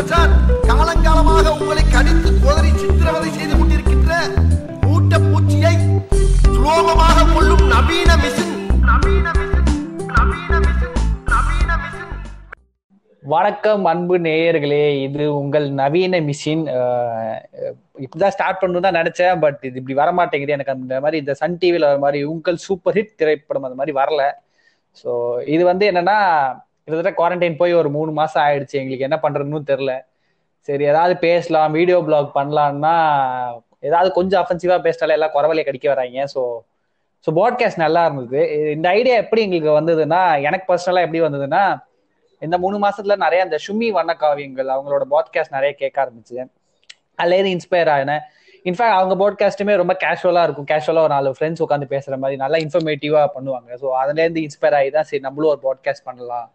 [0.00, 0.30] பெற்றார்.
[0.68, 4.12] காலங்காலமாக உங்களை கடித்து கோதரி சித்திரவதை செய்து கொண்டிருக்கின்ற
[4.84, 5.72] மூட்ட பூச்சியை
[6.44, 8.54] சுலோகமாக கொள்ளும் நவீன மிஷின்.
[8.90, 9.66] நவீன மிஷின்
[10.14, 10.94] நவீன மிஷின்
[11.32, 12.14] நவீன மிஷின்.
[13.34, 14.86] வணக்கம் அன்பு நேயர்களே.
[15.08, 16.64] இது உங்கள் நவீன மிஷின்.
[18.04, 20.56] இப்படிதான் ஸ்டார்ட் பண்ணணும் தான் நினைச்சேன் பட் இது இப்படி வரமாட்டேங்குது.
[20.58, 24.24] எனக்கு அந்த மாதிரி இந்த சன் டிவியில் வர மாதிரி உங்கள் சூப்பர் ஹிட் திரைப்படம் அந்த மாதிரி வரல.
[25.02, 25.10] ஸோ
[25.56, 26.18] இது வந்து என்னன்னா
[26.90, 28.76] கிட்டத்தட்ட குவாரண்டைன் போய் ஒரு மூணு மாசம் ஆயிடுச்சு.
[28.82, 29.94] எங்களுக்கு என்ன பண்றதுன்னு தெரியல.
[30.68, 32.94] சரி ஏதாவது பேசலாம் வீடியோ பிளாக் பண்ணலாம்னா
[33.88, 36.26] ஏதாவது கொஞ்சம் அஃபென்சிவா பேசினாலே எல்லாம் குறவலையை கடிக்க வராங்க.
[36.34, 36.42] ஸோ
[37.26, 38.40] ஸோ பாட்காஸ்ட் நல்லா இருந்தது.
[38.74, 41.62] இந்த ஐடியா எப்படி எங்களுக்கு வந்ததுன்னா எனக்கு பர்சனலாக எப்படி வந்ததுன்னா
[42.42, 46.38] இந்த மூணு மாசத்துல நிறைய இந்த சுமி வண்ண காவியங்கள் அவங்களோட பாட்காஸ்ட் நிறைய கேட்க ஆரம்பிச்சு.
[47.20, 48.22] அதுலேருந்து இன்ஸ்பயர் ஆகினேன்
[48.68, 50.68] இன்ஃபேக்ட் அவங்க பாட்காஸ்ட்டுமே ரொம்ப கேஷுவலாக இருக்கும்.
[50.70, 53.70] கேஷுவலாக ஒரு நாலு ஃப்ரெண்ட்ஸ் உட்காந்து பேசுற மாதிரி நல்லா இன்ஃபர்மேட்டிவாக பண்ணுவாங்க.
[53.82, 56.48] ஸோ அதுலேருந்து இன்ஸ்பயர் ஆகி தான் சரி நம்மளும் ஒரு பாட்காஸ்ட் பண்ணலாம்.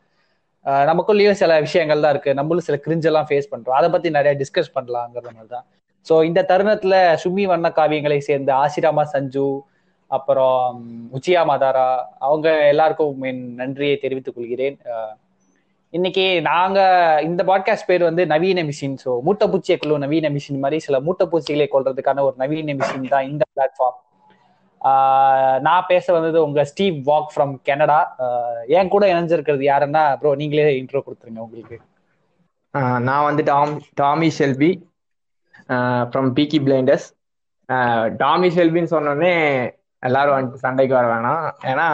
[0.90, 2.32] நமக்குள்ளேயும் சில விஷயங்கள் தான் இருக்கு.
[2.40, 3.78] நம்மளும் சில கிரிஞ்செல்லாம் ஃபேஸ் பண்றோம்.
[3.80, 5.66] அதை பத்தி நிறைய டிஸ்கஸ் பண்ணலாங்கிற மாதிரி தான்.
[6.08, 9.48] ஸோ இந்த தருணத்துல சுமி வண்ண காவியங்களை சேர்ந்த ஆசிராமா சஞ்சு
[10.12, 10.82] அப்புறம்
[11.18, 11.86] உச்சியா மாதாரா
[12.26, 14.78] அவங்க எல்லாருக்கும் என் நன்றியை தெரிவித்துக் கொள்கிறேன்.
[15.94, 16.80] இன்னைக்கு நாங்க
[17.28, 21.68] இந்த பாட்காஸ்ட் பேர் வந்து நவீன மிஷின் ஸோ மூட்டைப்பூச்சியை கொள்ளும் நவீன மிஷின் மாதிரி சில மூட்டை பூச்சிகளை
[21.76, 23.98] கொள்றதுக்கான ஒரு நவீன மிஷின் தான் இந்த பிளாட்ஃபார்ம்
[25.68, 28.00] நான் பேச வந்தது உங்க ஸ்டீவ் வாக் ஃப்ரம் கனடா.
[28.78, 31.78] என் கூட இணைஞ்சிருக்கிறது யாருன்னா ப்ரோ நீங்களே இன்ட்ரோ கொடுத்துருங்க உங்களுக்கு.
[33.08, 34.72] நான் வந்து Tom Tommy Shelby
[36.12, 37.08] from Peaky Blinders
[38.24, 39.34] Tommy ஷெல்பின்னு சொன்னோடனே
[40.04, 41.46] எல்லாரும் வந்துட்டு சண்டைக்கு வர வேணாம்.
[41.72, 41.88] ஏன்னா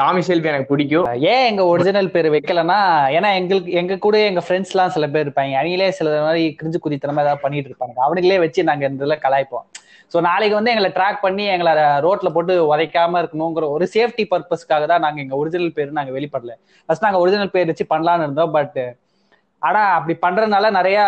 [0.00, 1.06] டாமி ஷெல்பி எனக்கு பிடிக்கும்.
[1.32, 2.78] ஏன் எங்க ஒரிஜினல் பேர் வைக்கலன்னா
[3.16, 5.56] ஏன்னா எங்களுக்கு எங்க கூட எங்க ஃப்ரெண்ட்ஸ் எல்லாம் சில பேர் இருப்பாங்க.
[5.60, 7.96] அவங்களே சில மாதிரி கிரிஞ்சு குதித்தனமா ஏதாவது பண்ணிட்டு இருப்பாங்க.
[8.06, 9.66] அவனுங்களே வச்சு நாங்க இந்த கலாய்ப்போம்.
[10.12, 11.72] ஸோ நாளைக்கு வந்து எங்களை ட்ராக் பண்ணி எங்களை
[12.06, 16.52] ரோட்ல போட்டு உதைக்காம இருக்கணுங்கிற ஒரு சேஃப்டி பர்பஸ்க்காக தான் நாங்க எங்க ஒரிஜினல் பேர் நாங்க வெளிப்படல.
[16.88, 18.78] ஃபர்ஸ்ட் நாங்க ஒரிஜினல் பேர் வச்சு பண்ணலாம்னு இருந்தோம் பட்
[19.62, 20.98] ஆனா அப்படி பண்றதுனால நிறைய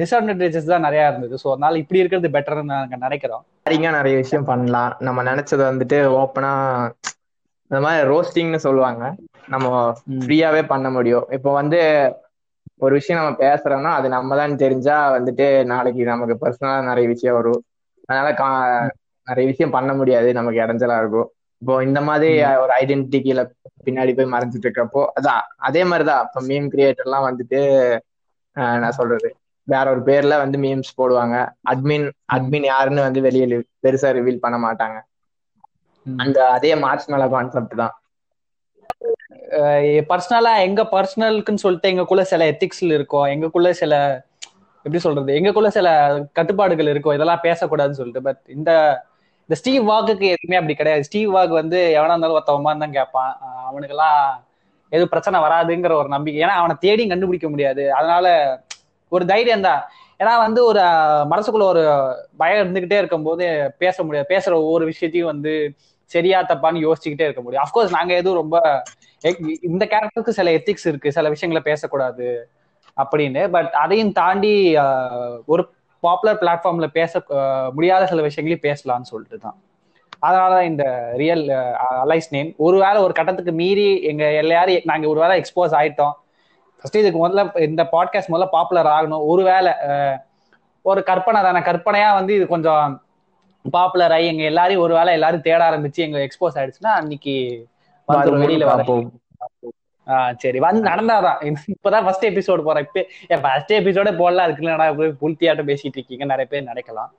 [0.00, 1.34] டிஸ்அட்வான்டேஜஸ் தான் நிறைய இருந்தது.
[1.42, 3.44] ஸோ அதனால இப்படி இருக்கிறது பெட்டர்னு நாங்க நினைக்கிறோம்.
[3.64, 4.92] சரிங்க நிறைய விஷயம் பண்ணலாம்.
[5.06, 6.52] நம்ம நினைச்சதை வந்துட்டு ஓப்பனா
[7.70, 9.04] இந்த மாதிரி ரோஸ்டிங்னு சொல்லுவாங்க.
[9.54, 9.66] நம்ம
[10.22, 11.26] ஃப்ரீயாவே பண்ண முடியும்.
[11.36, 11.80] இப்போ வந்து
[12.84, 17.60] ஒரு விஷயம் நம்ம பேசுறோம்னா அது நம்ம தான் தெரிஞ்சா வந்துட்டு நாளைக்கு நமக்கு பர்சனலா நிறைய விஷயம் வரும்.
[18.12, 18.90] அதனால கா-
[19.26, 20.32] நிறைய விஷயம் பண்ண முடியாது.
[20.32, 21.28] நமக்கு இடைஞ்சலா இருக்கும்.
[21.58, 23.42] இப்போ இந்த மாதிரி ஒரு ஐடென்டிட்டி கீழே
[23.84, 26.24] பின்னாடி போய் மறைஞ்சிட்டு இருக்கப்போ அதான் அதே மாதிரிதான்.
[26.26, 27.60] இப்போ மீம் கிரியேட்டர்லாம் வந்துட்டு
[28.52, 29.28] நான் சொல்றது
[29.68, 31.36] வேற ஒரு பேர்ல வந்து மீம்ஸ் போடுவாங்க.
[31.70, 33.46] அட்மின் அட்மின் யாருன்னு வந்து வெளியே
[33.82, 34.98] பெருசா ரிவீல் பண்ண மாட்டாங்க.
[36.16, 37.94] அந்த அதே மார்ச் மேல கான்செப்ட் தான்.
[40.10, 43.92] பர்சனலா எங்க பர்சனலுக்குன்னு சொல்லிட்டு எங்களுக்குள்ள சில எத்திக்ஸ் இருக்கும் எங்களுக்குள்ள சில
[44.84, 45.32] எப்படி சொல்றது?
[45.32, 45.88] எங்களுக்குள்ள சில
[46.32, 48.22] கட்டுப்பாடுகள் இருக்கும் இதெல்லாம் பேசக்கூடாதுன்னு சொல்லிட்டு.
[48.22, 48.70] பட் இந்த
[49.48, 51.04] இந்த ஸ்டீவ் வாக்குக்கு எதுவுமே அப்படி கிடையாது.
[51.04, 53.32] ஸ்டீவ் வாக் வந்து எவனா இருந்தாலும் ஒருத்தவமா தான் கேட்பான்.
[53.68, 54.20] அவனுக்கெல்லாம்
[54.88, 56.42] எதுவும் பிரச்சனை வராதுங்கிற ஒரு நம்பிக்கை.
[56.42, 57.94] ஏன்னா அவனை தேடி கண்டுபிடிக்க முடியாது.
[57.94, 58.26] அதனால
[59.08, 59.82] ஒரு தைரியம் தான்.
[60.18, 60.80] ஏன்னா வந்து ஒரு
[61.32, 61.82] மனசுக்குள்ள ஒரு
[62.36, 64.26] பயம் இருந்துகிட்டே இருக்கும்போது பேச முடியாது.
[64.34, 67.64] பேசுற ஒவ்வொரு விஷயத்தையும் வந்து சரியா தப்பான்னு யோசிச்சுக்கிட்டே இருக்க முடியும்.
[67.64, 68.82] அஃப்கோர்ஸ் நாங்க எதுவும் ரொம்ப
[69.62, 71.12] இந்த கேரக்டருக்கு சில எத்திக்ஸ் இருக்கு.
[71.12, 72.48] சில விஷயங்களை பேசக்கூடாது.
[72.96, 73.50] அப்படின்னு.
[73.50, 74.76] பட் அதையும் தாண்டி
[75.46, 75.62] ஒரு
[76.02, 77.22] பாப்புலர் பிளாட்ஃபார்ம்ல பேச
[77.72, 79.58] முடியாத சில விஷயங்களையும் பேசலாம்னு சொல்லிட்டு தான்
[80.20, 80.84] அதனால இந்த
[81.16, 81.44] ரியல்
[82.02, 86.14] அலைஸ் நேம் ஒருவேளை ஒரு கட்டத்துக்கு மீறி எங்க எல்லாரும் நாங்க ஒருவேளை எக்ஸ்போஸ் ஆயிட்டோம்.
[86.76, 89.24] ஃபர்ஸ்ட் இதுக்கு முதல்ல இந்த பாட்காஸ்ட் முதல்ல பாப்புலர் ஆகணும்.
[89.26, 89.72] ஒருவேளை
[90.84, 91.58] ஒரு கற்பனை தானே.
[91.58, 93.02] கற்பனையா வந்து இது கொஞ்சம்
[93.70, 97.34] பாப்புலர் ஆகி எங்க எல்லாரையும் ஒருவேளை எல்லாரும் தேட ஆரம்பிச்சு எங்க எக்ஸ்போஸ் ஆயிடுச்சுன்னா அன்னைக்கு
[98.08, 99.12] வந்து வெளியில வர பார்ப்போம்.
[99.40, 99.81] ஆஹ்
[100.36, 100.58] சரி.
[100.58, 101.40] வந்து நடந்தாதான்.
[101.74, 102.86] இப்பதான் ஃபர்ஸ்ட் எபிசோடு போறேன்.
[103.22, 104.46] இப்ப ஃபர்ஸ்ட் எபிசோட போடலாம்.
[104.48, 106.24] இருக்குல்லடா போய் புல்தியாட்டம் பேசிட்டு இருக்கீங்க?
[106.24, 107.10] நிறைய பேர் நினைக்கலாம்.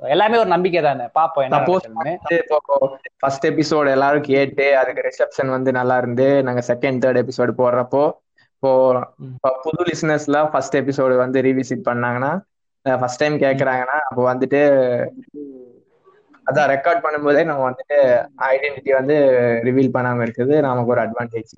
[0.00, 1.04] So, எல்லாமே ஒரு நம்பிக்கை தானே.
[1.14, 1.58] பாப்போம் என்ன
[3.20, 8.02] ஃபர்ஸ்ட் எபிசோடு எல்லாரும் கேட்டு அதுக்கு ரிசப்ஷன் வந்து நல்லா இருந்து நாங்க செகண்ட் தேர்ட் எபிசோடு போடுறப்போ
[8.62, 12.30] இப்போ புது லிசனர்ஸ்லாம் ஃபர்ஸ்ட் எபிசோடு வந்து ரீவிசிட் பண்ணாங்கன்னா
[12.84, 14.60] ஃபர்ஸ்ட் டைம் கேக்குறாங்கன்னா அப்போ வந்துட்டு
[16.46, 17.98] அதான் ரெக்கார்ட் பண்ணும்போதே நம்ம வந்துட்டு
[18.48, 19.16] ஐடென்டிட்டி வந்து
[19.64, 21.52] ரிவீல் பண்ணாம இருக்குது நமக்கு ஒரு அட்வான்டேஜ்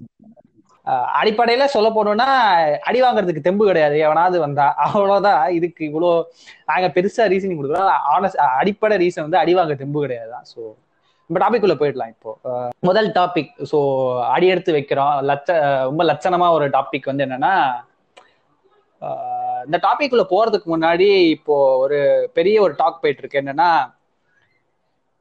[1.19, 2.27] அடிப்படையில சொல்ல போனோம்னா
[2.89, 3.97] அடி வாங்குறதுக்கு தெம்பு கிடையாது.
[4.07, 5.43] எவனாவது வந்தா அவ்வளவுதான்.
[5.59, 6.11] இதுக்கு இவ்வளோ
[6.71, 7.91] நாங்க பெருசா ரீசனிங் கொடுக்குறோம்.
[8.15, 10.61] ஆனஸ்ட் அடிப்படை ரீசன் வந்து அடி வாங்க தெம்பு கிடையாது தான் ஸோ
[11.31, 12.31] நம்ம டாபிக் உள்ள போயிடலாம் இப்போ.
[12.89, 13.79] முதல் டாபிக் ஸோ
[14.35, 15.15] அடி எடுத்து வைக்கிறோம்.
[15.31, 15.51] லட்ச
[15.89, 17.55] ரொம்ப லட்சணமா ஒரு டாபிக் வந்து என்னன்னா
[19.03, 21.55] ஆஹ் இந்த டாபிக் உள்ள போறதுக்கு முன்னாடி இப்போ
[21.85, 21.99] ஒரு
[22.39, 23.41] பெரிய ஒரு டாக் போயிட்டு இருக்கு.
[23.43, 23.71] என்னன்னா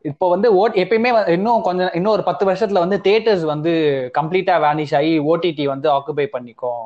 [0.06, 3.72] இப்போ வந்து ஓட் எப்பயுமே இன்னும் கொஞ்சம் இன்னும் ஒரு பத்து வருஷத்துல வந்து தியேட்டர்ஸ் வந்து
[4.20, 6.84] கம்ப்ளீட்டா வேனிஷ் ஆகி ஓடிடி வந்து ஆக்குபை பண்ணிக்கும்.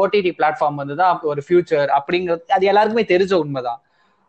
[0.00, 3.80] ஓடிடி பிளாட்ஃபார்ம் வந்து தான் ஒரு ஃபியூச்சர் அப்படிங்கிறது அது எல்லாருக்குமே தெரிஞ்ச உண்மைதான்.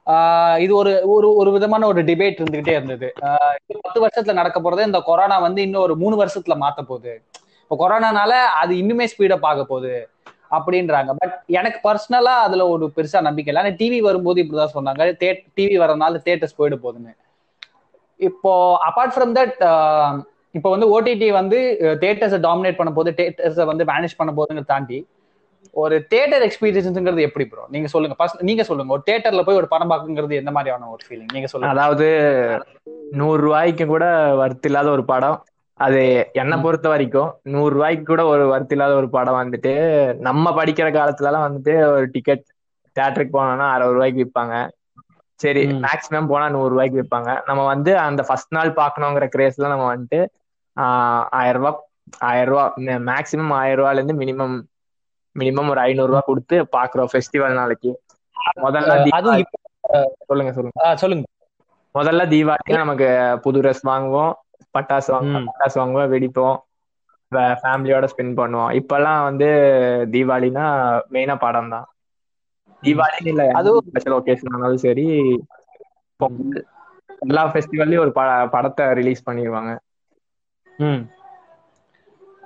[0.07, 3.07] ஆஹ் இது ஒரு ஒரு ஒரு விதமான ஒரு டிபேட் இருந்துகிட்டே இருந்தது.
[3.85, 7.13] பத்து வருஷத்துல நடக்க போறது இந்த கொரோனா வந்து இன்னும் ஒரு மூணு வருஷத்துல மாத்த போகுது.
[7.61, 8.31] இப்போ கொரோனானால
[8.61, 9.93] அது இன்னுமே ஸ்பீடப் ஆக போகுது
[10.51, 11.11] அப்படின்றாங்க.
[11.17, 13.61] பட் எனக்கு பர்சனலா அதுல ஒரு பெருசா நம்பிக்கை இல்லை.
[13.63, 15.03] ஆனால் டிவி வரும்போது இப்படிதான் சொன்னாங்க.
[15.57, 17.13] டிவி வரனால தேட்டர்ஸ் போயிட போகுதுன்னு.
[18.19, 18.51] இப்போ
[18.89, 19.57] அபார்ட் ஃப்ரம் தட்
[20.55, 21.57] இப்போ வந்து ஓடிடி வந்து
[22.03, 24.99] தேட்டர்ஸை டாமினேட் பண்ண போது தேட்டர்ஸை வந்து மேனேஜ் பண்ண போதுங்கிறத தாண்டி
[25.73, 28.15] ஒரு தேட்டர் எக்ஸ்பீரியன்ஸ்ங்கிறது எப்படி ப்ரோ நீங்க சொல்லுங்க.
[28.41, 28.93] நீங்க சொல்லுங்க.
[28.95, 31.73] ஒரு தேட்டர்ல போய் ஒரு படம் பார்க்குங்கிறது எந்த மாதிரியான ஒரு ஃபீலிங் நீங்க சொல்லுங்க.
[31.73, 32.07] அதாவது
[33.19, 34.05] நூறு ரூபாய்க்கு கூட
[34.43, 35.37] வர்த்து இல்லாத ஒரு படம்.
[35.79, 36.01] அது
[36.41, 39.73] என்னை பொறுத்த வரைக்கும் நூறு ரூபாய்க்கு கூட ஒரு வர்த்து இல்லாத ஒரு படம் வந்துட்டு
[40.27, 42.45] நம்ம படிக்கிற காலத்துல எல்லாம் வந்துட்டு ஒரு டிக்கெட்
[42.95, 44.55] தியேட்டருக்கு போனோம்னா அறுபது ரூபாய்க்கு விற்பாங்க
[45.39, 45.63] சரி.
[45.85, 50.19] மேக்ஸிமம் போனா நூறு ரூபாய்க்கு விற்பாங்க நம்ம வந்து அந்த ஃபர்ஸ்ட் நாள் பார்க்கணுங்கிற கிரேஸ்ல நம்ம வந்துட்டு
[51.39, 51.79] ஆயிரம் ரூபாய்
[52.29, 52.71] ஆயிரம் ரூபாய்
[53.09, 54.55] மேக்ஸிமம் ஆயிரம் ரூபாயில இருந்து மினிமம்
[55.35, 57.91] மினிமம் ஒரு ஐநூறு ரூபாய் கொடுத்து பாக்குறோம் ஃபெஸ்டிவல் நாளைக்கு.
[58.65, 58.91] முதல்ல
[60.29, 60.73] சொல்லுங்க சொல்லுங்க.
[61.01, 61.25] சொல்லுங்க.
[61.95, 63.07] முதல்ல தீபாவளிக்கு நமக்கு
[63.43, 64.33] புது ட்ரெஸ் வாங்குவோம்
[64.75, 65.45] பட்டாசு வாங்குவோம்.
[65.49, 66.57] பட்டாசு வாங்குவோம் வெடிப்போம்
[67.61, 68.71] ஃபேமிலியோட ஸ்பெண்ட் பண்ணுவோம்.
[68.79, 69.47] இப்பெல்லாம் வந்து
[70.13, 70.65] தீபாவளினா
[71.13, 71.87] மெயினா படம் தான்
[72.85, 75.39] தீபாவளி இல்ல அதுவும் ஸ்பெஷல் ஒகேஷன் ஆனாலும் சரி
[76.15, 76.65] பொங்கல்
[77.19, 79.77] எல்லா ஃபெஸ்டிவல்லையும் ஒரு ப- படத்தை ரிலீஸ் பண்ணிடுவாங்க
[80.77, 81.01] ம்.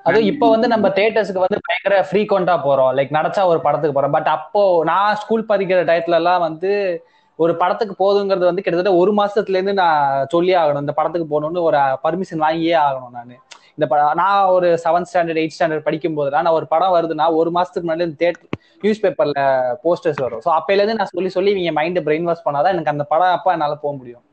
[0.04, 3.00] அதுவும் இப்ப வந்து நம்ம தியேட்டர்ஸ்க்கு வந்து பயங்கர ஃப்ரீக்வெண்டா போறோம்.
[3.00, 4.12] லைக் நடச்சா ஒரு படத்துக்கு போறோம்.
[4.12, 7.04] பட் அப்போ நான் ஸ்கூல் படிக்கிற டயத்துல எல்லாம் வந்து
[7.36, 10.80] ஒரு படத்துக்கு போதுங்கிறது வந்து கிட்டத்தட்ட ஒரு மாசத்துல இருந்து நான் சொல்லி ஆகணும்.
[10.80, 13.42] இந்த படத்துக்கு போகணும்னு ஒரு பர்மிஷன் வாங்கியே ஆகணும் நான்.
[13.80, 17.50] இந்த படம் நான் ஒரு செவன்த் ஸ்டாண்டர்ட் எயிட் ஸ்டாண்டர்ட் படிக்கும் போதுலாம் நான் ஒரு படம் வருதுன்னா ஒரு
[17.58, 18.48] மாசத்துக்கு முன்னாடி இந்த தேட்டர்
[18.84, 19.42] நியூஸ் பேப்பர்ல
[19.86, 20.42] போஸ்டர்ஸ் வரும்.
[20.46, 23.54] ஸோ அப்பையில இருந்து நான் சொல்லி சொல்லி இவங்க மைண்ட் பிரெயின் வாஷ் பண்ணாதான் எனக்கு அந்த படம் அப்ப
[23.56, 24.24] என்னால போக முடியும்.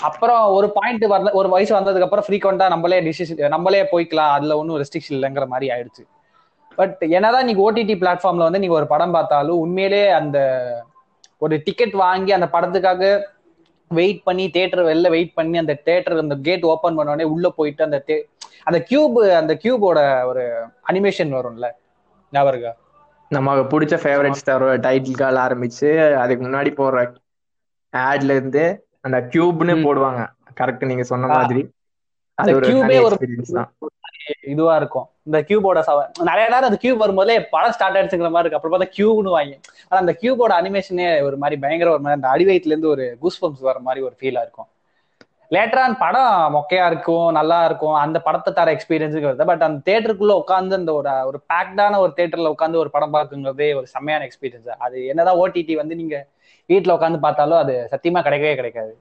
[0.00, 4.80] அப்புறம் ஒரு பாயிண்ட் வந்த ஒரு வயசு வந்ததுக்கு அப்புறம் ஃப்ரீக்வெண்டா நம்மளே டிசிஷன் நம்மளே போய்க்கலாம் அதுல ஒன்றும்
[4.82, 6.04] ரெஸ்ட்ரிக்ஷன் இல்லைங்கிற மாதிரி ஆயிடுச்சு.
[6.78, 10.38] பட் என்னதான் நீங்க ஓடிடி பிளாட்ஃபார்ம்ல வந்து நீங்க ஒரு படம் பார்த்தாலும் உண்மையிலே அந்த
[11.44, 13.04] ஒரு டிக்கெட் வாங்கி அந்த படத்துக்காக
[13.92, 17.84] வெயிட் பண்ணி தேட்டர் வெளில வெயிட் பண்ணி அந்த தேட்டர் அந்த கேட் ஓபன் பண்ண உடனே உள்ள போயிட்டு
[17.84, 18.24] அந்த thea-
[18.64, 20.42] அந்த கியூப் அந்த கியூபோட ஒரு
[20.88, 21.68] அனிமேஷன் வரும்ல
[22.32, 22.78] ஞாபகம்?
[23.30, 26.98] நமக்கு பிடிச்ச ஃபேவரட் ஸ்டார் டைட்டில் கால் ஆரம்பிச்சு அதுக்கு முன்னாடி போடுற
[27.92, 28.64] ஆட்ல இருந்து
[29.00, 29.74] அந்த கியூப்னு.
[29.86, 30.20] போடுவாங்க
[30.60, 31.26] கரெக்ட் நீங்க சொன்ன.
[31.34, 31.62] மாதிரி
[32.38, 32.66] அது ஒரு
[33.12, 33.70] எக்ஸ்பீரியன்ஸ் தான்
[34.52, 35.06] இதுவா இருக்கும்.
[35.28, 35.98] இந்த கியூபோட சவ
[36.28, 38.58] நிறைய நேரம் அந்த கியூப் வரும்போதே படம் ஸ்டார்ட் ஆயிடுச்சுங்கிற மாதிரி இருக்கு.
[38.58, 39.56] அப்புறம் பார்த்தா கியூன்னு வாங்கி.
[39.88, 43.66] ஆனா அந்த கியூபோட அனிமேஷனே ஒரு மாதிரி பயங்கர ஒரு மாதிரி அந்த அடிவயத்துல இருந்து ஒரு குஸ் பம்ப்ஸ்
[43.70, 44.68] வர மாதிரி ஒரு ஃபீலா இருக்கும்.
[45.50, 47.94] லேட்டரான் படம் மொக்கையா இருக்கும் நல்லா இருக்கும்.
[47.94, 52.76] அந்த படத்தை தர எக்ஸ்பீரியன்ஸுங்கிறது பட் அந்த தேட்டருக்குள்ள உட்காந்து அந்த ஒரு ஒரு பேக்டான ஒரு தேட்டர்ல உட்காந்து
[52.76, 56.26] ஒரு படம் பார்க்குங்கிறதே ஒரு செம்மையான எக்ஸ்பீரியன்ஸ் அது என்னதான் ஓடிடி வந்து நீங்க
[56.68, 58.92] வீட்டுல உட்காந்து பார்த்தாலும் அது சத்தியமா கிடைக்கவே கிடைக்காது.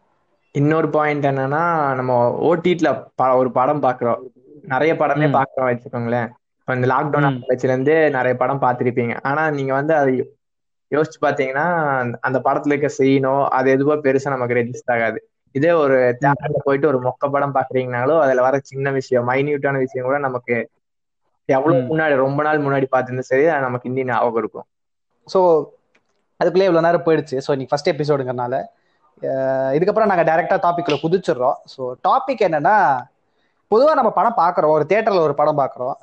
[0.55, 1.63] இன்னொரு பாயிண்ட் என்னன்னா
[1.95, 2.13] நம்ம
[2.49, 2.89] ஓடிடில
[3.35, 4.21] ஒரு படம் பாக்குறோம்
[4.61, 5.27] நிறைய படமே.
[5.37, 6.29] பாக்குறோம் வச்சுக்கோங்களேன்.
[6.59, 7.31] இப்ப இந்த லாக்டவுன்.
[7.31, 9.19] ஆரம்பிச்சுல இருந்து நிறைய படம் பார்த்திருப்பீங்க.
[9.23, 10.37] ஆனா நீங்க வந்து அதை
[10.91, 11.65] யோசிச்சு பாத்தீங்கன்னா
[12.19, 15.29] அந்த- படத்துல இருக்க சீனோ அது எதுவோ பெருசா நமக்கு ரெஜிஸ்டர் ஆகாது.
[15.51, 20.17] இதே ஒரு தேட்டர்ல போயிட்டு ஒரு மொக்க படம் பாக்குறீங்கனாலும் அதுல வர சின்ன விஷயம் மைன்யூட்டான விஷயம் கூட
[20.17, 20.69] நமக்கு
[21.45, 21.97] எவ்வளவு.
[21.97, 24.65] முன்னாடி ரொம்ப நாள் முன்னாடி பார்த்திருந்தா சரி அது நமக்கு இன்னும் ஞாபகம் இருக்கும்.
[25.33, 25.65] ஸோ
[26.37, 27.41] அதுக்குள்ளே இவ்வளோ நேரம் போயிடுச்சு.
[27.47, 28.63] ஸோ இன்னைக்கு ஃபர்ஸ்ட் எபிசோடுங்கிறனால
[29.75, 31.57] இதுக்கப்புறம் நாங்கள் டேரெக்டாக டாப்பிக்கில் குதிச்சிடுறோம்.
[31.77, 33.01] ஸோ டாபிக் என்னன்னா
[33.71, 35.95] பொதுவாக நம்ம படம் பார்க்குறோம் ஒரு தேட்டரில் ஒரு படம் பார்க்குறோம்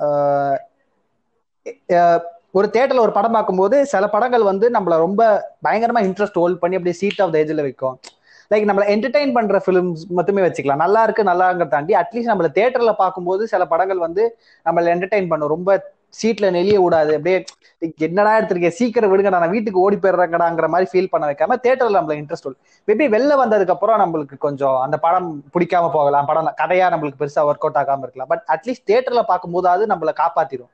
[2.58, 5.22] ஒரு தேட்டரில் ஒரு படம் பார்க்கும்போது சில படங்கள் வந்து நம்மள ரொம்ப
[5.66, 7.96] பயங்கரமாக இன்ட்ரெஸ்ட் ஹோல்ட் பண்ணி அப்படியே சீட் ஆஃப் த ஏஜில் வைக்கும்.
[8.50, 10.82] லைக் நம்மளை என்டர்டைன் பண்ற ஃபிலிம்ஸ் மட்டுமே வச்சுக்கலாம்.
[10.84, 14.22] நல்லா இருக்கு நல்லாங்கிறத தாண்டி அட்லீஸ்ட் நம்மள தியேட்டர்ல பார்க்கும்போது சில படங்கள் வந்து
[14.66, 15.52] நம்மள என்டர்டைன் பண்ணும்.
[15.56, 15.70] ரொம்ப
[16.14, 17.12] சீட்ல நெளிய விடாது.
[17.16, 17.38] அப்படியே
[18.06, 22.48] என்னடா எடுத்திருக்கேன் சீக்கிரம் விடுங்க நான் வீட்டுக்கு ஓடி போயிடுறேங்கடாங்கிற மாதிரி ஃபீல் பண்ண வைக்காம தேட்டர்ல நம்மள இன்ட்ரெஸ்ட்
[22.88, 26.28] மேபி வெளில வந்ததுக்கு அப்புறம் நம்மளுக்கு கொஞ்சம் அந்த படம் பிடிக்காம போகலாம்.
[26.30, 28.30] படம் கதையா நம்மளுக்கு பெருசா ஒர்க் அவுட் ஆகாம இருக்கலாம்.
[28.32, 30.72] பட் அட்லீஸ்ட் தேட்டர்ல பார்க்கும்போதாவது நம்மள காப்பாத்திரும்.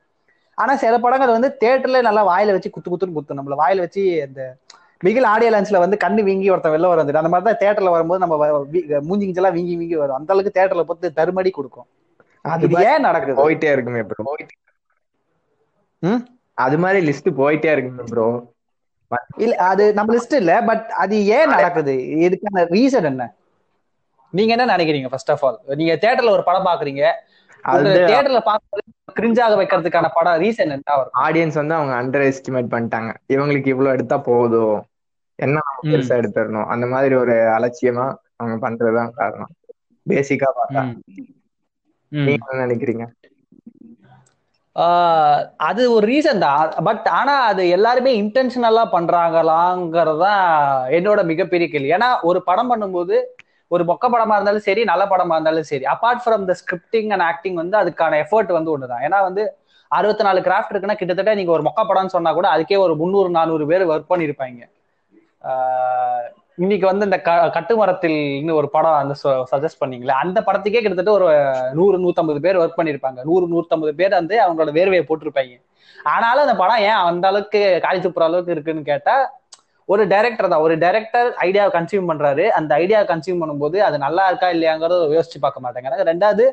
[0.57, 3.39] ஆனா சில படங்கள் வந்து தேட்டர்ல நல்லா வாயில வச்சு குத்து குத்துன்னு குத்தும்.
[3.39, 4.41] நம்மள வாயில வச்சு அந்த
[5.03, 8.35] மிகில் ஆடியோ லான்ச்ல வந்து கண்ணு வீங்கி ஒருத்தன் வெளில வர அந்த மாதிரி தான் தேட்டர்ல வரும்போது நம்ம
[9.07, 10.17] மூஞ்சி கிஞ்செல்லாம் வீங்கி வீங்கி வரும்.
[10.19, 11.87] அந்த அளவுக்கு தேட்டர்ல பார்த்து தருமடி கொடுக்கும்.
[12.45, 13.37] அது ஏன் நடக்குது?
[13.41, 14.09] போயிட்டே இருக்குமே ம்?
[16.57, 18.27] அது மாதிரி லிஸ்ட் போயிட்டே இருக்குமே ப்ரோ
[19.37, 21.93] இல்ல அது நம்ம லிஸ்ட் இல்ல பட் அது ஏன் நடக்குது?
[22.25, 23.23] இதுக்கான ரீசன் என்ன?
[24.33, 27.03] நீங்க என்ன நினைக்கிறீங்க ஃபர்ஸ்ட் ஆஃப் ஆல் நீங்க தியேட்டர்ல ஒரு படம் பாக்குறீங்க.
[27.63, 28.83] அது தியேட்டர்ல பாக்குறது
[29.19, 30.95] கிரிஞ்சாக வைக்கிறதுக்கான படம் ரீசன் என்ன?
[30.99, 33.11] வரும் ஆடியன்ஸ் வந்து அவங்க அண்டர் எஸ்டிமேட் பண்ணிட்டாங்க.
[33.33, 34.75] இவங்களுக்கு இவ்வளவு எடுத்தா போதும்
[35.39, 36.67] என்ன பெருசா எடுத்துடணும்?
[36.73, 38.05] அந்த மாதிரி ஒரு அலட்சியமா
[38.37, 39.53] அவங்க பண்றதுதான் காரணம்.
[40.05, 40.81] பேசிக்கா பார்த்தா.
[42.11, 43.05] நீங்க என்ன நினைக்கிறீங்க?
[45.69, 46.71] அது ஒரு ரீசன் தான்.
[46.87, 50.43] பட் ஆனா அது எல்லாருமே இன்டென்ஷனலா பண்றாங்களாங்கிறதுதான்
[50.97, 51.93] என்னோட மிகப்பெரிய கேள்வி.
[51.97, 53.17] ஏன்னா ஒரு படம் பண்ணும்போது
[53.71, 57.57] ஒரு மொக்க படமா இருந்தாலும் சரி நல்ல படமா இருந்தாலும் சரி apart from the scripting and acting
[57.61, 59.03] வந்து அதுக்கான எஃபர்ட் வந்து ஒண்ணுதான்.
[59.07, 59.43] ஏன்னா வந்து
[59.91, 63.65] அறுபத்தி நாலு கிராஃப்ட் இருக்குன்னா கிட்டத்தட்ட நீங்க ஒரு மொக்க படம்னு சொன்னா கூட அதுக்கே ஒரு முந்நூறு நானூறு
[63.71, 64.61] பேர் ஒர்க் பண்ணியிருப்பாங்க.
[66.57, 69.13] இன்னைக்கு வந்து இந்த க- கட்டுமரத்தில் ஒரு படம் அந்த
[69.51, 71.27] சஜஸ்ட் பண்ணீங்களே அந்த படத்துக்கே கிட்டத்தட்ட ஒரு
[71.73, 75.61] நூறு நூத்தம்பது பேர் ஒர்க் பண்ணிருப்பாங்க நூறு நூத்தம்பது பேர் வந்து அவங்களோட வேர்வையை போட்டிருப்பாங்க.
[76.03, 79.15] ஆனாலும் அந்த படம் ஏன் அந்த அளவுக்கு காலி துப்புற அளவுக்கு இருக்குன்னு கேட்டா
[79.85, 80.59] ஒரு டைரக்டர் தான்.
[80.59, 82.47] ஒரு டைரக்டர் ஐடியாவை கன்சியூம் பண்றாரு.
[82.47, 86.45] அந்த ஐடியாவை கன்சியூம் பண்ணும்போது அது நல்லா இருக்கா இல்லையாங்கிறத யோசிச்சு பார்க்க மாட்டேங்கிறாங்க ரெண்டாவது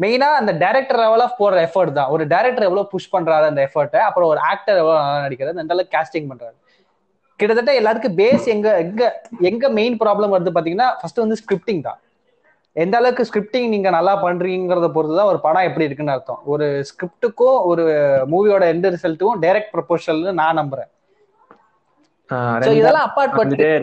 [0.00, 2.08] மெயினா அந்த டைரக்டர் லெவல் ஆஃப் போடுற எஃபர்ட் தான்.
[2.08, 5.98] ஒரு டைரக்டர் எவ்வளவு புஷ் பண்றாரு அந்த எஃபர்ட்டை அப்புறம் ஒரு ஆக்டர் எவ்வளவு நல்லா நடிக்கிறது அந்த அளவுக்கு
[5.98, 6.56] கேஸ்டிங் பண்றாரு.
[7.40, 9.02] கிட்டத்தட்ட எல்லாத்துக்கும் பேஸ் எங்க எங்க
[9.50, 11.98] எங்க மெயின் ப்ராப்ளம் வருது பாத்தீங்கன்னா ஃபர்ஸ்ட் வந்து ஸ்கிரிப்டிங் தான்.
[12.76, 16.40] எந்த அளவுக்கு ஸ்கிரிப்டிங் நீங்க நல்லா பண்றீங்கிறத பொறுத்து தான் ஒரு படம் எப்படி இருக்குன்னு அர்த்தம்.
[16.52, 17.84] ஒரு ஸ்கிரிப்டுக்கும் ஒரு
[18.32, 20.90] மூவியோட எந்த ரிசல்ட்டுக்கும் டைரக்ட் ப்ரொபோஷல்னு நான் நம்புறேன்.
[22.74, 23.34] இதெல்லாம் அப்பார்ட்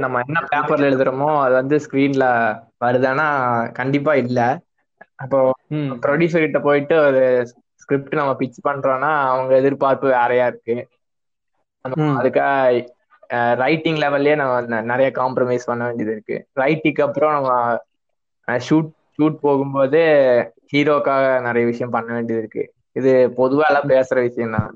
[0.04, 2.26] நம்ம என்ன பேப்பர்ல எழுதுறோமோ அது வந்து ஸ்கிரீன்ல
[2.84, 3.28] வருதானா
[3.80, 4.40] கண்டிப்பா இல்ல.
[5.24, 5.40] அப்போ
[6.04, 7.22] ப்ரொடியூசர் கிட்ட போயிட்டு ஒரு
[7.84, 10.76] ஸ்கிரிப்ட் நம்ம பிச் பண்றோம்னா அவங்க எதிர்பார்ப்பு வேறையா இருக்கு.
[12.18, 12.52] அதுக்காக
[13.62, 14.53] ரைட்டிங் லெவல்லயே நம்ம
[14.92, 16.38] நிறைய காம்ப்ரமைஸ் பண்ண வேண்டியது இருக்கு.
[16.58, 17.51] ரைட்டிங்க்கு அப்புறம் நம்ம
[18.68, 20.01] ஷூட் ஷூட் போகும்போது
[20.72, 22.63] ஹீரோக்காக நிறைய விஷயம் பண்ண வேண்டியது இருக்கு.
[22.96, 24.72] இது பொதுவா எல்லாம் பேசுற விஷயம் தான்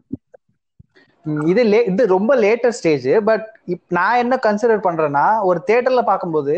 [1.48, 6.56] இது லே இது ரொம்ப லேட்டர் ஸ்டேஜ் பட் இப் நான் என்ன கன்சிடர் பண்றேன்னா ஒரு தியேட்டர்ல பார்க்கும்போது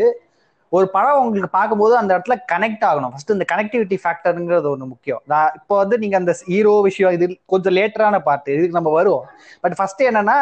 [0.76, 3.12] ஒரு படம் உங்களுக்கு பார்க்கும்போது அந்த இடத்துல கனெக்ட் ஆகணும்.
[3.12, 5.20] ஃபர்ஸ்ட் இந்த கனெக்டிவிட்டி ஃபேக்டருங்கிறது ஒன்று முக்கியம்.
[5.32, 9.24] நான் இப்போ வந்து நீங்க அந்த ஹீரோ விஷயம் இது கொஞ்சம் லேட்டரான பார்ட் இதுக்கு நம்ம வருவோம்.
[9.64, 10.38] பட் ஃபர்ஸ்ட் என்னன்னா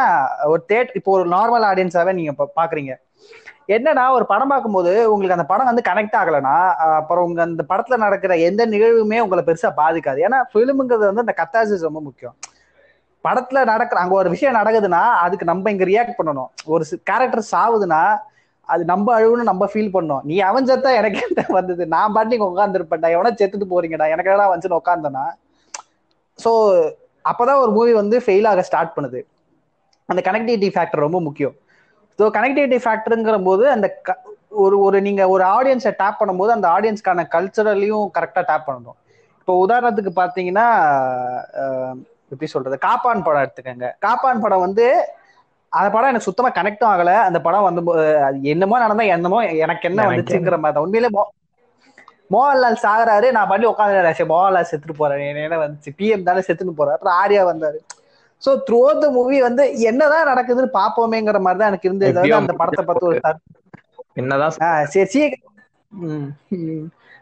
[0.52, 2.94] ஒரு தேட் இப்போ ஒரு நார்மல் ஆடியன்ஸாவே நீங்க பாக்குறீங்க.
[3.76, 6.54] என்னன்னா ஒரு படம் பார்க்கும்போது உங்களுக்கு அந்த படம் வந்து கனெக்ட் ஆகலைன்னா
[7.00, 10.20] அப்புறம் உங்க அந்த படத்துல நடக்கிற எந்த நிகழ்வுமே உங்களை பெருசா பாதிக்காது.
[10.28, 12.36] ஏன்னா ஃபிலிமுங்கிறது வந்து அந்த கத்தாசிஸ் ரொம்ப முக்கியம்.
[13.24, 16.50] படத்துல நடக்கிற அங்க ஒரு விஷயம் நடக்குதுன்னா அதுக்கு நம்ம இங்க ரியாக்ட் பண்ணணும்.
[16.74, 18.02] ஒரு கேரக்டர் சாவுதுன்னா
[18.68, 20.22] அது நம்ம அழுவுன்னு நம்ம ஃபீல் பண்ணோம்.
[20.22, 21.82] நீ அவன் செத்தா எனக்கு என்ன வந்தது?
[21.86, 24.06] நான் பாட்டுக்கு உட்காந்துருப்பேன்டா எவனா செத்துட்டு போறீங்கடா.
[24.14, 25.24] எனக்கு எல்லாம் வந்துச்சுன்னு உட்காந்தனா
[26.38, 26.50] ஸோ
[27.24, 29.20] அப்பதான் ஒரு மூவி வந்து ஃபெயில் ஆக ஸ்டார்ட் பண்ணுது.
[30.08, 31.54] அந்த கனெக்டிவிட்டி ஃபேக்டர் ரொம்ப முக்கியம்.
[32.18, 34.20] ஸோ கனெக்டிவிட்டி ஃபேக்டருங்கிற போது அந்த க-
[34.64, 38.98] ஒரு ஒரு நீங்க ஒரு ஆடியன்ஸை டேப் பண்ணும்போது அந்த ஆடியன்ஸ்க்கான கல்ச்சரலையும் கரெக்டாக டேப் பண்ணணும்.
[39.40, 40.66] இப்போ உதாரணத்துக்கு பார்த்தீங்கன்னா
[42.30, 42.78] எப்படி சொல்றது?
[42.78, 43.90] காப்பான் படம் எடுத்துக்கோங்க.
[43.98, 44.86] காப்பான் படம் வந்து
[45.72, 47.12] அந்த படம் எனக்கு சுத்தமா கனெக்டும் ஆகல.
[47.22, 47.82] அந்த படம் வந்து
[48.48, 50.82] என்னமோ நடந்தா என்னமோ எனக்கு என்ன வந்துச்சுங்கிற மாதிரி.
[50.82, 51.10] உண்மையிலே
[52.30, 54.00] மோகன்லால் சாகுறாரு நான் பண்ணி உட்காந்து
[54.32, 55.22] மோகன்லால் செத்துட்டு போறேன்.
[55.44, 55.90] என்ன வந்துச்சு.
[55.98, 56.96] பிஎம் தானே செத்துட்டு போறாரு.
[56.96, 57.78] அப்புறம் ஆர்யா வந்தாரு.
[58.42, 62.34] சோ த்ரூ த மூவி வந்து என்னதான் நடக்குதுன்னு பாப்போமேங்கிற மாதிரி தான் எனக்கு இருந்தது.
[62.40, 63.20] அந்த படத்தை பார்த்து ஒரு
[64.14, 64.54] என்னதான்
[64.94, 65.22] சரி
[66.02, 66.28] ம்.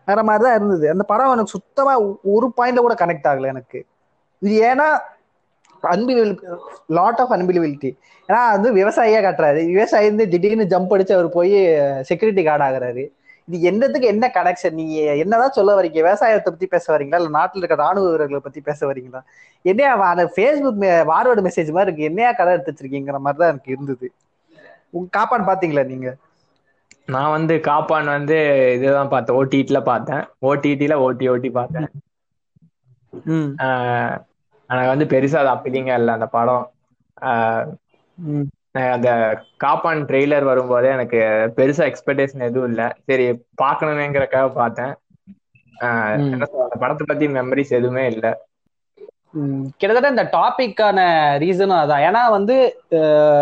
[0.08, 0.86] வேற மாதிரிதான் இருந்தது.
[0.90, 1.92] அந்த படம் எனக்கு சுத்தமா
[2.34, 3.78] ஒரு பாயிண்ட்ல கூட கனெக்ட் ஆகல எனக்கு.
[4.42, 4.86] இது ஏன்னா
[5.92, 6.46] அன்பிலிபிலிட்டி
[6.90, 7.90] லாட் ஆஃப் அன்பிலிபிலிட்டி
[8.28, 9.60] ஏன்னா வந்து விவசாயியா காட்டுறாரு.
[9.72, 11.54] விவசாயி வந்து திடீர்னு ஜம்ப் அடிச்சு அவர் போய்
[12.08, 13.04] செக்யூரிட்டி கார்டு ஆகுறாரு.
[13.48, 17.76] இது என்னத்துக்கு என்ன கனெக்ஷன் நீங்க என்னதான் சொல்ல வரீங்க விவசாயத்தை பத்தி பேச வரீங்களா இல்ல நாட்டுல இருக்க
[17.82, 19.20] ராணுவ வீரர்களை பத்தி பேச வரீங்களா
[19.64, 20.80] என்னையா அந்த ஃபேஸ்புக்
[21.10, 22.08] வார்வர்டு மெசேஜ் மாதிரி இருக்கு.
[22.10, 24.08] என்னையா கதை எடுத்து வச்சிருக்கீங்கிற மாதிரி தான் எனக்கு இருந்தது.
[24.94, 26.08] உங்க காப்பான் பாத்தீங்களா நீங்க?
[27.08, 28.36] நான் வந்து காப்பான் வந்து
[28.74, 29.38] இதுதான் பார்த்தேன்.
[29.40, 30.24] ஓடிடில பார்த்தேன்.
[30.42, 31.88] ஓடிடில ஓட்டி ஓட்டி பார்த்தேன்.
[34.70, 36.64] எனக்கு வந்து பெருசா அது அப்பீலிங்கா இல்லை அந்த படம்.
[38.96, 39.10] அந்த
[39.64, 41.18] காப்பான் ட்ரெய்லர் வரும்போதே எனக்கு
[41.58, 42.86] பெருசா எக்ஸ்பெக்டேஷன் எதுவும் இல்லை.
[43.08, 43.26] சரி
[43.62, 44.92] பார்க்கணுமேங்கிறக்காக பார்த்தேன்.
[46.24, 48.32] என்ன அந்த படத்தை பத்தி மெமரிஸ் எதுவுமே இல்லை.
[49.80, 50.98] கிட்டத்தட்ட இந்த டாபிக்கான
[51.42, 52.04] ரீசனும் அதான்.
[52.08, 52.54] ஏன்னா வந்து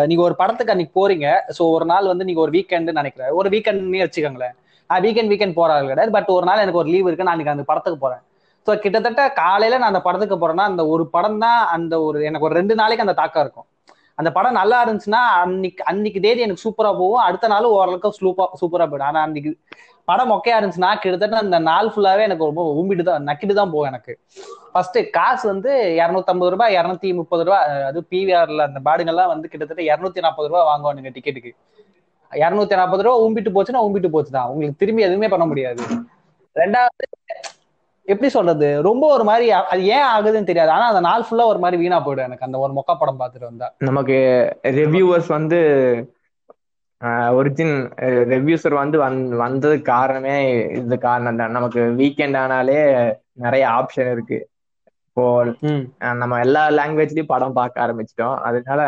[0.08, 1.28] நீங்க ஒரு படத்துக்கு அன்னைக்கு போறீங்க.
[1.56, 3.32] ஸோ ஒரு நாள் வந்து நீங்க ஒரு வீக்கெண்ட் நினைக்கிறேன்.
[3.40, 4.56] ஒரு வீக்கெண்ட்னே வச்சுக்கோங்களேன்.
[4.90, 7.26] வீக்கெண்ட் வீக்கெண்ட் போறாங்க கிடையாது பட் ஒரு நாள் எனக்கு ஒரு லீவ் இருக்கு.
[7.26, 8.22] நான் அன்னைக்கு அந்த படத்துக்கு போறேன்.
[8.66, 12.56] ஸோ கிட்டத்தட்ட காலையில நான் அந்த படத்துக்கு போறேன்னா அந்த ஒரு படம் தான் அந்த ஒரு எனக்கு ஒரு
[12.60, 13.66] ரெண்டு நாளைக்கு அந்த தாக்கம் இருக்கும்.
[14.20, 17.22] அந்த படம் நல்லா இருந்துச்சுன்னா அன்னைக்கு அன்னைக்கு தேதி எனக்கு சூப்பரா போகும்.
[17.28, 19.08] அடுத்த நாள் ஓரளவுக்கு சூப்பா சூப்பரா போயிடும்.
[19.10, 19.52] ஆனா அன்னைக்கு
[20.10, 24.12] படம் மொக்கையா இருந்துச்சுன்னா கிட்டத்தட்ட அந்த நாள் ஃபுல்லாவே எனக்கு ரொம்ப உம்பிட்டு தான் நக்கிட்டு தான் போகும் எனக்கு.
[24.72, 30.24] ஃபர்ஸ்ட் காசு வந்து இரநூத்தம்பது ரூபாய் இரநூத்தி முப்பது ரூபாய் அது பிவிஆர்ல அந்த பாடுங்கள்லாம் வந்து கிட்டத்தட்ட இரநூத்தி
[30.26, 31.52] நாற்பது ரூபாய் வாங்குவானுங்க டிக்கெட்டுக்கு
[32.32, 35.82] இரநூத்தி நாற்பது ரூபாய் உம்பிட்டு போச்சுன்னா உம்பிட்டு போச்சு தான் உங்களுக்கு திரும்பி எதுவுமே பண்ண முடியாது.
[36.56, 37.06] ரெண்டாவது
[38.08, 38.68] எப்படி சொல்றது?
[38.86, 40.70] ரொம்ப ஒரு மாதிரி அது ஏன் ஆகுதுன்னு தெரியாது.
[40.74, 42.46] ஆனா அந்த நாள் ஃபுல்லா ஒரு மாதிரி வீணா போயிடும் எனக்கு.
[42.48, 43.68] அந்த ஒரு மொக்க படம் பார்த்துட்டு வந்தா.
[43.88, 44.16] நமக்கு
[44.80, 45.60] ரிவ்யூவர்ஸ் வந்து
[47.38, 47.74] ஒரிஜின்
[48.32, 50.36] ரிவ்யூசர் வந்து வந் வந்ததுக்கு காரணமே
[50.80, 51.54] இந்த காரணம் தான்.
[51.56, 52.78] நமக்கு வீக்கெண்ட் ஆனாலே
[53.44, 54.38] நிறைய ஆப்ஷன் இருக்கு.
[55.08, 55.24] இப்போ
[56.20, 58.36] நம்ம எல்லா லாங்குவேஜ்லயும் படம் பார்க்க ஆரம்பிச்சிட்டோம்.
[58.48, 58.80] அதனால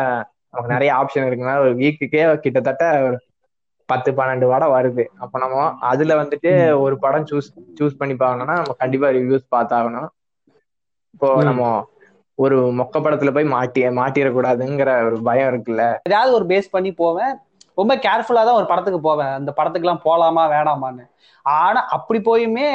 [0.49, 3.17] நமக்கு நிறைய ஆப்ஷன் இருக்குனால ஒரு வீக்குக்கே கிட்டத்தட்ட ஒரு
[3.89, 5.03] பத்து பன்னெண்டு படம் வருது.
[5.17, 6.51] அப்ப நம்ம அதுல வந்துட்டு.
[6.79, 10.09] ஒரு படம் சூஸ் சூஸ் பண்ணி பார்க்கணும்னா நம்ம கண்டிப்பா ரிவ்யூஸ் பார்த்தாகணும்.
[11.13, 11.29] இப்போ.
[11.43, 11.61] நம்ம
[12.39, 15.83] ஒரு மொக்க படத்துல போய் மாட்டி மாட்டிடக்கூடாதுங்கிற ஒரு பயம் இருக்குல்ல?
[16.05, 17.33] ஏதாவது ஒரு பேஸ் பண்ணி போவேன்.
[17.77, 19.31] ரொம்ப கேர்ஃபுல்லா தான் ஒரு படத்துக்கு போவேன்.
[19.31, 21.03] அந்த படத்துக்குலாம் போலாமா வேணாமான்னு.
[21.45, 22.65] ஆனா அப்படி போயுமே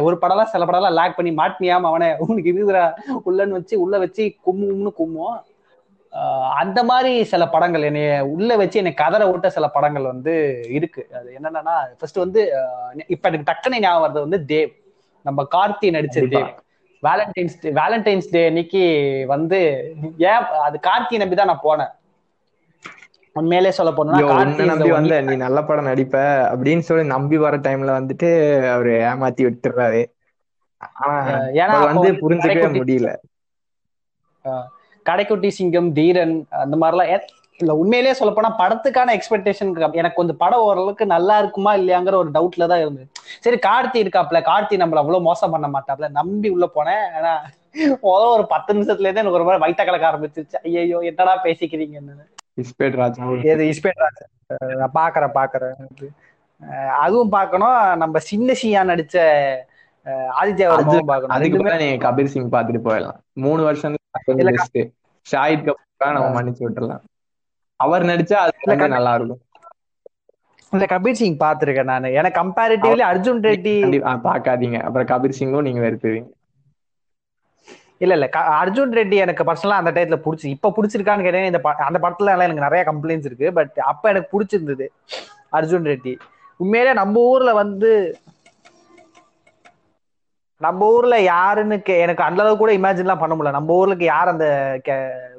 [0.00, 2.84] ஒரு படம்லாம் சில படம்லாம் லேக் பண்ணி மாட்டினியாம அவனே உனக்கு இருக்குதுடா.
[3.26, 5.36] உள்ளன்னு வச்சு உள்ள வச்சு கும்முன்னு கும்மும்
[6.60, 10.32] அந்த மாதிரி சில படங்கள் என்னைய உள்ள வச்சு என்னை கதற விட்ட சில படங்கள் வந்து
[10.68, 11.02] இருக்கு.
[11.18, 12.40] அது என்னன்னா ஃபர்ஸ்ட் வந்து
[13.06, 14.72] இப்ப எனக்கு டக்குனு ஞாபகம் வருது வந்து தேவ்.
[15.24, 16.18] நம்ம கார்த்தி நடிச்ச.
[16.34, 16.50] Dev.
[17.02, 18.82] Valentine's Day Valentine's Day அன்னைக்கு
[19.26, 19.58] வந்து
[20.30, 21.92] ஏன் அது கார்த்தி நம்பி தான் நான் போனேன்.
[23.36, 24.20] உண்மையிலே சொல்ல போனா
[24.70, 26.16] நம்பி வந்த நீ நல்ல படம் நடிப்ப
[26.52, 28.30] அப்படின்னு சொல்லி நம்பி வர டைம்ல வந்துட்டு
[28.74, 30.02] அவரு ஏமாத்தி விட்டுறாரு.
[31.02, 33.10] ஆனா வந்து புரிஞ்சுக்கவே முடியல.
[35.06, 37.12] கடைக்குட்டி சிங்கம் தீரன் அந்த மாதிரிலாம்
[37.60, 42.68] இல்ல உண்மையிலேயே சொல்ல போனா படத்துக்கான எக்ஸ்பெக்டேஷன் எனக்கு கொஞ்சம் படம் ஓரளவுக்கு நல்லா இருக்குமா இல்லையாங்கிற ஒரு டவுட்ல
[42.72, 43.08] தான் இருந்தது.
[43.44, 47.06] சரி கார்த்தி இருக்காப்ல கார்த்தி நம்மள அவ்வளவு மோசம் பண்ண மாட்டாப்ல நம்பி உள்ள போனேன்.
[47.18, 47.32] ஆனா
[48.04, 50.58] முதல் ஒரு பத்து நிமிஷத்துல இருந்தே எனக்கு ஒரு மாதிரி வயிற்ற கலக்க ஆரம்பிச்சிருச்சு.
[50.66, 52.26] ஐயோ என்னடா பேசிக்கிறீங்கன்னு.
[52.62, 53.26] இஸ்பேட் ராஜா.
[53.52, 54.22] ஏது இஸ்பேட் ராஜ்?
[55.00, 55.76] பாக்குறேன் பாக்குறேன்.
[57.02, 59.16] அதுவும் பார்க்கணும் நம்ம சின்ன சியா நடிச்ச
[60.38, 60.68] ஆதித்யா
[61.10, 61.36] பார்க்கணும்.
[61.36, 63.18] அதுக்கு நீங்க கபீர் சிங் பாத்துட்டு போயிடலாம்.
[63.44, 63.96] மூணு வருஷம்
[65.26, 65.84] ஷாஹித் கபூர்
[66.16, 67.02] நம்ம மன்னிச்சு விட்டுறலாம்.
[67.80, 68.54] அவர் நடிச்சா அது
[68.94, 69.42] நல்லா இருக்கும்
[70.72, 72.06] இல்ல கபீர் சிங் பாத்திருக்கேன் நான்.
[72.18, 73.74] எனக்கு கம்பேரிட்டிவ்லி அர்ஜுன் ரெட்டி
[74.26, 76.28] பாக்காதீங்க அப்புறம் கபீர் சிங்கும் நீங்க வெறுத்துவீங்க
[78.00, 78.26] இல்ல இல்ல
[78.58, 82.66] அர்ஜுன் ரெட்டி எனக்கு பர்சனலா அந்த டயத்துல பிடிச்சி இப்ப பிடிச்சிருக்கான்னு கேட்டீங்கன்னா இந்த அந்த படத்துல எல்லாம் எனக்கு
[82.66, 83.48] நிறைய கம்ப்ளைண்ட்ஸ் இருக்கு.
[83.58, 84.86] பட் அப்ப எனக்கு பிடிச்சிருந்தது
[85.52, 86.14] அர்ஜுன் ரெட்டி.
[86.60, 87.90] உண்மையிலே நம்ம ஊர்ல வந்து
[90.60, 93.56] நம்ம ஊர்ல யாருன்னு எனக்கு அந்த அளவுக்கு கூட இமேஜின்லாம் பண்ண முடியல.
[93.56, 94.46] நம்ம ஊர்லக்கு யார் அந்த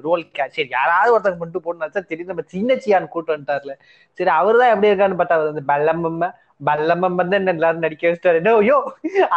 [0.06, 0.22] ரோல்
[0.58, 3.74] சரி யாராவது ஒருத்தங்க மட்டும் போட்டு தெரியும் நம்ம சின்ன சியான் கூட்டு வந்துட்டார்ல.
[4.20, 6.30] சரி அவர் தான் எப்படி இருக்கான்னு பார்த்தா அவர் வந்து பல்லம்மம்ம
[6.68, 8.40] பல்லம்மம் வந்து என்ன எல்லாரும் நடிக்க வச்சிட்டாரு.
[8.42, 8.78] என்ன, ஐயோ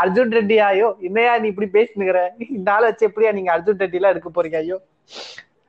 [0.01, 2.21] அர்ஜுன் ரெட்டி ஐயோ என்னையா நீ இப்படி பேசினுக்கிற?
[2.59, 4.59] இந்த ஆளை வச்சு எப்படியா நீங்க அர்ஜுன் ரெட்டி எல்லாம் எடுக்க போறீங்க?
[4.65, 4.79] ஐயோ.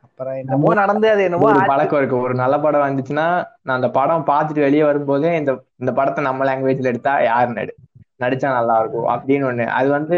[0.05, 1.50] அப்புறம் என்னமோ நடந்து அது என்னமோ.
[1.74, 2.17] பழக்கம் இருக்கு.
[2.25, 3.27] ஒரு நல்ல படம் வந்துச்சுன்னா
[3.65, 5.53] நான் அந்த படம் பார்த்துட்டு வெளியே வரும்போதே இந்த
[5.84, 7.74] இந்த படத்தை நம்ம லாங்குவேஜ்ல எடுத்தா யார் நடி
[8.23, 9.65] நடிச்சா நல்லா இருக்கும் அப்படின்னு ஒண்ணு.
[9.77, 10.17] அது வந்து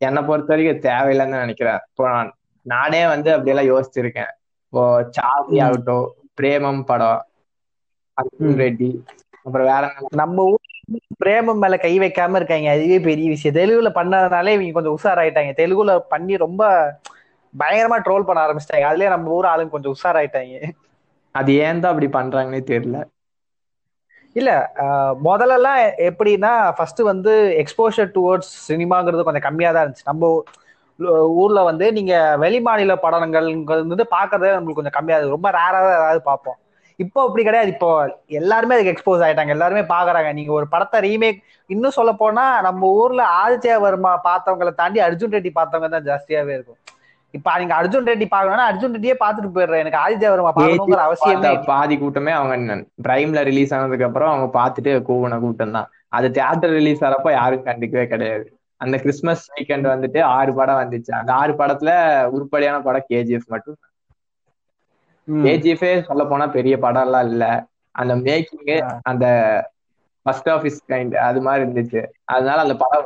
[0.00, 1.80] என்னை பொறுத்த வரைக்கும் தேவையில்லைன்னு நினைக்கிறேன்.
[1.88, 2.30] இப்போ நான்
[2.66, 4.30] நானே வந்து அப்படியெல்லாம் யோசிச்சிருக்கேன்.
[4.64, 4.82] இப்போ
[5.16, 5.58] சார்லி.
[5.66, 6.06] ஆகட்டும்
[6.38, 7.20] பிரேமம் படம்
[8.16, 8.58] அர்ஜுன்.
[8.62, 8.90] ரெட்டி
[9.46, 9.84] அப்புறம் வேற
[10.20, 10.46] நம்ம
[11.22, 12.68] பிரேமம் மேல கை வைக்காம இருக்காங்க.
[12.74, 13.56] அதுவே பெரிய விஷயம்.
[13.56, 15.52] தெலுங்குல பண்ணதுனாலே இவங்க கொஞ்சம் உஷாராயிட்டாங்க.
[15.60, 16.62] தெலுங்குல பண்ணி ரொம்ப
[17.54, 18.88] பயங்கரமா ட்ரோல் பண்ண ஆரம்பிச்சிட்டாங்க.
[18.90, 20.56] அதுலயே நம்ம ஊர் ஆளுங்க கொஞ்சம் உஷாராயிட்டாங்க.
[21.34, 22.98] அது ஏன் தான் அப்படி பண்றாங்கன்னே தெரியல.
[24.38, 24.50] இல்ல
[25.26, 30.08] முதல்லலாம் முதல்ல எல்லாம் எப்படின்னா ஃபர்ஸ்ட் வந்து எக்ஸ்போஷர் டுவர்ட்ஸ் சினிமாங்கிறது கொஞ்சம் கம்மியா தான் இருந்துச்சு.
[30.10, 30.30] நம்ம
[31.42, 33.48] ஊர்ல வந்து நீங்க வெளிமாநில படங்கள்
[33.92, 35.36] வந்து பாக்குறதே நம்மளுக்கு கொஞ்சம் கம்மியா இருக்கு.
[35.36, 36.58] ரொம்ப ரேரா தான் ஏதாவது பார்ப்போம்.
[37.04, 37.70] இப்போ அப்படி கிடையாது.
[37.74, 37.90] இப்போ
[38.40, 39.54] எல்லாருமே அதுக்கு எக்ஸ்போஸ் ஆயிட்டாங்க.
[39.56, 40.30] எல்லாருமே பாக்குறாங்க.
[40.38, 41.38] நீங்க ஒரு படத்தை ரீமேக்
[41.74, 46.80] இன்னும் சொல்ல போனா நம்ம ஊர்ல ஆதித்யா வர்மா பார்த்தவங்களை தாண்டி அர்ஜுன் ரெட்டி பார்த்தவங்க தான் ஜாஸ்தியாவே இருக்கும்.
[47.36, 49.82] இப்ப நீங்க அர்ஜுன் ரெட்டி பாக்கணும்னா அர்ஜுன் ரெட்டியே பார்த்துட்டு போயிடுறேன்.
[49.82, 55.38] எனக்கு ஆதித்யா வர்மா பார்க்கணுங்கிற அவசியமே பாதி கூட்டமே அவங்க பிரைம்ல ரிலீஸ் ஆனதுக்கு அப்புறம் அவங்க பார்த்துட்டு கூவன
[55.40, 55.88] கூட்டம் தான்.
[56.18, 58.46] அது தியேட்டர் ரிலீஸ் ஆறப்ப யாரும் கண்டுக்கவே கிடையாது.
[58.80, 61.12] அந்த கிறிஸ்மஸ் வீக்கெண்ட் வந்துட்டு ஆறு படம் வந்துச்சு.
[61.20, 61.90] அந்த ஆறு படத்துல
[62.34, 63.78] உருப்படியான படம் கேஜிஎஃப் மட்டும்.
[65.28, 67.44] கேஜிஎஃபே சொல்ல போனா பெரிய படம் எல்லாம் இல்ல.
[67.94, 68.70] அந்த மேக்கிங்
[69.10, 69.26] அந்த
[70.26, 72.02] ஃபர்ஸ்ட் ஆஃபீஸ் கைண்ட் அது மாதிரி இருந்துச்சு.
[72.34, 73.04] அதனால அந்த படம்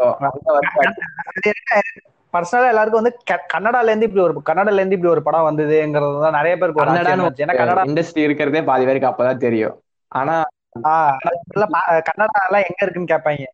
[2.35, 3.15] பர்சனலா எல்லாருக்கும் வந்து
[3.53, 6.85] கன்னடால இருந்து இப்படி ஒரு கன்னடால இருந்து இப்படி ஒரு படம் வந்ததுங்கிறது தான் நிறைய பேருக்கு.
[7.43, 9.77] ஏன்னா கன்னடா இண்டஸ்ட்ரி இருக்கிறதே பாதி பேருக்கு அப்பதான் தெரியும்.
[10.13, 10.37] ஆனா
[12.09, 13.49] கன்னடா எல்லாம் எங்க இருக்குன்னு கேட்பாங்க.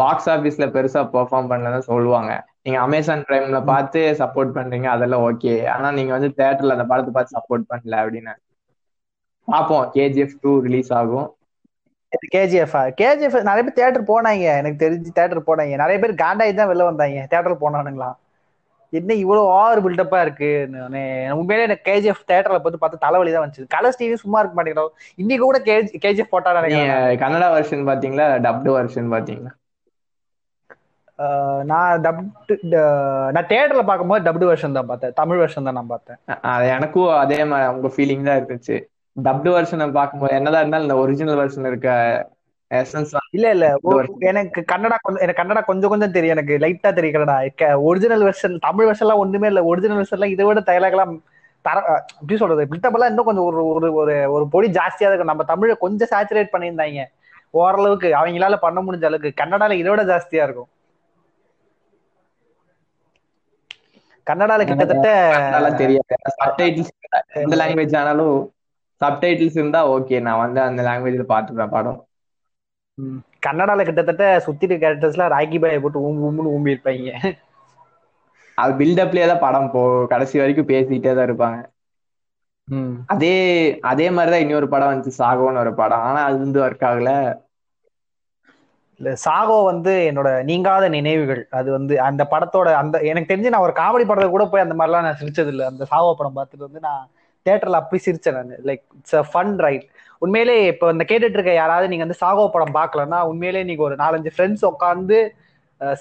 [0.00, 2.32] பாக்ஸ் ஆபீஸ்ல பெருசா பெர்ஃபார்ம் பண்ணலன்னு சொல்லுவாங்க.
[2.64, 7.36] நீங்க அமேசான் பிரைம்ல பார்த்து சப்போர்ட் பண்றீங்க அதெல்லாம் ஓகே ஆனா நீங்க வந்து தியேட்டர்ல அந்த படத்தை பார்த்து
[7.38, 8.34] சப்போர்ட் பண்ணல அப்படின்னு.
[9.48, 9.86] பார்ப்போம்.
[9.94, 11.28] கேஜிஎஃப் டூ ரிலீஸ் ஆகும்.
[12.34, 14.46] கேஜிஎஃப் கேஜிஎஃப் நிறைய பேர் தியேட்டர் போனாங்க.
[14.62, 15.76] எனக்கு தெரிஞ்சு தியேட்டர் போனாங்க.
[15.82, 17.22] நிறைய பேர் காண்டாயி தான் வெளில வந்தாங்க.
[17.32, 18.10] தியேட்டர் போனானுங்களா?
[18.92, 20.48] என்ன இவ்வளவு ஓவர் பில்டப்பா இருக்கு?
[21.38, 23.72] உண்மையிலே எனக்கு கேஜிஎஃப் தியேட்டர்ல பார்த்து பார்த்து தலைவலி தான் வந்துச்சு.
[23.74, 25.58] கலர்ஸ் டிவி சும்மா இருக்க மாட்டேங்கிறோம் இன்னைக்கு கூட
[26.04, 29.52] கேஜிஎஃப் போட்டா நினைக்கிறேன் கன்னடா வெர்ஷன் பாத்தீங்களா டப்டு வெர்ஷன் பாத்தீங்களா
[31.70, 32.54] நான் டப்டு
[33.34, 35.12] நான் தியேட்டர்ல பார்க்கும்போது டப்டு வெர்ஷன் தான் பார்த்தேன்.
[35.18, 36.18] தமிழ் வெர்ஷன் தான் நான் பார்த்தேன்.
[36.52, 38.76] அது எனக்கும் அதே மாதிரி உங்க ஃபீலிங் தான் இருந்துச்சு.
[39.16, 41.88] டப்டு வெர்ஷனை பார்க்கும்போது என்னதான் இருந்தாலும் இந்த ஒரிஜினல் வெர்ஷன் இருக்க
[42.70, 43.66] எசன்ஸ் இல்ல இல்ல.
[44.30, 46.34] எனக்கு கன்னடா கொஞ்சம் எனக்கு கன்னடா கொஞ்சம் கொஞ்சம் தெரியும்.
[46.36, 47.36] எனக்கு லைட்டா தெரியும் கன்னடா
[47.88, 49.62] ஒரிஜினல் வெர்ஷன் தமிழ் வெர்ஷன்லாம் ஒண்ணுமே இல்ல.
[49.70, 51.14] ஒரிஜினல் வெர்ஷன்லாம் இதை விட டைலாக்லாம்
[51.64, 51.78] தர
[52.12, 52.62] எப்படி சொல்றது?
[52.70, 55.32] பில்டப்லாம் இன்னும் கொஞ்சம் ஒரு ஒரு ஒரு ஒரு பொடி ஜாஸ்தியா இருக்கும்.
[55.32, 57.02] நம்ம தமிழை கொஞ்சம் சேச்சுரேட் பண்ணியிருந்தாங்க.
[57.54, 59.38] ஓரளவுக்கு அவங்களால பண்ண முடிஞ்ச அளவுக்கு.
[59.40, 60.70] கன்னடால இதை விட ஜாஸ்தியா இருக்கும்.
[64.26, 65.08] கன்னடால கிட்டத்தட்ட
[65.80, 66.16] தெரியாது.
[67.42, 68.34] எந்த லாங்குவேஜ் ஆனாலும்
[69.02, 72.00] சப்டைட்டில்ஸ் இருந்தா ஓகே நான் வந்து அந்த லாங்குவேஜ்ல பாத்துப்பேன் படம்.
[73.42, 77.12] கன்னடால கிட்டத்தட்ட சுத்திட்டு கேரக்டர்ஸ்லாம் ராக்கி பாயை போட்டு ஊம்பு ஊம்புன்னு ஊம்பி இருப்பாங்க
[78.58, 79.80] அது பில்டப்லயே தான் படம் போ
[80.12, 81.58] கடைசி வரைக்கும் பேசிக்கிட்டே தான் இருப்பாங்க.
[83.12, 83.34] அதே
[83.90, 86.04] அதே மாதிரிதான் இன்னொரு படம் வந்துச்சு சாகோன்னு ஒரு படம்.
[86.08, 87.10] ஆனா அது வந்து ஒர்க் ஆகல.
[89.00, 91.42] இந்த சாகோ வந்து என்னோட நீங்காத நினைவுகள்.
[91.58, 95.06] அது வந்து அந்த படத்தோட அந்த எனக்கு தெரிஞ்சு நான் ஒரு காமெடி படத்தை கூட போய் அந்த மாதிரிலாம்
[95.08, 97.02] நான் சிரிச்சது இல்லை அந்த சாகோ படம் பார்த்துட்டு வந்து நான்
[97.46, 98.52] தேட்டர்ல அப்படி சிரிச்சேன் நான்.
[98.68, 99.86] Like it's a fun right
[100.22, 104.32] உண்மையிலே இப்போ இந்த கேட்டுட்டு இருக்க யாராவது நீங்க வந்து சாகோ படம் பார்க்கலன்னா உண்மையிலே நீங்க ஒரு நாலஞ்சு
[104.34, 105.18] ஃப்ரெண்ட்ஸ் உட்காந்து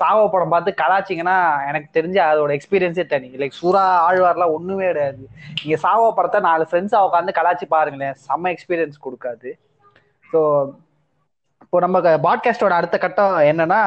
[0.02, 1.38] சாகோ படம் பார்த்து கலாச்சிங்கன்னா
[1.70, 3.30] எனக்கு தெரிஞ்சு அதோட எக்ஸ்பீரியன்ஸே தனி.
[3.42, 5.24] லைக் சூறா ஆழ்வார்லாம் ஒண்ணுமே கிடையாது.
[5.62, 8.16] நீங்க சாகோ படத்தை நாலு ஃப்ரெண்ட்ஸாக உட்காந்து கலாச்சி பாருங்களேன்.
[8.28, 9.50] செம்ம எக்ஸ்பீரியன்ஸ் கொடுக்காது.
[10.30, 10.40] ஸோ
[11.64, 13.82] இப்போ நம்ம பாட்காஸ்டோட அடுத்த கட்டம் என்னன்னா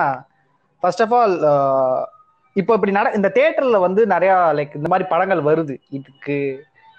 [0.82, 1.34] ஃபர்ஸ்ட் ஆஃப் ஆல்
[2.56, 5.74] இப்போ இப்படி நட இந்த தேட்டர்ல வந்து நிறைய லைக் இந்த மாதிரி படங்கள் வருது.
[5.98, 6.36] இதுக்கு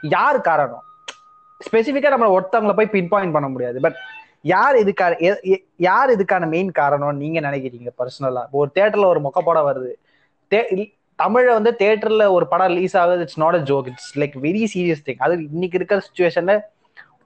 [0.10, 0.84] யார் காரணம்?
[1.72, 3.80] ஸ்பெசிஃபிக்கா நம்ம ஒருத்தவங்களை போய் பின் பாயிண்ட் பண்ண முடியாது.
[3.80, 3.96] பட்
[4.42, 5.36] யார் இதுக்கான
[5.76, 9.92] யார் இதுக்கான மெயின் காரணம் நீங்க நினைக்கிறீங்க பர்சனலா ஒரு தேட்டர்ல ஒரு மொக்க படம் வருது.
[10.50, 13.20] தே- தமிழ்ல வந்து தேட்டர்ல ஒரு படம் ரிலீஸ் ஆகுது.
[13.20, 16.62] It's not a joke it's like very serious thing அது இன்னைக்கு இருக்கிற சுச்சுவேஷன்ல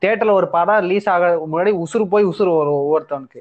[0.05, 3.39] தேட்டர்ல ஒரு படம் ரிலீஸ் ஆக முன்னாடி உசுறு போய் உசுறு வரும் ஒவ்வொருத்தவனுக்கு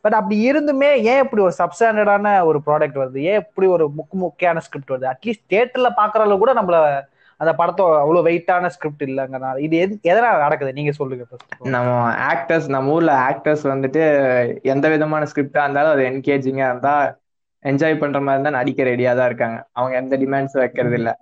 [0.00, 3.18] பட் அப்படி இருந்துமே ஏன் இப்படி ஒரு சப்ஸ்டாண்டர்டான ஒரு ப்ராடக்ட் வருது?
[3.18, 5.08] ஏன் இப்படி ஒரு முக்கு முக்கியான ஸ்கிரிப்ட் வருது?
[5.08, 10.38] அட்லீஸ்ட் தேட்டர்ல பாக்குற அளவு கூட நம்மள அந்த படத்தோ அவ்வளவு வெயிட்டான ஸ்கிரிப்ட் இல்லைங்கனால இது எது- எதனால
[10.38, 10.72] நடக்குது?
[10.72, 11.24] நீங்க சொல்லுங்க.
[11.58, 17.16] நம்ம ஆக்டர்ஸ் நம்ம ஊர்ல ஆக்டர்ஸ் வந்துட்டு எந்த விதமான ஸ்கிரிப்டா இருந்தாலும் அது என்கேஜிங்கா இருந்தா
[17.62, 19.68] என்ஜாய் பண்ற மாதிரி இருந்தா நடிக்க ரெடியா தான் இருக்காங்க.
[19.72, 21.18] அவங்க எந்த டிமாண்ட்ஸும் வைக்கிறது இல்ல.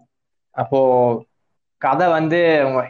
[0.51, 1.25] அப்போ
[1.77, 2.89] கதை வந்து அவங்க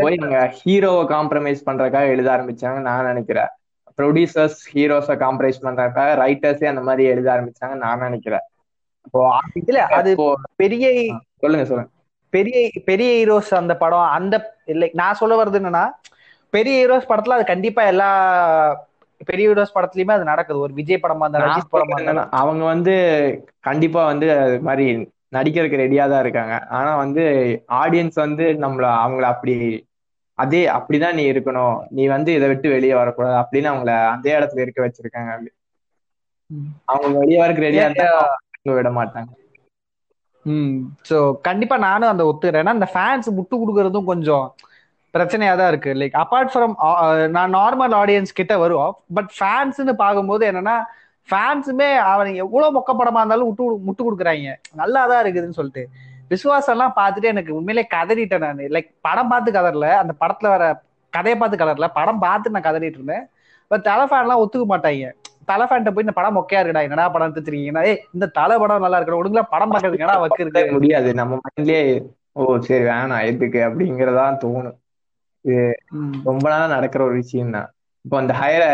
[0.00, 3.46] போய் இவங்க ஹீரோவை காம்ப்ரமைஸ் பண்றதுக்காக எழுத ஆரம்பிச்சாங்க நான் நினைக்கிறேன்.
[3.96, 8.40] ப்ரொடியூசர்ஸ் ஹீரோஸை காம்ப்ரமைஸ் பண்றதுக்காக ரைட்டர்ஸே அந்த மாதிரி எழுத ஆரம்பிச்சாங்க நான் நினைக்கிறேன்.
[9.06, 9.22] இப்போ
[9.62, 10.10] இல்ல அது
[10.62, 10.86] பெரிய
[11.40, 11.90] சொல்லுங்க சொல்லுங்க.
[12.32, 12.56] பெரிய
[12.88, 14.36] பெரிய ஹீரோஸ் அந்த படம் அந்த
[14.74, 15.84] லைக் நான் சொல்ல வர்றது என்னன்னா
[16.52, 18.08] பெரிய ஹீரோஸ் படத்துல அது கண்டிப்பா எல்லா
[19.28, 20.58] பெரிய ஹீரோஸ் படத்துலயுமே அது நடக்குது.
[20.60, 22.30] ஒரு விஜய் படமா இருந்தாலும் அஜித் படமா இருந்தாலும்.
[22.40, 22.94] அவங்க வந்து
[23.68, 24.86] கண்டிப்பா வந்து அது மாதிரி
[25.32, 26.54] நடிக்கிறதுக்கு ரெடியா தான் இருக்காங்க.
[26.70, 27.22] ஆனா வந்து
[27.80, 29.54] ஆடியன்ஸ் வந்து நம்மள அவங்கள அப்படி
[30.38, 31.54] அதே அப்படிதான் நீ இருக்கணும்.
[31.90, 35.30] நீ வந்து இதை விட்டு வெளியே வரக்கூடாது அப்படின்னு அவங்கள அதே இடத்துல இருக்க வச்சிருக்காங்க.
[36.92, 38.08] அவங்க வெளியே வரக்கு ரெடியா இருந்தா
[38.74, 39.26] விட மாட்டாங்க.
[40.42, 40.78] ம்.
[41.10, 42.44] ஸோ கண்டிப்பா நானும் அந்த ஒத்துக்கிறேன்.
[42.44, 44.54] ஏன்னா இந்த ஃபேன்ஸ் முட்டு கொடுக்கறதும் கொஞ்சம்
[45.14, 48.96] பிரச்சனையா தான் இருக்கு லைக் அப்பார்ட் ஃப்ரம் நான் நார்மல் ஆடியன்ஸ் கிட்ட வருவோம்.
[49.14, 50.82] பட் ஃபேன்ஸ்னு பார்க்கும்போது என்னன்னா
[51.30, 54.54] ஃபேன்ஸுமே அவன் எவ்வளவு மொக்க படமா இருந்தாலும் விட்டு கொடு- முட்டு கொடுக்குறாங்க.
[54.72, 55.88] நல்லா தான் இருக்குதுன்னு சொல்லிட்டு.
[56.30, 58.56] விசுவாசம்லாம் பார்த்துட்டு எனக்கு உண்மையிலே கதறிட்டேன் நான்.
[58.56, 59.90] லைக் படம் பார்த்து கதறல.
[59.90, 61.90] அந்த படத்துல வர கதையை பார்த்து கதறல.
[61.94, 63.28] படம் பார்த்து நான் கதறிட்டு இருந்தேன்.
[63.66, 65.12] பட் தலை ஃபேன்லாம் ஒத்துக்க மாட்டாங்க.
[65.48, 68.98] தலை ஃபேன்ட்ட போய் இந்த படம் மொக்கையா இருக்குடா என்னடா படம் எடுத்துருக்கீங்கன்னா ஏய் இந்த தலை படம் நல்லா
[68.98, 70.74] இருக்கணும் ஒழுங்குல படம் பார்க்கறதுக்கு என்னடா வக்கு இருக்கு?
[70.76, 71.08] முடியாது.
[71.20, 71.80] நம்ம மைண்ட்லயே
[72.36, 73.60] ஓ சரி வேணாம் எதுக்கு?
[73.66, 74.76] அப்படிங்கறதா தோணும்.
[75.96, 76.14] ம்.
[76.26, 77.68] ரொம்ப நாளா நடக்கிற ஒரு விஷயம் தான்
[78.04, 78.64] இப்போ இந்த ஹையர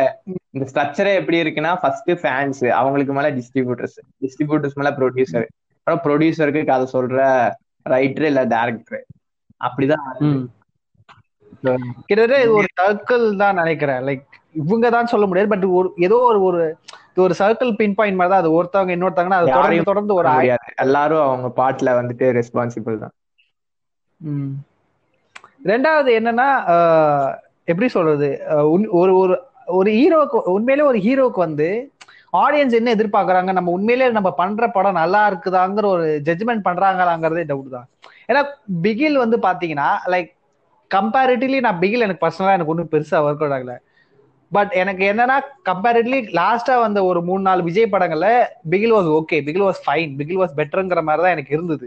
[0.55, 5.47] இந்த ஸ்ட்ரக்சரே எப்படி இருக்குன்னா ஃபர்ஸ்ட் ஃபேன்ஸ் அவங்களுக்கு மேல டிஸ்ட்ரிபியூட்டர்ஸ் டிஸ்ட்ரிபியூட்டர்ஸ் மேல ப்ரொடியூசர்
[5.79, 7.21] அப்புறம் ப்ரொடியூசருக்கு கதை சொல்ற
[7.87, 9.03] ரைட்டர் இல்ல டேரக்டர்
[9.61, 10.07] அப்படிதான்.
[12.03, 14.01] கிட்டத்தட்ட இது ஒரு சர்க்கிள் தான் நினைக்கிறேன்.
[14.07, 15.51] லைக் இவங்க தான் சொல்ல முடியாது.
[15.53, 16.61] பட் ஒரு ஏதோ ஒரு ஒரு
[17.25, 18.43] ஒரு சர்க்கிள் பின் பாயிண்ட் மாதிரி தான்.
[18.45, 20.29] அது ஒருத்தவங்க இன்னொருத்தவங்கன்னா அது தொடர்ந்து தொடர்ந்து ஒரு
[20.85, 23.15] எல்லாரும் அவங்க பாட்டுல வந்துட்டு ரெஸ்பான்சிபிள் தான்.
[25.71, 26.49] ரெண்டாவது என்னன்னா
[27.73, 28.29] எப்படி சொல்றது?
[29.01, 29.35] ஒரு ஒரு
[29.79, 31.69] ஒரு ஹீரோக்கு உண்மையிலே ஒரு ஹீரோக்கு வந்து
[32.43, 33.51] ஆடியன்ஸ் என்ன எதிர்பார்க்கறாங்க?
[33.57, 37.89] நம்ம உண்மையிலே நம்ம பண்ற படம் நல்லா இருக்குதாங்கிற ஒரு ஜட்ஜ்மெண்ட் பண்றாங்களாங்கிறதே டவுட் தான்.
[38.31, 38.43] ஏன்னா
[38.85, 40.31] பிகில் வந்து பாத்தீங்கன்னா லைக்
[40.91, 43.75] கம்பேரிட்டிவ்லி நான் பிகில் எனக்கு பர்சனலா எனக்கு ஒன்றும் பெருசா ஒர்க் அவுட் ஆகல.
[44.53, 45.37] பட் எனக்கு என்னன்னா
[45.69, 48.29] கம்பேரிட்டிவ்லி லாஸ்டா வந்த ஒரு மூணு நாலு விஜய் படங்கள்ல
[48.73, 51.87] Bigil was okay Bigil was fine Bigil was பெட்டருங்கிற மாதிரி தான் எனக்கு இருந்தது.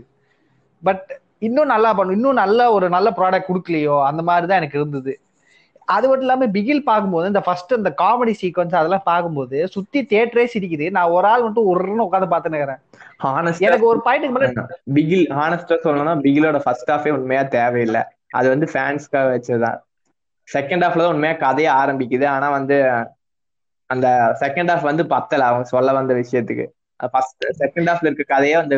[0.84, 1.06] பட்
[1.48, 5.14] இன்னும் நல்லா பண்ணும் இன்னும் நல்ல ஒரு நல்ல ப்ராடக்ட் கொடுக்கலையோ அந்த மாதிரி தான் எனக்கு இருந்தது.
[5.96, 10.86] அது மட்டும் இல்லாம பிகில் பார்க்கும்போது இந்த ஃபர்ஸ்ட் இந்த காமெடி சீக்வன்ஸ் அதெல்லாம் பார்க்கும்போது சுத்தி தியேட்டரே சிரிக்குது.
[10.96, 12.62] நான் ஒரு ஆள் மட்டும் ஒரு உட்காந்து பார்த்துன்னு
[13.26, 14.02] ஹானஸ்டா எனக்கு ஒரு
[14.36, 14.66] மேல
[14.98, 18.04] பிகில் ஹானஸ்டா சொல்லணும்னா பிகிலோட ஃபர்ஸ்ட் ஹாஃபே உண்மையா தேவையில்லை.
[18.40, 19.80] அது வந்து ஃபேன்ஸ்க்காக வச்சதுதான்.
[20.48, 22.26] செகண்ட் ஹாஃப்ல தான் உண்மையா கதையே ஆரம்பிக்குது.
[22.36, 22.78] ஆனா வந்து
[23.90, 24.08] அந்த
[24.44, 26.66] செகண்ட் ஹாஃப் வந்து பத்தல அவங்க சொல்ல வந்த விஷயத்துக்கு.
[27.14, 28.78] ஃபர்ஸ்ட் செகண்ட் ஹாஃப்ல இருக்க கதையே வந்து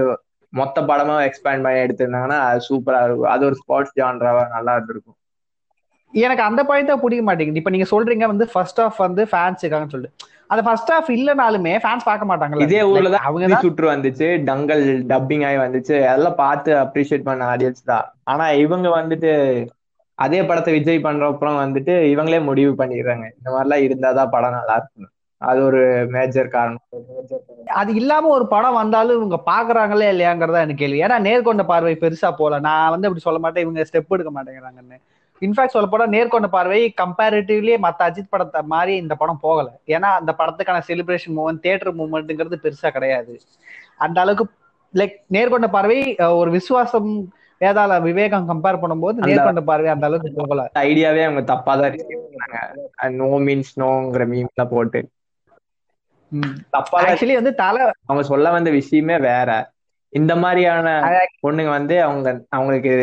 [0.53, 3.31] மொத்த படமா எக்ஸ்பேண்ட் பண்ணி எடுத்திருந்தாங்கன்னா அது சூப்பரா இருக்கும்.
[3.33, 5.17] அது ஒரு ஸ்போர்ட்ஸ் ஜான்ராவா நல்லா இருந்திருக்கும்.
[6.13, 7.61] எனக்கு அந்த பாயிண்ட் தான் பிடிக்க மாட்டேங்குது.
[7.61, 10.25] இப்ப நீங்க சொல்றீங்க வந்து ஃபர்ஸ்ட் ஹாஃப் வந்து ஃபேன்ஸ் இருக்காங்கன்னு சொல்லிட்டு.
[10.51, 12.65] அந்த ஃபர்ஸ்ட் ஹாஃப் இல்லனாலுமே ஃபேன்ஸ் பார்க்க மாட்டாங்கல்ல.
[12.65, 15.95] இதே ஊர்ல அவங்க தான் சுற்று வந்துச்சு டங்கல் டப்பிங் ஆகி வந்துச்சு.
[16.11, 18.05] அதெல்லாம் பார்த்து அப்ரிஷியேட் பண்ண ஆடியன்ஸ் தான்.
[18.33, 19.31] ஆனா இவங்க வந்துட்டு
[20.17, 23.25] அதே படத்தை விஜய் பண்ற அப்புறம் வந்துட்டு இவங்களே முடிவு பண்ணிடுறாங்க.
[23.37, 26.83] இந்த மாதிரிலாம் இருந்தாதான் படம் நல்லா இருக்கும் அது ஒரு மேஜர் காரணம்.
[27.79, 31.03] அது இல்லாம ஒரு படம் வந்தாலும் இவங்க பாக்குறாங்களே இல்லையாங்கிறதா எனக்கு கேள்வி.
[31.03, 33.63] ஏன்னா நேர்கொண்ட பார்வை பெருசா போல நான் வந்து அப்படி சொல்ல மாட்டேன்.
[33.63, 34.97] இவங்க ஸ்டெப் எடுக்க மாட்டேங்கிறாங்கன்னு.
[35.41, 39.67] இன்ஃபேக்ட் சொல்ல போனா நேர்கொண்ட பார்வை கம்பேரிட்டிவ்லி மத்த அஜித் படத்தை மாதிரி இந்த படம் போகல.
[39.87, 43.33] ஏன்னா அந்த படத்துக்கான செலிப்ரேஷன் மூமெண்ட் தியேட்டர் மூமெண்ட்ங்கிறது பெருசா கிடையாது.
[43.97, 44.45] அந்த அளவுக்கு
[44.93, 45.99] லைக் நேர்கொண்ட பார்வை
[46.41, 47.11] ஒரு விசுவாசம்
[47.61, 50.63] வேதாள விவேகம் கம்பேர் பண்ணும்போது நேர்கொண்ட பார்வை அந்த அளவுக்கு போகல.
[50.83, 52.57] ஐடியாவே அவங்க தப்பா தான் ரிசீவ் பண்ணாங்க
[53.19, 55.01] நோ மீன்ஸ் நோங்கிற மீம்ல போட்டு.
[56.75, 59.49] தப்பா ஆக்சுவலி வந்து தலை அவங்க சொல்ல வந்த விஷயமே வேற.
[60.13, 60.87] இந்த மாதிரியான
[61.43, 62.93] பொண்ணுங்க வந்து அவங்க அவங்களுக்கு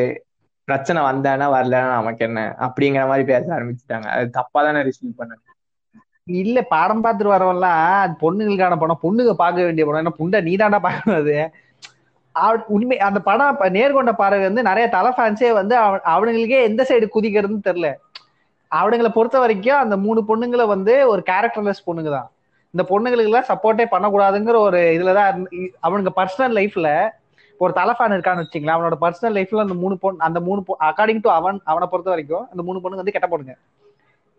[0.68, 2.40] பிரச்சனை வந்தானா வரலன்னா நமக்கு என்ன?
[2.66, 4.06] அப்படிங்கிற மாதிரி பேச ஆரம்பிச்சுட்டாங்க.
[4.14, 5.42] அது தப்பா தானே ரிசீவ் பண்ணாங்க
[6.36, 7.82] இல்ல படம் பார்த்துட்டு வரவெல்லாம்
[8.22, 11.34] பொண்ணுங்களுக்கான படம் பொண்ணுங்க பார்க்க வேண்டிய படம் ஏன்னா புண்டை நீதாண்டா பார்க்கணும் அது.
[12.66, 17.94] உண்மை அந்த படம் நேர்கொண்ட பாறை வந்து நிறைய தலை ஃபேன்ஸே வந்து அவனுங்களுக்கே எந்த சைடு குதிக்கிறதுன்னு தெரியல.
[18.74, 22.30] அவனுங்களை பொறுத்த வரைக்கும் அந்த மூணு பொண்ணுங்களை வந்து ஒரு கேரக்டர்லெஸ் பொண்ணுங்க தான்
[22.70, 27.10] இந்த பொண்ணுங்களுக்கு எல்லாம் சப்போர்ட்டே பண்ணக்கூடாதுங்கிற ஒரு இதுலதான் இருந்து- அவனுங்க பர்சனல் லைஃப்ல
[27.58, 31.30] ஒரு தலை ஃபேன் இருக்கான்னு வச்சுங்களேன் அவனோட பர்சனல் லைஃப்ல அந்த மூணு பொண்ணு அந்த மூணு அக்கார்டிங் டு
[31.30, 33.54] அவன் அவனை பொறுத்த வரைக்கும் அந்த மூணு பொண்ணுங்க வந்து கெட்ட பொண்ணுங்க.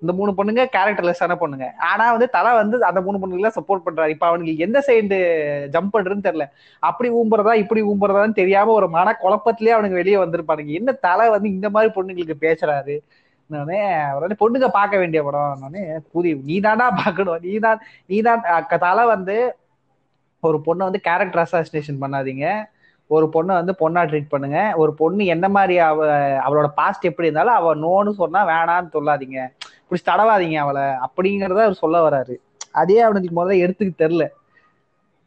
[0.05, 1.67] இந்த மூணு பொண்ணுங்க கேரக்டர்லெஸ்ஸான பொண்ணுங்க.
[1.89, 4.13] ஆனா வந்து தலை வந்து அந்த மூணு பொண்ணுங்கள சப்போர்ட் பண்றாரு.
[4.15, 5.17] இப்ப அவனுக்கு எந்த சைடு
[5.75, 6.45] ஜம்ப் பண்றதுன்னு தெரியல.
[6.89, 10.73] அப்படி ஊம்புறதா இப்படி ஊம்புறதான்னு தெரியாம ஒரு மன குழப்பத்திலேயே அவனுக்கு வெளியே வந்திருப்பானுங்க.
[10.79, 12.97] என்ன தலை வந்து இந்த மாதிரி பொண்ணுங்களுக்கு பேசுறாரு?
[13.49, 13.79] நானே
[14.43, 15.59] பொண்ணுங்க பார்க்க வேண்டிய படம்.
[15.63, 15.81] நானே
[16.13, 17.41] புதி நீ தானா பார்க்கணும்.
[17.47, 18.41] நீ தான் நீ தான்.
[18.59, 19.35] அக்க தலை வந்து
[20.43, 22.47] ஒரு பொண்ணை வந்து கேரக்டர் அசாசினேஷன் பண்ணாதீங்க.
[23.09, 24.59] ஒரு பொண்ணை வந்து பொண்ணா ட்ரீட் பண்ணுங்க.
[24.81, 26.05] ஒரு பொண்ணு என்ன மாதிரி அவ
[26.45, 29.39] அவளோட பாஸ்ட் எப்படி இருந்தாலும் அவ நோன்னு சொன்னா வேணான்னு சொல்லாதீங்க.
[29.85, 32.35] இப்படி தடவாதீங்க அவளை அப்படிங்கிறத அவர் சொல்ல வராரு.
[32.81, 34.23] அதே அவனுக்கு முதல்ல எடுத்துக்க தெரில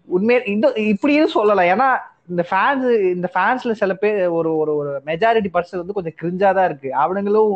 [0.09, 1.71] உண்மையே இந்த இப்படியும் சொல்லலாம்.
[1.75, 1.89] ஏன்னா
[2.33, 6.69] இந்த ஃபேன்ஸ் இந்த ஃபேன்ஸ்ல சில பேர் ஒரு ஒரு ஒரு மெஜாரிட்டி பர்சன் வந்து கொஞ்சம் கிரிஞ்சா தான்
[6.71, 6.91] இருக்கு.
[7.03, 7.55] அவனுங்களும்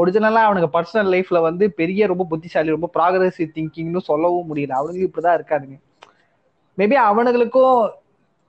[0.00, 4.78] ஒரிஜினலா அவனுக்கு பர்சனல் லைஃப்ல வந்து பெரிய ரொம்ப புத்திசாலி ரொம்ப ப்ராக்ரஸிவ் திங்கிங்னு சொல்லவும் முடியல.
[4.80, 5.76] அவனுக்கு இப்படிதான் இருக்காதுங்க
[6.78, 7.78] மேபி அவனுங்களுக்கும்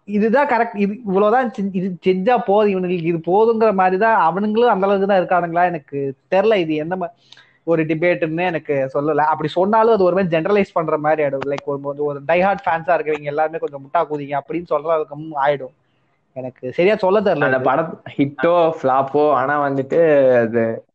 [0.07, 1.47] இதுதான் கரெக்ட் இது இவ்வளவுதான்
[1.79, 2.71] இது செஞ்சா போதும்.
[2.73, 5.99] இவனுங்களுக்கு இது போதுங்கிற மாதிரி தான் அவனுங்களும் அந்த அளவுக்கு தான் இருக்கானுங்களா எனக்கு
[6.33, 7.15] தெரில இது எந்த மாதிரி
[7.63, 9.15] ஒரு டிபேட்னு எனக்கு சொல்லல.
[9.15, 11.39] அப்படி சொன்னாலும் அது ஒரு மாதிரி ஜெனரலைஸ் பண்ற மாதிரி ஆயிடும்.
[11.45, 15.73] லைக் ஒரு ஒரு- டைஹார்ட் ஃபேன்ஸா இருக்கிறவங்க எல்லாருமே கொஞ்சம் முட்டா கூதிங்க அப்படின்னு சொல்றதுக்கும் ஆயிடும்.
[16.33, 20.85] எனக்கு சரியா சொல்ல அந்த தெரியல படம் ஹிட்டோ ஃபிளாப்போ ஆனா வந்துட்டு அது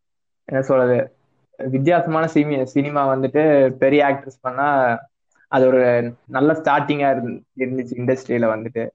[0.44, 1.12] என்ன சொல்றது?
[1.56, 4.98] வித்தியாசமான சினி சினிமா வந்துட்டு பெரிய ஆக்டர்ஸ் பண்ணா
[5.48, 8.88] அது ஒரு நல்ல ஸ்டார்டிங்கா இருந்துச்சு இண்டஸ்ட்ரியில வந்துட்டு.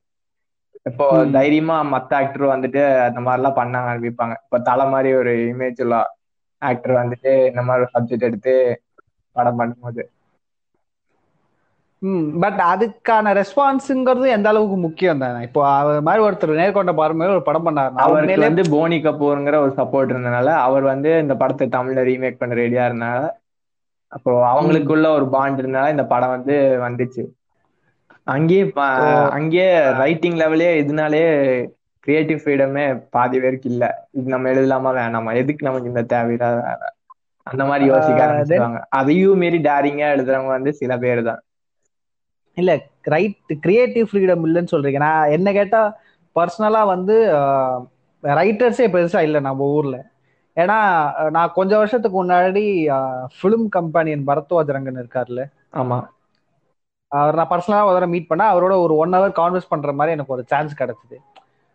[0.83, 1.25] இப்போ.
[1.31, 6.15] தைரியமா மத்த ஆக்டர் வந்துட்டு அந்த மாதிரிலாம் பண்ண ஆரம்பிப்பாங்க இப்போ தலை மாதிரி ஒரு இமேஜ் உள்ள
[6.63, 8.53] ஆக்டர் வந்துட்டு இந்த மாதிரி சப்ஜெக்ட் எடுத்து
[9.35, 10.03] படம் பண்ணும்போது.
[12.01, 15.39] ம் பட் அதுக்கான ரெஸ்பான்ஸுங்கிறது எந்த அளவுக்கு முக்கியம் தானே?
[15.47, 20.11] இப்போ அவர் மாதிரி ஒருத்தர் நேர்கொண்ட பார்வை ஒரு படம் பண்ணாரு அவருக்கு வந்து போனி கபூருங்கிற ஒரு சப்போர்ட்
[20.13, 23.21] இருந்தனால அவர் வந்து இந்த படத்தை தமிழ்ல ரீமேக் பண்ண ரெடியா இருந்தனால
[24.11, 27.23] அப்போ அவங்களுக்குள்ள ஒரு பாண்ட் இருந்தனால இந்த படம் வந்து வந்துச்சு.
[28.27, 28.65] அங்கேயே.
[29.37, 29.69] அங்கேயே
[30.01, 31.23] ரைட்டிங் லெவலே இதனாலே
[32.03, 33.85] கிரியேட்டிவ் ஃப்ரீடமே பாதி பேருக்கு இல்ல.
[34.11, 35.31] இது நம்ம எழுதலாமா வேணாமா?
[35.41, 36.59] எதுக்கு நமக்கு இந்த தேவையில்லாத
[37.47, 38.79] அந்த மாதிரி யோசிக்க ஆரம்பிச்சிருவாங்க.
[38.99, 41.41] அதையும் மீறி டேரிங்கா எழுதுறவங்க வந்து சில பேர் தான்
[42.57, 42.71] இல்ல
[43.07, 44.99] ரைட் கிரியேட்டிவ் ஃப்ரீடம் இல்லைன்னு சொல்றீங்க.
[45.05, 45.81] நான் என்ன கேட்டா
[46.35, 47.15] பர்சனலா வந்து
[48.23, 49.95] ரைட்டர்ஸே பெருசா இல்லை நம்ம ஊர்ல.
[50.57, 50.77] ஏன்னா
[51.31, 52.63] நான் கொஞ்ச வருஷத்துக்கு முன்னாடி
[53.35, 55.43] ஃபிலிம் கம்பெனியன் பரத்வாஜ் ரங்கன் இருக்கார்ல.
[55.75, 55.99] ஆமா.
[57.11, 60.43] அவர் நான் பர்சனலாக ஒரு மீட் பண்ண அவரோட ஒரு ஒன் ஹவர் கான்வர்ஸ் பண்ற மாதிரி எனக்கு ஒரு
[60.47, 61.17] சான்ஸ் கிடைச்சது.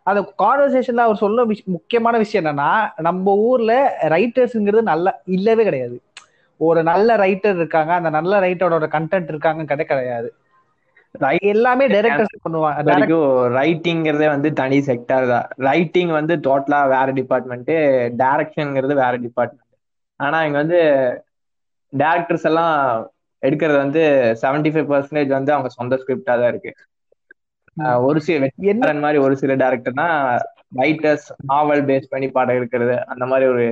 [0.09, 1.43] அந்த கான்வர்சேஷன்ல அவர் சொல்ல
[1.75, 2.69] முக்கியமான விஷயம் என்னன்னா
[3.07, 3.73] நம்ம ஊர்ல
[4.15, 5.97] ரைட்டர்ஸ்ங்கிறது நல்ல இல்லவே கிடையாது.
[6.61, 10.29] ஒரு நல்ல ரைட்டர் இருக்காங்க அந்த நல்ல ரைட்டரோட கண்டென்ட் இருக்காங்க கிடை கிடையாது.
[11.51, 13.05] எல்லாமே டைரக்டர்ஸ் பண்ணுவாங்க
[13.57, 15.47] ரைட்டிங்கிறதே வந்து தனி செக்டார் தான்.
[15.67, 17.71] ரைட்டிங் வந்து டோட்டலா வேற டிபார்ட்மெண்ட்
[18.21, 19.65] டைரக்ஷன்ங்கிறது வேற டிபார்ட்மெண்ட்
[20.19, 20.79] ஆனா இங்க வந்து
[21.93, 22.75] டேரக்டர்ஸ் எல்லாம்
[23.43, 24.01] எடுக்கிறது வந்து
[24.41, 26.71] 75% ஃபைவ் பர்சன்டேஜ் வந்து அவங்க சொந்த ஸ்கிரிப்டா தான் இருக்கு.
[28.07, 28.91] ஒரு சில என்ன?
[28.99, 30.07] மாதிரி ஒரு சில டேரக்டர்னா
[30.79, 33.67] ரைட்டர்ஸ் நாவல் பேஸ் பண்ணி படம் எடுக்கிறது அந்த மாதிரி ஒரு.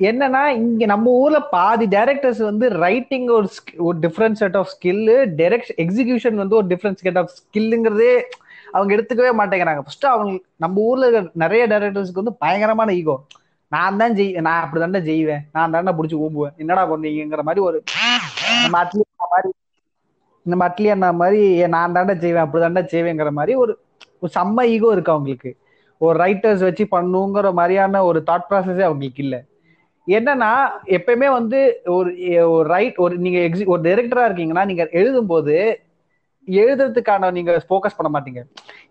[0.00, 3.48] என்னன்னா இங்க நம்ம ஊர்ல பாதி டைரக்டர்ஸ் வந்து ரைட்டிங் ஒரு
[3.84, 5.04] ஒரு different set of skill
[5.38, 8.12] direct execution வந்து ஒரு டிஃப்ரெண்ட் செட் ஆஃப் ஸ்கில்லுங்கிறதே
[8.72, 9.82] அவங்க எடுத்துக்கவே மாட்டேங்கிறாங்க.
[9.84, 13.16] ஃபர்ஸ்ட் அவங்க நம்ம ஊர்ல இருக்கிற நிறைய டைரக்டர்ஸ்க்கு வந்து பயங்கரமான ஈகோ
[13.72, 17.78] நான் தான் ஜெய் நான் அப்படி தானே செய்வேன் நான் தானே பிடிச்சி ஊம்புவேன் என்னடா பண்ணீங்கிற மாதிரி ஒரு
[18.64, 18.82] நம்ம
[19.26, 19.50] மாதிரி
[20.46, 21.42] இந்த மட்லி அண்ணா மாதிரி
[21.74, 23.72] நான் தாண்டா செய்வேன் அப்படி தாண்டா செய்வேங்கிற மாதிரி ஒரு
[24.22, 25.50] ஒரு செம்ம ஈகோ இருக்கு அவங்களுக்கு.
[26.00, 29.40] ஒரு ரைட்டர்ஸ் வச்சு பண்ணுங்கிற மாதிரியான ஒரு தாட் ப்ராசஸே அவங்களுக்கு இல்லை.
[30.06, 30.50] என்னன்னா
[30.96, 31.58] எப்பயுமே வந்து
[31.96, 32.10] ஒரு
[32.54, 35.54] ஒரு ரைட் ஒரு நீங்க எக்ஸி ஒரு டைரக்டரா இருக்கீங்கன்னா நீங்க எழுதும்போது
[36.48, 38.40] எழுதுறதுக்கான நீங்க ஃபோக்கஸ் பண்ண மாட்டீங்க.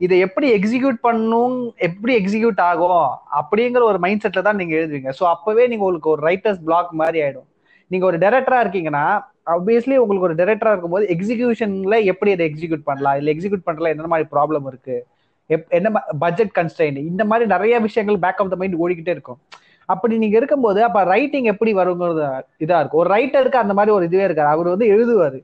[0.05, 1.55] இதை எப்படி எக்ஸிக்யூட் பண்ணும்
[1.87, 3.05] எப்படி எக்ஸிக்யூட் ஆகும்
[3.39, 5.11] அப்படிங்கிற ஒரு மைண்ட் செட்ல தான் நீங்க எழுதுவீங்க.
[5.19, 7.47] ஸோ அப்பவே நீங்க உங்களுக்கு ஒரு ரைட்டர்ஸ் பிளாக் மாதிரி ஆயிடும்.
[7.87, 13.17] நீங்க ஒரு டைரக்டரா இருக்கீங்கன்னா ஆப்வியஸ்லி உங்களுக்கு ஒரு டைரக்டரா இருக்கும்போது எக்ஸிகியூஷன்ல எப்படி அதை எக்ஸிக்யூட் பண்ணலாம்?
[13.17, 15.05] இல்ல எக்ஸிக்யூட் பண்றதுல என்ன மாதிரி ப்ராப்ளம் இருக்கு?
[15.49, 19.37] எப்- என்ன பட்ஜெட் கன்ஸ்டைன் இந்த மாதிரி நிறைய விஷயங்கள் பேக் ஆஃப் த மைண்ட் ஓடிக்கிட்டே இருக்கும்.
[19.85, 22.89] அப்படி நீங்க இருக்கும்போது அப்ப ரைட்டிங் எப்படி வருங்கிறது இதா இருக்கும்.
[22.91, 24.49] ஒரு ரைட்டருக்கு அந்த மாதிரி ஒரு இதுவே இருக்காது.
[24.49, 25.43] அவர் வந்து எழுதுவாரு.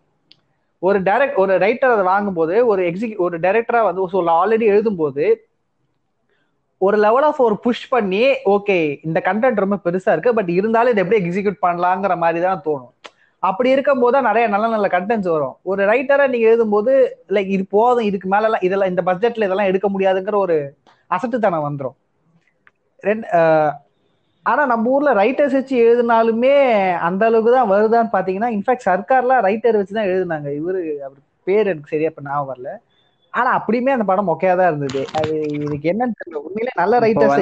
[0.79, 5.35] ஒரு டைரக்ட் ஒரு ரைட்டர் அதை வாங்கும்போது ஒரு எக்ஸிக் ஒரு டைரக்டரா வந்து ஆல்ரெடி எழுதும்போது
[6.81, 8.21] ஒரு லெவல் ஆஃப் ஒரு புஷ் பண்ணி
[8.55, 12.91] ஓகே இந்த கண்டென்ட் ரொம்ப பெருசா இருக்கு பட் இருந்தாலும் இதை எப்படி எக்ஸிக்யூட் பண்ணலாங்கிற மாதிரி தான் தோணும்.
[13.43, 15.55] அப்படி இருக்கும்போது தான் நிறைய நல்ல நல்ல கண்டென்ட்ஸ் வரும்.
[15.71, 16.91] ஒரு ரைட்டரா நீங்க எழுதும்போது
[17.35, 20.57] லைக் இது போதும் இதுக்கு மேல எல்லாம் இதெல்லாம் இந்த பட்ஜெட்ல இதெல்லாம் எடுக்க முடியாதுங்கிற ஒரு
[21.15, 21.97] அசட்டுத்தனம் வந்துடும்
[23.03, 23.27] ரெண்டு
[24.45, 26.53] ஆனா நம்ம ஊர்ல ரைட்டர்ஸ் வச்சு எழுதினாலுமே
[27.07, 30.47] அந்த அளவுக்கு தான் வருதான்னு பாத்தீங்கன்னா இன்ஃபேக்ட் சர்க்கார்லாம் ரைட்டர் வச்சு தான் எழுதினாங்க.
[30.59, 32.71] இவரு அவர் பேர் எனக்கு சரியா இப்ப ஞாபகம் வரல.
[33.33, 35.01] ஆனா அப்படியுமே அந்த படம் மொக்கையா தான் இருந்தது.
[35.19, 36.41] அது இதுக்கு என்னன்னு தெரியல.
[36.47, 37.37] உண்மையிலே நல்ல ரைட்டர்ஸ்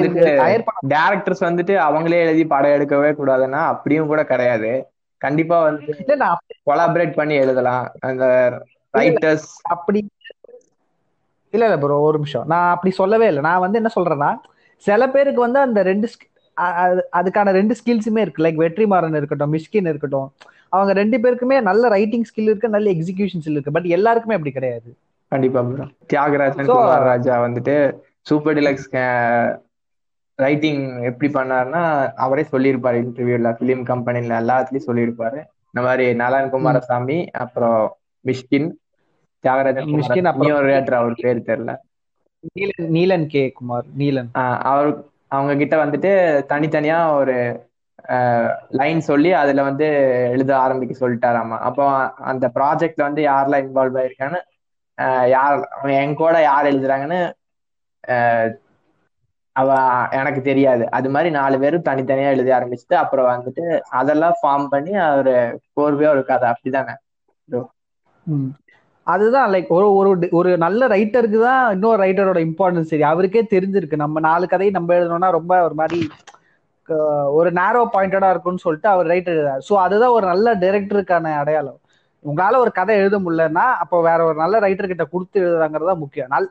[0.94, 4.70] டேரக்டர்ஸ் வந்துட்டு அவங்களே எழுதி படம் எடுக்கவே கூடாதுன்னா அப்படியும் கூட கிடையாது.
[5.22, 5.94] கண்டிப்பா வந்து
[6.68, 7.86] கொலாபரேட் பண்ணி எழுதலாம்.
[8.10, 8.24] அந்த
[8.94, 10.00] ரைட்டர்ஸ் அப்படி
[11.54, 12.46] இல்ல இல்ல ப்ரோ ஒரு நிமிஷம்.
[12.52, 13.42] நான் அப்படி சொல்லவே இல்லை.
[13.48, 14.30] நான் வந்து என்ன சொல்றேன்னா
[14.84, 16.08] சில பேருக்கு வந்து அந்த ரெண்டு
[17.18, 18.44] அதுக்கான ரெண்டு ஸ்கில்ஸுமே இருக்கு.
[18.44, 20.28] லைக் வெற்றிமாறன் இருக்கட்டும் மிஷ்கின் இருக்கட்டும்.
[20.74, 23.76] அவங்க ரெண்டு பேருக்குமே நல்ல ரைட்டிங் ஸ்கில் இருக்கு நல்ல எக்ஸிகியூஷன் ஸ்கில் இருக்கு.
[23.76, 24.90] பட் எல்லாருக்குமே அப்படி கிடையாது.
[25.32, 25.84] கண்டிப்பா bro.
[26.06, 27.74] தியாகராஜன் குமார் ராஜா வந்துட்டு
[28.20, 28.88] சூப்பர் டிலக்ஸ்
[30.38, 31.82] ரைட்டிங் எப்படி பண்ணாருன்னா
[32.16, 35.40] அவரே சொல்லியிருப்பாரு இன்டர்வியூல பிலிம் கம்பெனில எல்லாத்துலயும் சொல்லியிருப்பாரு.
[35.70, 37.80] இந்த மாதிரி நலன் குமாரசாமி அப்புறம்
[38.24, 38.68] மிஷ்கின்
[39.44, 41.72] தியாகராஜன் மிஷ்கின் அப்புறம் இன்னொரு ரேட்டர் அவர் பேர் தெரியல.
[42.50, 44.30] நீலன் நீலன் கே குமார் நீலன்.
[44.38, 44.90] ஆஹ் அவர்
[45.28, 46.10] அவங்க கிட்ட வந்துட்டு
[46.52, 47.36] தனித்தனியா ஒரு
[48.70, 49.86] லைன் சொல்லி அதுல வந்து
[50.30, 51.56] எழுத ஆரம்பிக்க சொல்லிட்டாராமா.
[51.68, 51.84] அப்போ
[52.24, 54.40] அந்த ப்ராஜெக்ட்ல வந்து யாரெல்லாம் இன்வால்வ் ஆயிருக்கான்னு
[55.32, 57.20] யார் அவன் என் கூட யார் எழுதுறாங்கன்னு
[59.56, 59.68] அவ
[60.18, 60.84] எனக்கு தெரியாது.
[60.96, 63.64] அது மாதிரி நாலு பேரும் தனித்தனியா எழுத ஆரம்பிச்சுட்டு அப்புறம் வந்துட்டு
[64.00, 65.34] அதெல்லாம் ஃபார்ம் பண்ணி ஒரு
[65.76, 66.48] கோர்வையா ஒரு கதை.
[66.52, 66.94] அப்படிதானே
[68.26, 68.50] ம்.
[69.06, 73.04] அதுதான் லைக் ஒரு ஒரு ஒரு நல்ல ரைட்டருக்கு தான் இன்னொரு ரைட்டரோட இம்பார்ட்டன்ஸ் சரி.
[73.10, 73.96] அவருக்கே தெரிஞ்சிருக்கு.
[73.96, 76.00] நம்ம நாலு கதையை நம்ம எழுதணும்னா ரொம்ப ஒரு மாதிரி
[77.38, 81.79] ஒரு நேரோ பாயிண்டடா இருக்கும்னு சொல்லிட்டு அவர் ரைட்டர் எழுதாரு ஸோ அதுதான் ஒரு நல்ல டைரக்டருக்கான அடையாளம்.
[82.24, 86.30] உங்களால ஒரு கதை எழுத முடியலன்னா அப்போ வேற ஒரு நல்ல ரைட்டர் கிட்ட கொடுத்து எழுதுறாங்கிறது தான் முக்கியம்.
[86.34, 86.48] நல்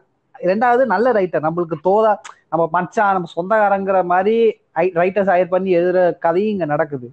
[0.49, 2.11] ரெண்டாவது நல்ல ரைட்டர் நம்மளுக்கு தோதா
[2.51, 4.35] நம்ம மச்சான் நம்ம சொந்தக்காரங்கிற மாதிரி
[5.01, 7.07] ரைட்டர்ஸ் ஹயர் பண்ணி எழுதுற கதையும் இங்க நடக்குது.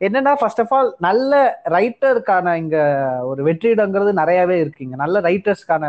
[0.00, 1.32] என்னன்னா ஃபர்ஸ்ட் ஆஃப் ஆல் நல்ல
[1.76, 2.76] ரைட்டருக்கான இங்க
[3.30, 5.84] ஒரு வெற்றிடங்கிறது நிறையவே இருக்குங்க நல்ல ரைட்டர்ஸ்க்கான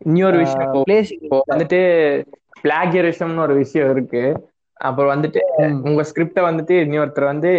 [0.00, 1.12] இன்னொரு விஷயம் பிளேஸ்
[1.52, 1.80] வந்துட்டு
[2.64, 4.22] பிளாகியரிசம்னு ஒரு விஷயம் இருக்கு.
[4.80, 5.42] அப்புறம் வந்துட்டு
[5.88, 7.52] உங்க ஸ்கிரிப்ட வந்துட்டு இன்னொருத்தர் வந்து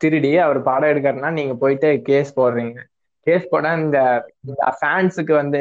[0.00, 2.78] திருடி அவர் படம் எடுக்காருன்னா நீங்க போயிட்டு கேஸ் போடுறீங்க.
[3.26, 3.98] கேஸ் போட இந்த
[4.78, 5.60] ஃபேன்ஸுக்கு வந்து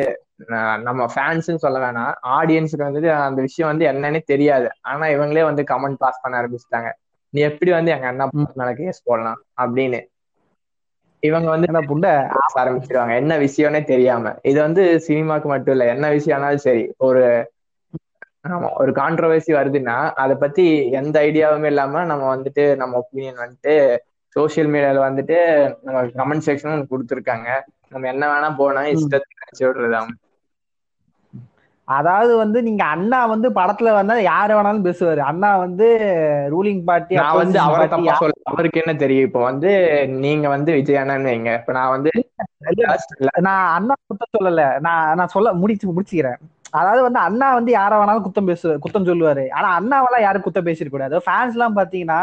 [0.83, 2.13] நம்ம ஃபேன்ஸ்னு சொல்ல வேணாம்.
[2.31, 4.67] ஆடியன்ஸுக்கு வந்துட்டு அந்த விஷயம் வந்து என்னன்னே தெரியாது.
[4.83, 6.89] ஆனா இவங்களே வந்து கமெண்ட் பாஸ் பண்ண ஆரம்பிச்சிட்டாங்க.
[7.33, 9.99] நீ எப்படி வந்து எங்க அண்ணா மேல கேஸ் போடலாம் அப்படின்னு.
[11.23, 12.11] இவங்க வந்து என்ன புண்டை?
[12.35, 13.13] பேச ஆரம்பிச்சிருவாங்க.
[13.15, 14.33] என்ன விஷயம்னே தெரியாம.
[14.43, 16.83] இது வந்து சினிமாக்கு மட்டும் இல்ல என்ன விஷயம்னாலும் சரி.
[17.07, 17.23] ஒரு
[18.49, 23.73] ஆமா ஒரு கான்ட்ரவர்சி வருதுன்னா அதை பத்தி எந்த ஐடியாவுமே இல்லாம நம்ம வந்துட்டு நம்ம ஒப்பீனியன் வந்துட்டு
[24.35, 25.37] சோஷியல் மீடியால வந்துட்டு
[25.85, 27.49] நம்ம கமெண்ட் செக்ஷன் கொடுத்துருக்காங்க.
[27.89, 29.63] நம்ம என்ன வேணா போனா இஷ்டத்துக்கு நினைச்சு
[31.87, 35.21] அதாவது வந்து நீங்க அண்ணா வந்து படத்துல வந்தா யாரு வேணாலும் பேசுவாரு.
[35.29, 35.87] அண்ணா வந்து
[36.53, 39.27] ரூலிங் பார்ட்டி நான் வந்து அவரை தப்பா சொல்ல அவருக்கு என்ன தெரியும்?
[39.27, 39.71] இப்போ வந்து
[40.23, 41.51] நீங்க வந்து விஜய் அண்ணன் வைங்க.
[41.59, 42.11] இப்ப நான் வந்து
[43.47, 44.63] நான் அண்ணா குத்தம் சொல்லல.
[44.87, 46.39] நான் நான் சொல்ல முடிச்சு முடிச்சுக்கிறேன்.
[46.73, 49.45] அதாவது வந்து அண்ணா வந்து யார வேணாலும் குத்தம் பேசு குத்தம் சொல்லுவாரு.
[49.57, 52.21] ஆனா அண்ணாவெல்லாம் யாரும் குத்தம் பேசிருக்க கூடாது ஃபேன்ஸ் எல்லாம் பாத்தீங்கன்னா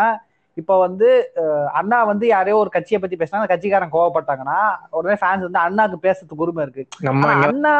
[0.56, 1.08] இப்ப வந்து
[1.72, 4.58] அண்ணா வந்து யாரையோ ஒரு கட்சியை பத்தி பேசினா அந்த கட்சிக்காரன் கோவப்பட்டாங்கன்னா
[4.90, 6.84] உடனே ஃபேன்ஸ் வந்து அண்ணாக்கு பேசுறதுக்கு உரிமை இருக்கு.
[7.00, 7.74] நம்ம அண்ணா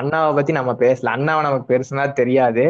[0.00, 1.10] அண்ணாவை பத்தி நம்ம பேசல.
[1.16, 2.64] அண்ணாவை நமக்கு பெருசுனா தெரியாது.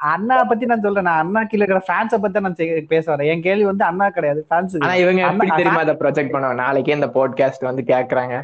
[0.00, 1.08] அண்ணா பத்தி நான் சொல்றேன்.
[1.08, 2.58] நான் அண்ணா கீழ இருக்கிற ஃபேன்ஸ பத்தி நான்
[2.94, 3.30] பேச வரேன்.
[3.32, 6.60] என் கேள்வி வந்து அண்ணா கிடையாது ஃபேன்ஸ் ஆனா இவங்க எப்படி தெரியுமா அதை ப்ரொஜெக்ட் பண்ணுவாங்க?
[6.64, 8.36] நாளைக்கே இந்த போட்காஸ்ட் வந்து கேக்குறாங்க.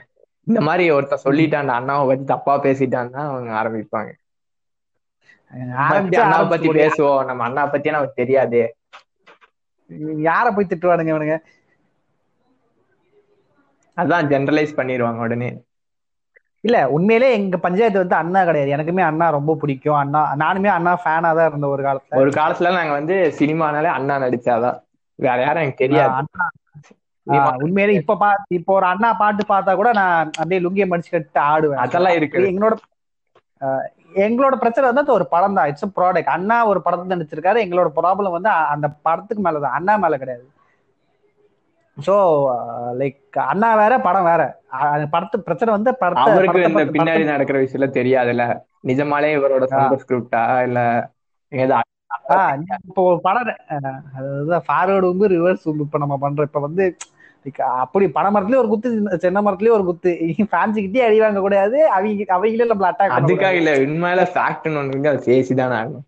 [0.47, 4.11] இந்த மாதிரி ஒருத்தர் சொல்லிட்டான் அண்ணாவை பத்தி தப்பா பேசிட்டான்னா அவங்க ஆரம்பிப்பாங்க.
[5.53, 7.25] அண்ணாவை பத்தி பேசுவோம்.
[7.29, 8.61] நம்ம அண்ணா பத்தி நமக்கு தெரியாது.
[10.29, 11.37] யார போய் திட்டுவானுங்க இவனுங்க?
[13.97, 15.51] அதான் ஜெனரலைஸ் பண்ணிடுவாங்க உடனே.
[16.65, 18.75] இல்ல உண்மையிலே எங்க பஞ்சாயத்து வந்து அண்ணா கிடையாது.
[18.77, 19.99] எனக்குமே அண்ணா ரொம்ப பிடிக்கும்.
[20.03, 22.19] அண்ணா நானுமே அண்ணா ஃபேனா தான் இருந்த ஒரு காலத்துல.
[22.23, 24.79] ஒரு காலத்துல நாங்க வந்து சினிமானாலே அண்ணா நடிச்சாதான்.
[25.19, 26.15] வேற யாரும் எனக்கு தெரியாது.
[27.65, 31.83] உண்மையிலே இப்ப பா இப்போ ஒரு அண்ணா பாட்டு பார்த்தா கூட நான் அப்படியே லுங்கிய மடிச்சு கட்டு ஆடுவேன்.
[31.85, 32.41] அதெல்லாம் இருக்கு.
[32.53, 32.77] எங்களோட
[34.25, 35.69] எங்களோட பிரச்சனை வந்து ஒரு படம் தான்.
[35.71, 37.63] இட்ஸ் ப்ராடக்ட் அண்ணா ஒரு படத்தை நடிச்சிருக்காரு.
[37.67, 40.45] எங்களோட ப்ராப்ளம் வந்து அந்த படத்துக்கு மேலதான் அண்ணா மேல கிடையாது.
[41.97, 42.15] ஸோ
[43.01, 43.19] லைக்
[43.51, 44.43] அண்ணா வேற படம் வேற.
[44.93, 48.45] அந்த படத்து பிரச்சனை வந்து படத்தை அவருக்கு இந்த பின்னாடி நடக்கிற விஷயம்ல தெரியாதுல்ல?
[48.91, 49.65] நிஜமாலே இவரோட
[50.03, 50.81] ஸ்கிரிப்டா இல்ல
[52.89, 53.49] இப்போ படம்
[54.19, 56.49] அதுதான் ஃபார்வர்டு உம்பு ரிவர்ஸ் உம்பு இப்ப நம்ம பண்றோம்.
[56.51, 56.85] இப்ப வந்து
[57.59, 60.11] அப்படி பனை மரத்துலயே ஒரு குத்து சின்ன- மரத்துலயே ஒரு குத்து.
[60.21, 61.89] ஃபேன்ஸுக்கிட்டே அடி வாங்க கூடாது.
[61.89, 65.09] அவங்க அவங்களே நம்மள அட்டாக் அதுக்காக இல்ல உண்மையில ஃபேக்ட்னு ஒண்ணு இருக்கு.
[65.09, 66.07] அதை பேசிதானே ஆகணும்.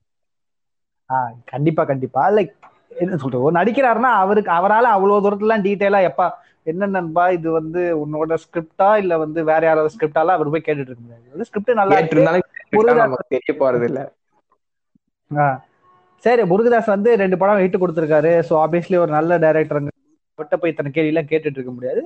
[1.08, 2.30] ஆஹ் கண்டிப்பா கண்டிப்பா.
[2.30, 2.52] லைக்
[2.98, 3.42] என்ன சொல்றது?
[3.42, 9.18] ஒரு நடிக்கிறாருன்னா அவருக்கு அவரால அவ்வளவு தூரத்துல டீட்டெயிலா எப்ப என்ன நண்பா இது வந்து உன்னோட ஸ்கிரிப்டா இல்ல
[9.18, 11.44] வந்து வேற யாராவது ஸ்கிரிப்டாலாம் அவர் போய் கேட்டுட்டு இருக்க முடியாது.
[11.44, 14.12] ஸ்கிரிப்ட் நல்லா கேட்டு இருந்தாலும் தெரிய போறது இல்ல.
[16.16, 18.42] சரி முருகதாஸ் வந்து ரெண்டு படம் ஹிட் கொடுத்துருக்காரு.
[18.48, 19.88] ஸோ ஆப்வியஸ்லி ஒரு நல்ல டைரக்டருங்க
[20.38, 22.02] விட்ட போய் இத்தனை கேள்வி எல்லாம் கேட்டுட்டு இருக்க முடியாது.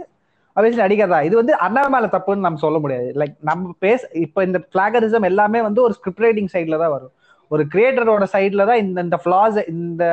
[0.57, 3.09] ஆப்வியஸ்லி நடிகர் இது வந்து அண்ணா மேல தப்புன்னு நம்ம சொல்ல முடியாது.
[3.21, 7.13] லைக் நம்ம பேச இப்போ இந்த பிளாகரிசம் எல்லாமே வந்து ஒரு ஸ்கிரிப்ட் ரைட்டிங் சைட்ல தான் வரும்.
[7.51, 10.05] ஒரு கிரியேட்டரோட சைட்ல தான் இந்த இந்த ஃபிளாஸ் இந்த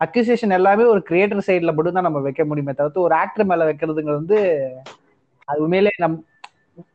[0.00, 4.12] அக்யூசியேஷன் எல்லாமே ஒரு கிரியேட்டர் சைட்ல மட்டும் தான் நம்ம வைக்க முடியுமே தவிர்த்து ஒரு ஆக்டர் மேல வைக்கிறதுங்க
[4.20, 4.38] வந்து
[5.48, 6.16] அது உண்மையிலே நம்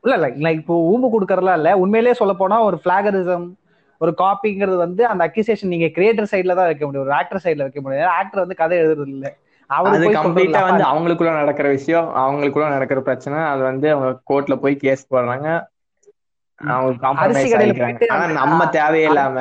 [0.06, 1.72] இல்ல லைக் லைக் இப்போ ஊம்பு கொடுக்கறதுலாம் இல்ல.
[1.84, 3.46] உண்மையிலேயே சொல்ல போனா ஒரு பிளாகரிசம்
[4.02, 7.06] ஒரு காப்பிங்கிறது வந்து அந்த அக்யூசியேஷன் நீங்க கிரியேட்டர் சைட்ல தான் வைக்க முடியும்.
[7.08, 8.08] ஒரு ஆக்டர் சைட்ல வைக்க முடியாது.
[8.20, 9.32] ஆக்டர் வந்து கதை எழுதுறது இல்லை.
[9.90, 10.84] அது கம்ப்ளீட்டா வந்து.
[10.90, 15.48] அவங்களுக்குள்ள நடக்கிற விஷயம் அவங்களுக்குள்ள நடக்கிற பிரச்சனை அது வந்து அவங்க கோர்ட்ல போய் கேஸ் போடுறாங்க.
[16.62, 19.38] அவங்க காம்ப்ரமைஸ் போயிட்டு ஆனா நம்ம தேவையில்லாம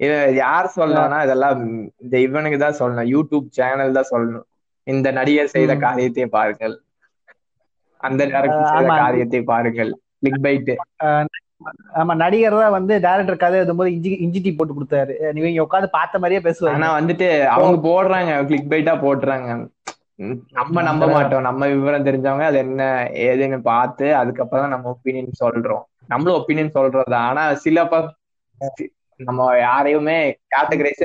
[0.00, 1.58] இது யார் சொல்லணும்னா இதெல்லாம்
[2.04, 3.10] இந்த இவனுக்கு தான் சொல்லணும்.
[3.14, 4.46] யூடியூப் சேனல் தான் சொல்லணும்.
[4.86, 5.72] இந்த நடிகர் செய்த.
[5.84, 6.74] காரியத்தை பாருங்கள்.
[8.00, 8.88] அந்த டேரக்டர் செய்த.
[9.00, 9.92] காரியத்தை பாருங்கள்.
[10.18, 10.72] கிளிக் பைட்
[12.00, 15.14] ஆமா நடிகர் தான் வந்து டேரக்டர் கதை எழுதும்போது இஞ்சி இஞ்சி டீ போட்டு கொடுத்தாரு.
[15.36, 19.48] நீங்க உட்காந்து பார்த்த மாதிரியே ஆனா பேசுவாங்க வந்துட்டு அவங்க போடுறாங்க கிளிக் பைட்டா போடுறாங்க.
[20.58, 21.46] நம்ம நம்ப மாட்டோம்.
[21.48, 22.82] நம்ம விவரம் தெரிஞ்சவங்க அது என்ன
[23.26, 25.84] ஏதுன்னு பார்த்து அதுக்கப்புறம் தான் நம்ம ஒப்பீனியன் சொல்றோம்.
[26.12, 27.16] நம்மளும் ஒப்பீனியன் சொல்றது?
[27.28, 27.86] ஆனா சில
[29.20, 30.16] நம்ம யாரையுமே
[30.54, 31.02] கேட்டகரைஸ்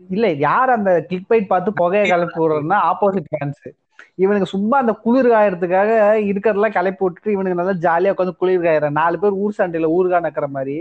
[0.00, 3.62] இல்ல யார் அந்த கிளிக் பைட் பார்த்து புகையை கிளப்பி விடுறதுன்னா ஆப்போசிட் ஃபேன்ஸ்
[4.22, 5.90] இவனுக்கு சும்மா அந்த குளிர் காயறதுக்காக
[6.30, 10.46] இருக்கிறதெல்லாம் கிளப்பி விட்டுட்டு இவனுக்கு நல்லா ஜாலியா உட்காந்து குளிர் காயறான் நாலு பேர் ஊர் சண்டையில ஊருகா நக்கிற
[10.56, 10.76] மாதிரி.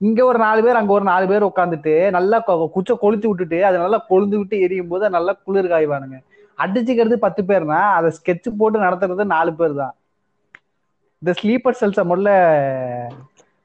[0.00, 2.38] இங்க ஒரு நாலு பேர் அங்க ஒரு நாலு பேர் உட்காந்துட்டு நல்லா
[2.76, 6.18] குச்ச கொளுத்து விட்டுட்டு அது நல்லா கொழுந்து விட்டு எரியும் போது நல்லா குளிர் காய்வானுங்க.
[6.58, 9.94] அடிச்சுக்கிறது பத்து பேர்னா அதை ஸ்கெட்ச் போட்டு நடத்துறது நாலு பேர் தான்
[11.22, 12.30] இந்த ஸ்லீப்பர் செல்ஸை முதல்ல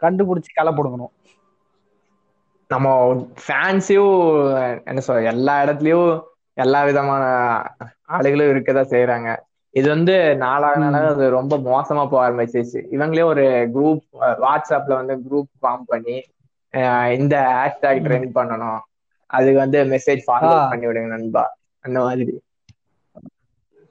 [0.01, 1.13] கண்டுபிடிச்சு களை போடுங்கணும்
[2.69, 2.87] நம்ம
[3.43, 4.15] ஃபேன்ஸையும்
[4.89, 6.09] என்ன சொல்ற எல்லா இடத்துலயும்
[6.57, 7.23] எல்லா விதமான
[8.11, 9.37] ஆளுகளும் இருக்கதான் செய்யறாங்க
[9.69, 12.83] இது வந்து நாளாக நாளாக அது ரொம்ப மோசமா போக ஆரம்பிச்சிருச்சு.
[12.91, 13.41] இவங்களே ஒரு
[13.73, 16.23] குரூப் வாட்ஸ்அப்ல வந்து குரூப் ஃபார்ம் பண்ணி
[17.19, 18.79] இந்த ஹேஷ்டாக் ட்ரெண்ட் பண்ணணும்.
[19.25, 20.69] அதுக்கு வந்து மெசேஜ் ஃபார்வர்ட்.
[20.69, 21.57] பண்ணி விடுங்க நண்பா.
[21.79, 22.41] அந்த மாதிரி.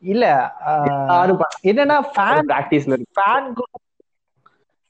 [0.00, 0.52] இல்ல
[1.62, 3.22] என்னன்னா ஃபேன் பிராக்டிஸ்ல இருக்கு.
[3.22, 3.52] ஃபேன்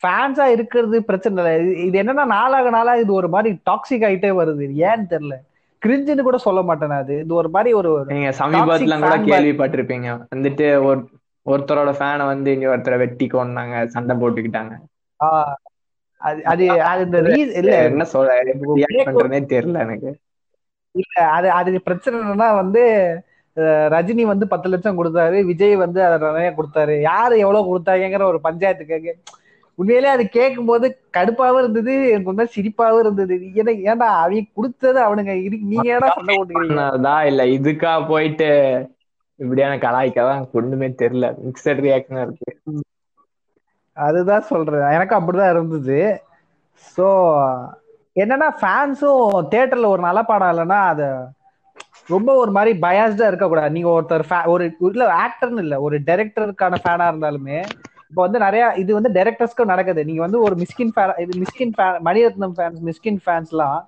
[0.07, 1.89] ஃபேன்ஸா இருக்கிறது பிரச்சனை இல்லை.
[1.89, 4.70] இது- என்னன்னா நாளாக நாளாக இது ஒரு மாதிரி டாக்ஸிக் ஆயிட்டே வருது.
[4.77, 5.33] ஏன்னு தெரியல.
[5.87, 7.16] கிரிஞ்சுன்னு கூட சொல்ல மாட்டேன் அது.
[7.24, 9.16] இது ஒரு மாதிரி ஒரு நீங்க சமீபத்துல கூட.
[9.30, 10.09] கேள்விப்பட்டிருப்பீங்க.
[10.34, 11.01] வந்துட்டு ஒரு
[11.47, 14.74] ஒருத்தரோட ஃபேனை வந்து இங்க ஒருத்தரை வெட்டி கொண்டாங்க சண்டை போட்டுக்கிட்டாங்க.
[16.51, 18.05] அது அது ரீஸ் இல்ல என்ன
[19.09, 20.11] பண்றதுனே தெரியல எனக்கு.
[20.95, 22.82] இல்ல அது அது பிரச்சனை என்னன்னா வந்து
[23.95, 26.95] ரஜினி வந்து பத்து லட்சம் கொடுத்தாரு விஜய் வந்து அதை நிறைய கொடுத்தாரு.
[27.11, 29.14] யாரு எவ்வளவு கொடுத்தாங்கிற ஒரு பஞ்சாயத்து கேட்க
[29.79, 33.35] உண்மையிலே அது கேட்கும் போது கடுப்பாவும் இருந்தது எனக்கு உண்மை சிரிப்பாவும் இருந்தது.
[33.55, 35.35] ஏன்னா ஏன்டா அவங்க கொடுத்தது அவனுங்க?
[35.35, 38.49] இரு- நீங்க ஏடா சண்டை போட்டுக்கிறீங்க இல்ல இதுக்கா போயிட்டு
[39.37, 41.35] இப்படியான கலாய்க்கதான் ஒண்ணுமே தெரியல.
[41.47, 42.83] மிக்சட் ரியாக்ஷன் இருக்கு.
[43.93, 44.89] அதுதான் சொல்றேன்.
[44.89, 46.22] எனக்கும் அப்படிதான் இருந்தது.
[46.97, 47.05] ஸோ
[48.14, 51.07] என்னன்னா ஃபேன்ஸும் தியேட்டர்ல ஒரு நல்ல படம் இல்லைன்னா அது
[52.07, 53.70] ரொம்ப ஒரு மாதிரி பயாஸ்டா இருக்கக்கூடாது.
[53.70, 57.64] நீங்க ஒருத்தர் ஒரு இல்ல ஆக்டர்னு இல்ல ஒரு டைரக்டருக்கான ஃபேனா இருந்தாலுமே
[58.11, 60.01] இப்போ வந்து நிறைய இது வந்து டைரக்டர்ஸ்க்கும் நடக்குது.
[60.09, 63.81] நீங்க வந்து ஒரு மிஸ்கின் ஃபேன் இது மிஸ்கின் ஃபேன் மணிரத்னம் ஃபேன்ஸ் மிஸ்கின் ஃபேன்ஸ்லாம்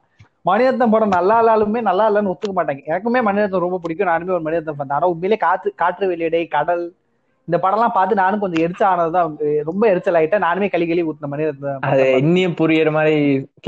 [0.48, 2.82] மணிரத்னம் படம் நல்லா இல்லாலுமே நல்லா இல்லைன்னு ஒத்துக்க மாட்டாங்க.
[2.90, 4.10] எனக்குமே மணிரத்னம் ரொம்ப பிடிக்கும்.
[4.12, 6.84] நானுமே ஒரு மணிரத்னம் ஃபேன் ஆனால் உண்மையிலே காற்று காற்று வெளியடை கடல்
[7.48, 9.36] இந்த படம்லாம் பார்த்து நானும் கொஞ்சம் எரிச்சல் ஆனதுதான்.
[9.68, 10.44] ரொம்ப எரிச்சல் ஆயிட்டேன்.
[10.46, 13.16] நானுமே கழி களி ஊத்தின மணிரத்னம் அது இன்னும் புரியற மாதிரி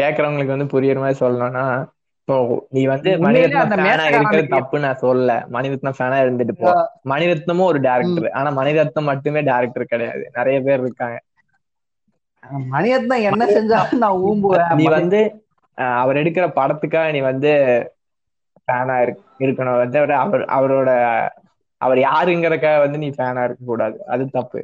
[0.01, 1.65] கேக்குறவங்களுக்கு வந்து புரியற மாதிரி சொல்லணும்னா
[2.69, 5.33] நீ வந்து மணிரத்னம் ஃபேனா இருக்கிறது தப்பு நான் சொல்லல.
[5.57, 6.71] மணிரத்னம் ஃபேனா இருந்துட்டு போ.
[7.09, 10.25] மணிரத்னமும் ஒரு டேரக்டர் ஆனா மணிரத்னம் மட்டுமே டேரக்டர் கிடையாது.
[10.39, 11.19] நிறைய பேர் இருக்காங்க.
[12.73, 14.69] மணிரத்னம் என்ன செஞ்சாலும் நான் ஊம்புவேன்.
[14.79, 15.21] நீ வந்து
[16.03, 17.53] அவர் எடுக்கிற படத்துக்காக நீ வந்து
[18.65, 18.97] ஃபேனா
[19.45, 19.81] இருக்கணும்.
[19.83, 20.91] வந்து அவர் அவரோட
[21.81, 23.97] அவர் யாருங்கிறக்காக வந்து நீ ஃபேனா இருக்க கூடாது.
[24.07, 24.61] அது தப்பு.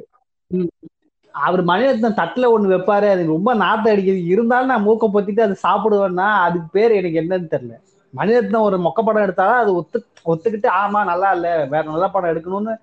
[1.45, 3.07] அவர் மணிரத்னம் தட்டில் ஒண்ணு வைப்பாரு.
[3.13, 4.21] அது ரொம்ப நாத்தம் அடிக்குது.
[4.33, 7.75] இருந்தாலும் நான் மூக்க பொத்திட்டு அதை சாப்பிடுவேன்னா அதுக்கு பேர் எனக்கு என்னன்னு தெரியல.
[8.13, 12.73] மணிரத்னம் ஒரு மொக்க படம் எடுத்தாலும் அது ஒத்து ஒத்துக்கிட்டு ஆமா நல்லா இல்ல வேற நல்ல படம் எடுக்கணும்னு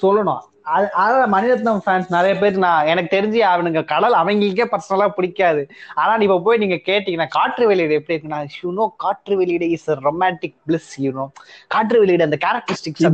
[0.00, 0.40] சொல்லணும்.
[0.72, 5.62] அது அதனால மணிரத்னம் ஃபேன்ஸ் நிறைய பேர் நான் எனக்கு தெரிஞ்சு அவனுங்க கடல் அவங்களுக்கே பர்சனலா பிடிக்காது.
[5.94, 10.56] ஆனா நீ இப்போ போய் நீங்க கேட்டீங்கன்னா காற்று வெளியீடு எப்படி இருக்குன்னா யூனோ காற்று வெளியீடு இஸ் ரொமான்டிக்
[10.68, 11.26] பிளஸ் யூனோ
[11.68, 13.06] காற்று வெளியீடு அந்த கேரக்டரிஸ்டிக்ஸ்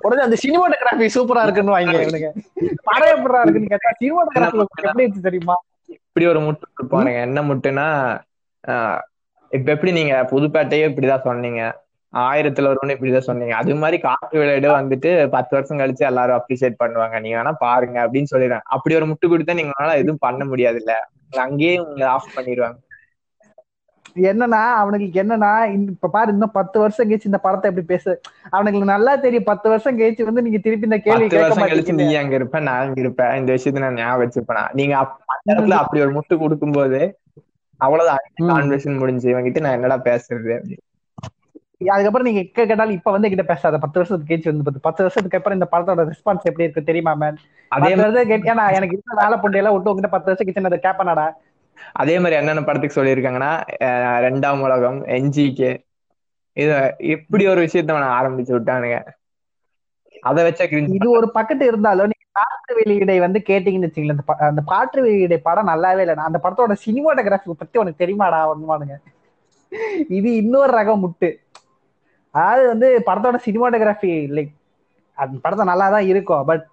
[0.00, 2.30] உடனே அந்த சினிமாட்டோகிராஃபி சூப்பரா இருக்குன்னு வாங்க இவனுங்க
[2.88, 5.56] படம் எப்படா இருக்குன்னு கேட்டா சினிமாட்டோகிராஃபி எப்படி இருக்கு தெரியுமா?
[5.96, 7.86] இப்படி ஒரு முட்டு கொடுப்பானுங்க என்ன முட்டுனா
[8.64, 9.00] ஆஹ்
[9.50, 11.60] இப்ப எப்படி நீங்க புதுப்பேட்டையே இப்படிதான் சொன்னீங்க.
[12.14, 13.54] ஆயிரத்துல ஒருவனு இப்படிதான் சொன்னீங்க.
[13.54, 17.20] அது மாதிரி காற்று விளையாடு வந்துட்டு பத்து வருஷம் கழிச்சு எல்லாரும் அப்ரிசியேட் பண்ணுவாங்க.
[17.20, 20.94] நீங்க வேணா பாருங்க அப்படின்னு சொல்லிடுறாங்க அப்படி ஒரு முட்டு கொடுத்தா நீங்களால எதுவும் பண்ண முடியாது இல்ல
[21.44, 22.78] அங்கேயே உங்களை ஆஃப் பண்ணிடுவாங்க.
[24.24, 25.50] என்னன்னா அவனுக்கு என்னன்னா
[25.88, 28.12] இப்ப பாரு இன்னும் பத்து வருஷம் கழிச்சு இந்த படத்தை எப்படி பேசு
[28.50, 29.44] அவனுக்கு நல்லா தெரியும்.
[29.44, 33.00] பத்து வருஷம் கழிச்சு வந்து நீங்க திருப்பி இந்த கேள்வி வருஷம் கழிச்சு நீ அங்க இருப்ப நான் அங்க
[33.00, 37.00] இருப்பேன் இந்த விஷயத்த நான் ஞாபகம் வச்சிருப்பேனா நீங்க அந்த இடத்துல அப்படி ஒரு முட்டு கொடுக்கும்போது
[37.80, 38.22] அவ்வளவுதான்.
[38.38, 38.48] ம்.
[38.50, 40.54] கான்வர்சேஷன் முடிஞ்சு இவங்கிட்ட நான் என்னடா பேசுறது.
[41.88, 43.78] அதுக்கப்புறம் நீங்க எக்க கேட்டாலும் இப்ப வந்து கிட்ட பேசாத.
[43.78, 47.36] பத்து வருஷத்துக்கு கழிச்சு வந்து பத்து- பத்து வருஷத்துக்கு அப்புறம் இந்த படத்தோட ரெஸ்பான்ஸ் எப்படி இருக்கு தெரியுமா மேன்
[47.72, 47.90] அதே
[48.24, 51.26] கேட்டியா நான் எனக்கு இருந்த வேலை பொண்டையெல்லாம் விட்டு உங்ககிட்ட பத்து வருஷம் கழிச்சு நான் அதை கேட்பேனாடா
[51.92, 53.50] அதே மாதிரி என்னென்ன படத்துக்கு சொல்லியிருக்காங்கன்னா
[54.20, 55.84] ரெண்டாம் உலகம் என்ஜிகே
[56.56, 58.98] இது இப்படி ஒரு விஷயத்த ஆரம்பிச்சு விட்டானுங்க.
[60.22, 64.62] அதை வச்ச இது ஒரு பக்கத்து இருந்தாலும் நீங்க காற்று வெளியீடை வந்து கேட்டீங்கன்னு வச்சுங்களேன் அந்த ப- அந்த
[64.66, 68.96] காற்று வெளியீடை படம் நல்லாவே இல்லை அந்த படத்தோட சினிமாட்டோகிராஃபி பத்தி உனக்கு தெரியுமாடா ஒண்ணுமானுங்க
[70.08, 71.30] இது இன்னொரு ரகம் முட்டு.
[72.30, 74.52] அதாவது வந்து படத்தோட சினிமாட்டோகிராஃபி லைக்
[75.14, 76.64] அந்த படத்தை நல்லா தான் இருக்கும் பட்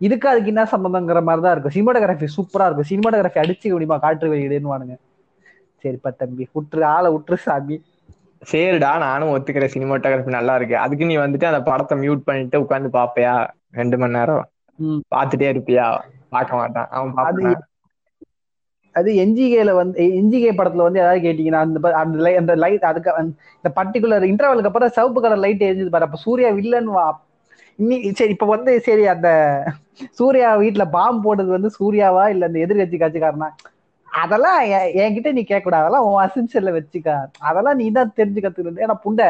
[0.00, 2.88] இதுக்கு அதுக்கு என்ன சம்பந்தங்கிற மாதிரி தான் இருக்கும் சினிமாட்டோகிராஃபி சூப்பரா இருக்கும்.
[2.90, 4.96] சினிமாட்டோகிராஃபி அடிச்சுக்க முடியுமா காற்று வெளியீடுன்னு வானுங்க
[5.82, 7.76] சரிப்பா தம்பி விட்டுரு ஆளை விட்டுரு சாமி.
[8.52, 10.76] சரிடா நானும் ஒத்துக்கிற சினிமாட்டோகிராஃபி நல்லா இருக்கு.
[10.76, 13.34] அதுக்கு நீ வந்துட்டு அந்த படத்தை மியூட் பண்ணிட்டு உட்காந்து பாப்பையா?
[13.72, 14.44] ரெண்டு மணி நேரம்.
[15.14, 15.86] பாத்துட்டே இருப்பியா?
[16.28, 16.88] பார்க்க மாட்டான்.
[16.90, 17.64] அவன் அது பாப்பான்.
[18.92, 23.12] அது என்ஜிகேல வந்து என்ஜிகே படத்துல வந்து ஏதாவது கேட்டீங்கன்னா அந்த அந்த லை- அந்த லைட் அதுக்கு
[23.56, 26.04] இந்த பர்டிகுலர் இன்டர்வலுக்கு அப்புறம் சிவப்பு கலர் லைட் எரிஞ்சது பாரு.
[26.04, 26.88] அப்ப சூர்யா வில்லன்
[27.78, 29.28] வா இன்னி சரி இப்ப வந்து சரி அந்த
[30.18, 32.24] சூர்யா வீட்டுல பாம்பு போட்டது வந்து சூர்யாவா?
[32.34, 33.48] இல்ல அந்த எதிர்கட்சி கட்சிக்காரனா?
[34.08, 34.58] அதெல்லாம்
[35.02, 37.08] என்கிட்ட நீ கேட்க கூடாது அதெல்லாம் உன் அசென்ஷியல்ல வச்சுக்க.
[37.48, 39.26] அதெல்லாம் நீ தான் தெரிஞ்சு கத்துக்கிறது ஏன்னா புண்டை.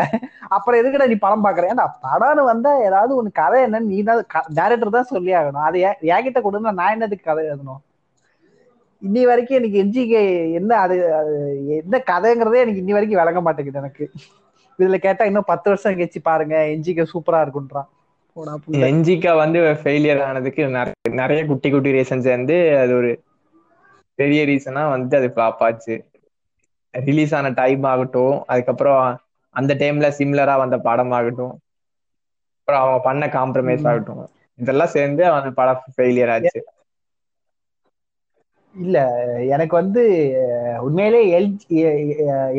[0.57, 4.21] அப்புறம் எதுக்குடா நீ படம் பாக்குற ஏன்னா படம்னு வந்தா ஏதாவது ஒண்ணு கதை என்னன்னு நீ தான்
[4.59, 5.65] டேரக்டர் தான் சொல்லி ஆகணும்.
[5.69, 7.83] அது என்- என்கிட்ட கொடுத்தா நான் என்னதுக்கு கதை எழுதணும்?
[9.03, 10.23] இன்னி வரைக்கும் எனக்கு என்ஜிகே
[10.59, 11.33] என்ன அது அது
[11.79, 14.05] என்ன கதைங்கிறதே எனக்கு இன்னி வரைக்கும் விளங்க மாட்டேங்குது எனக்கு.
[14.79, 17.89] இதுல கேட்டா இன்னும் பத்து வருஷம் கழிச்சு பாருங்க என்ஜிகே சூப்பரா இருக்குன்றான்.
[18.83, 20.63] என்ஜிகா வந்து ஃபெயிலியர் ஆனதுக்கு
[21.17, 23.11] நிறைய குட்டி குட்டி ரீசன்ஸ் வந்து அது ஒரு
[24.19, 25.95] பெரிய ரீசனா வந்து அது ஃபிளாப் ஆச்சு.
[26.95, 28.15] ரிலீஸ் ஆன டைம் ஆகட்டும்
[28.49, 29.01] அதுக்கப்புறம்
[29.55, 31.55] அந்த டைம்ல சிமிலரா வந்த படம் ஆகட்டும்
[32.59, 33.85] அப்புறம் அவங்க பண்ண காம்ப்ரமைஸ்.
[33.85, 34.23] ஆகட்டும்
[34.59, 36.61] இதெல்லாம் சேர்ந்து அந்த படம் ஃபெயிலியர் ஆச்சு.
[38.75, 38.97] இல்ல
[39.55, 40.03] எனக்கு வந்து
[40.83, 41.49] உண்மையிலே எல்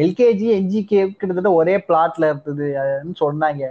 [0.04, 2.68] எல்கேஜி என்ஜிகே கிட்டத்தட்ட ஒரே பிளாட்ல இருந்தது
[3.22, 3.62] சொன்னாங்க.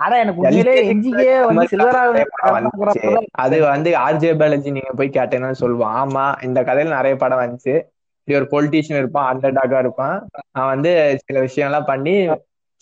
[0.00, 3.02] ஆனா எனக்கு உண்மையிலே என்ஜிகே வந்து சில்வரா நிறைய படம் வந்துச்சு.
[3.42, 5.96] அது வந்து ஆர்ஜே பாலாஜி நீங்க போய் கேட்டீங்கன்னா சொல்லுவான்.
[6.02, 7.74] ஆமா இந்த கதையில நிறைய படம் வந்துச்சு.
[8.20, 10.16] இப்படி ஒரு பொலிட்டீஷியன் இருப்பான் அண்டர் டாகா இருப்பான்.
[10.52, 10.92] அவன் வந்து
[11.24, 12.14] சில விஷயம் எல்லாம் பண்ணி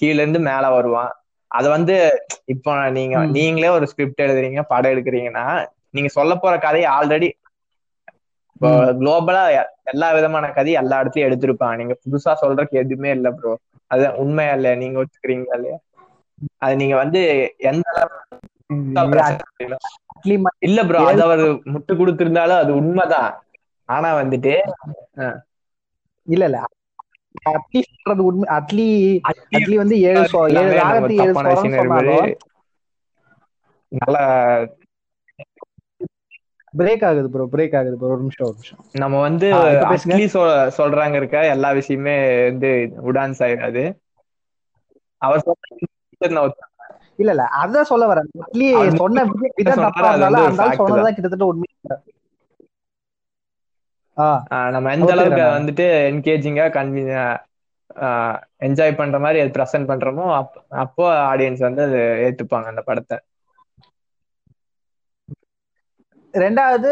[0.00, 1.12] கீழ இருந்து மேல வருவான்.
[1.50, 1.94] அது வந்து
[2.54, 3.16] இப்போ நீங்க.
[3.36, 5.46] நீங்களே ஒரு ஸ்கிரிப்ட் எழுதுறீங்க படம் எடுக்கிறீங்கன்னா
[5.94, 7.28] நீங்க சொல்ல போற கதையை ஆல்ரெடி
[8.56, 9.42] இப்போ குளோபலா
[9.92, 13.52] எல்லா விதமான கதையும் எல்லா இடத்துலயும் எடுத்திருப்பான் நீங்க புதுசா சொல்றதுக்கு எதுவுமே இல்ல ப்ரோ
[13.90, 15.76] அது உண்மையா இல்ல நீங்க ஒத்துக்கிறீங்களா இல்லையா?
[16.58, 17.20] அது நீங்க வந்து
[17.68, 17.86] எந்த
[20.68, 23.30] இல்ல ப்ரோ அது அவர் முட்டு கொடுத்திருந்தாலும் அது உண்மைதான்
[23.88, 24.54] ஆனா வந்துட்டு
[26.28, 26.58] இல்ல இல்ல
[27.50, 28.86] அட்லி சொல்றது உண்மை அட்லி
[29.52, 30.24] அட்லி வந்து ஏழு
[30.58, 30.76] ஏழு
[31.20, 31.36] ஏழு
[31.74, 32.28] சொன்னாலும்.
[33.92, 34.22] நல்லா
[36.74, 39.48] பிரேக் ஆகுது ப்ரோ பிரேக் ஆகுது ப்ரோ ஒரு நிமிஷம் ஒரு நிமிஷம் நம்ம வந்து.
[39.94, 40.24] அட்லி
[40.78, 42.16] சொல்றாங்க இருக்க எல்லா விஷயமே
[42.48, 42.70] வந்து
[43.08, 43.84] உடான்ஸ் ஆயிடாது
[45.22, 45.87] அவர் ஒத்துக்கிறேன்.
[47.16, 48.28] இல்ல இல்ல அதான் சொல்ல வரேன்.
[48.96, 49.24] சொன்ன
[49.56, 50.56] விதம் தப்பா இருந்தாலும்
[51.14, 51.68] கிட்டத்தட்ட உண்மை
[54.70, 55.42] நம்ம எந்த அளவுக்கு.
[55.56, 57.02] வந்துட்டு என்கேஜிங்கா கன்வி
[58.60, 63.18] என்ஜாய் பண்ற மாதிரி அது ப்ரெசென்ட் பண்றோமோ அப்- அப்போ ஆடியன்ஸ் வந்து அது ஏத்துப்பாங்க அந்த படத்தை.
[66.34, 66.90] ரெண்டாவது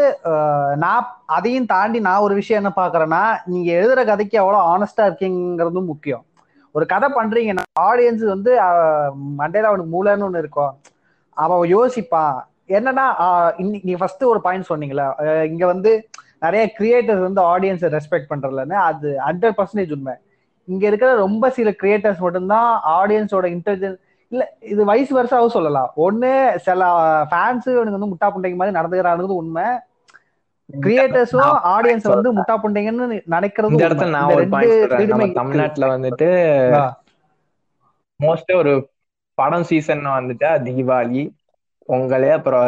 [0.75, 6.25] நான் அதையும் தாண்டி நான் ஒரு விஷயம் என்ன பாக்குறேன்னா நீங்க எழுதுற கதைக்கு எவ்வளவு ஆனஸ்டா இருக்கீங்கிறதும் முக்கியம்.
[6.77, 8.79] ஒரு கதை பண்றீங்கன்னா ஆடியன்ஸ் வந்து மண்டேல
[9.39, 10.73] மண்டையில அவனுக்கு மூளைன்னு ஒண்ணு இருக்கும்.
[11.37, 12.37] அவன் யோசிப்பான்.
[12.69, 15.05] என்னன்னா அஹ், இன்னைக்கு நீங்க ஃபர்ஸ்ட் ஒரு பாயிண்ட் சொன்னீங்களா
[15.43, 15.91] இங்க வந்து
[16.39, 20.15] நிறைய கிரியேட்டர்ஸ் வந்து ஆடியன்ஸை ரெஸ்பெக்ட் பண்றதுலன்னு அது ஹண்ட்ரட் பர்சன்டேஜ் உண்மை.
[20.67, 23.99] இங்க இருக்கிற ரொம்ப சில கிரியேட்டர்ஸ் மட்டும்தான் ஆடியன்ஸோட இன்டெலிஜென்ஸ்
[24.31, 25.91] இல்ல இது வயசு வருஷாவும் சொல்லலாம்.
[25.97, 26.87] ஒண்ணு சில
[27.31, 29.67] ஃபேன்ஸ் இவனுக்கு வந்து முட்டா புண்டைங்க மாதிரி நடந்துக்கிறானுங்கிறது உண்மை.
[30.69, 31.41] கிரியேட்டர்ஸும்
[31.71, 33.87] ஆடியன்ஸ் வந்து முட்டா புண்டைங்கன்னு நினைக்கிறது இந்த.
[33.87, 35.27] இடத்துல நான் ஒரு பாயிண்ட் நம்ம.
[35.33, 36.27] தமிழ்நாட்டுல வந்துட்டு
[36.79, 36.83] ஆ.
[38.19, 38.73] மோஸ்ட்லி ஒரு
[39.37, 41.23] படம் சீசன் வந்துட்டா தீபாவளி
[41.89, 42.63] பொங்கல் அப்புறம்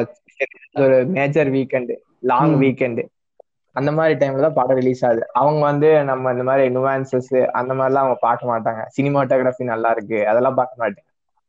[0.79, 2.55] ஒரு மேஜர் வீக்கெண்டு லாங்.
[2.61, 3.03] வீக்கெண்டு
[3.75, 5.23] அந்த மாதிரி டைம்ல தான் படம் ரிலீஸ் ஆகுது.
[5.33, 8.81] அவங்க வந்து நம்ம இந்த மாதிரி நுவான்சஸ் அந்த மாதிரிலாம் அவங்க பார்க்க மாட்டாங்க.
[8.95, 10.19] சினிமாட்டோகிராஃபி நல்லா இருக்கு.
[10.27, 11.05] அதெல்லாம் பார்க்க மாட்டாங்க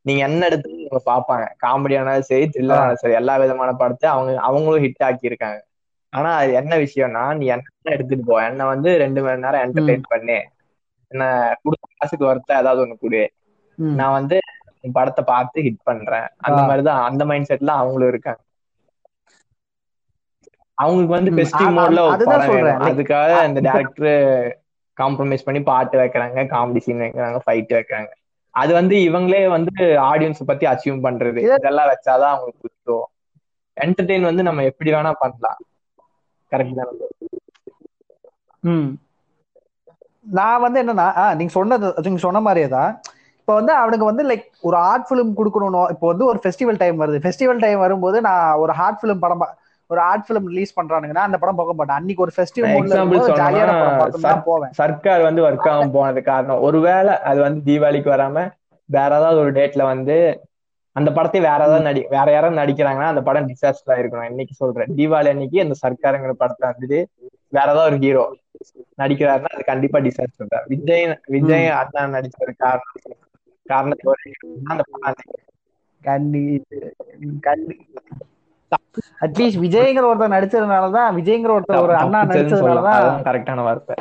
[0.07, 1.47] நீங்க என்ன எடுத்து அவங்க பார்ப்பாங்க.
[1.65, 5.59] காமெடியானாலும் சரி த்ரில்லரானாலும் சரி எல்லா விதமான படத்தை அவங்க அவங்களும் ஹிட் ஆக்கி இருக்காங்க
[6.11, 8.45] ஆனா அது என்ன விஷயம்னா நீ என்ன எடுத்துட்டு போ.
[8.45, 10.49] என்ன வந்து ரெண்டு மணி நேரம் என்டர்டைன் பண்ணு.
[11.09, 13.33] என்ன கொடுத்த காசுக்கு ஒருத்த ஏதாவது ஒண்ணு கொடு.
[13.95, 14.39] நான் வந்து
[14.93, 16.27] படத்தை பார்த்து ஹிட் பண்றேன்.
[16.37, 16.63] அந்த.
[16.63, 18.41] மாதிரிதான் அந்த மைண்ட் செட்ல அவங்களும் இருக்காங்க.
[20.75, 22.41] அவங்களுக்கு வந்து ஆ- மோட்ல படம்
[22.81, 24.53] அதுக்காக இப்ப- டேரக்டர்
[25.01, 28.09] காம்ப்ரமைஸ் பண்ணி பாட்டு வைக்கிறாங்க காமெடி சீன் வைக்கிறாங்க ஃபைட் வைக்கிறாங்க.
[28.51, 31.55] அது வந்து இவங்களே வந்து ஆடியன்ஸ் பத்தி அச்சீவ் பண்றது.
[31.55, 32.69] இதெல்லாம் வச்சாதான் அவங்களுக்கு
[33.81, 35.57] என்டர்டெயின் வந்து நம்ம எப்படி வேணா பண்ணலாம்.
[36.53, 36.91] கரெக்ட் தான்
[40.39, 42.91] நான் வந்து என்னன்னா நீங்க சொன்னது நீங்க சொன்ன மாதிரியே தான்.
[43.39, 47.19] இப்போ வந்து அவனுக்கு வந்து லைக் ஒரு ஆர்ட் ஃபிலிம் கொடுக்கணும் இப்போ வந்து ஒரு ஃபெஸ்டிவல் டைம் வருது.
[47.25, 49.43] ஃபெஸ்டிவல் டைம் வரும்போது நான் ஒரு ஆர்ட் ஃபிலிம் படம்
[49.91, 51.99] ஒரு ஆர்ட் ஃபிலிம் ரிலீஸ் பண்றானுங்கன்னா அந்த படம் பார்க்க மாட்டேன்.
[52.01, 52.75] அன்னைக்கு ஒரு ஃபெஸ்டிவல்
[54.51, 54.73] போவேன்.
[54.81, 56.61] சர்க்கார் வந்து ஒர்க் ஆகாம போனது காரணம்.
[56.69, 58.45] ஒருவேளை அது வந்து தீபாவளிக்கு வராம
[58.89, 60.19] வேற ஏதாவது ஒரு டேட்ல வந்து
[60.97, 64.91] அந்த படத்தை வேற ஏதாவது நடி வேற யாராவது நடிக்கிறாங்கன்னா அந்த படம் டிசாஸ்டர் ஆயிருக்கணும் இன்னைக்கு சொல்றேன்.
[64.99, 66.99] தீபாவளி அன்னைக்கு அந்த சர்க்காருங்கிற படத்தை வந்துட்டு
[67.57, 68.25] வேற ஏதாவது ஒரு ஹீரோ
[69.03, 70.67] நடிக்கிறாருன்னா அது கண்டிப்பா டிசாஸ்டர் தான்.
[70.73, 72.03] விஜய் விஜய் அண்ணா
[73.67, 74.03] காரணம்
[74.89, 75.39] படம்
[76.05, 76.45] கண்டி
[77.47, 77.77] கண்டி
[79.25, 83.97] அட்லீஸ்ட் விஜய்ங்கிற ஒருத்தர் நடிச்சதுனாலதான் விஜய்ங்கிற ஒருத்தர் ஒரு அண்ணா நடிச்சதுனாலதான் கரெக்டான வார்த்தை.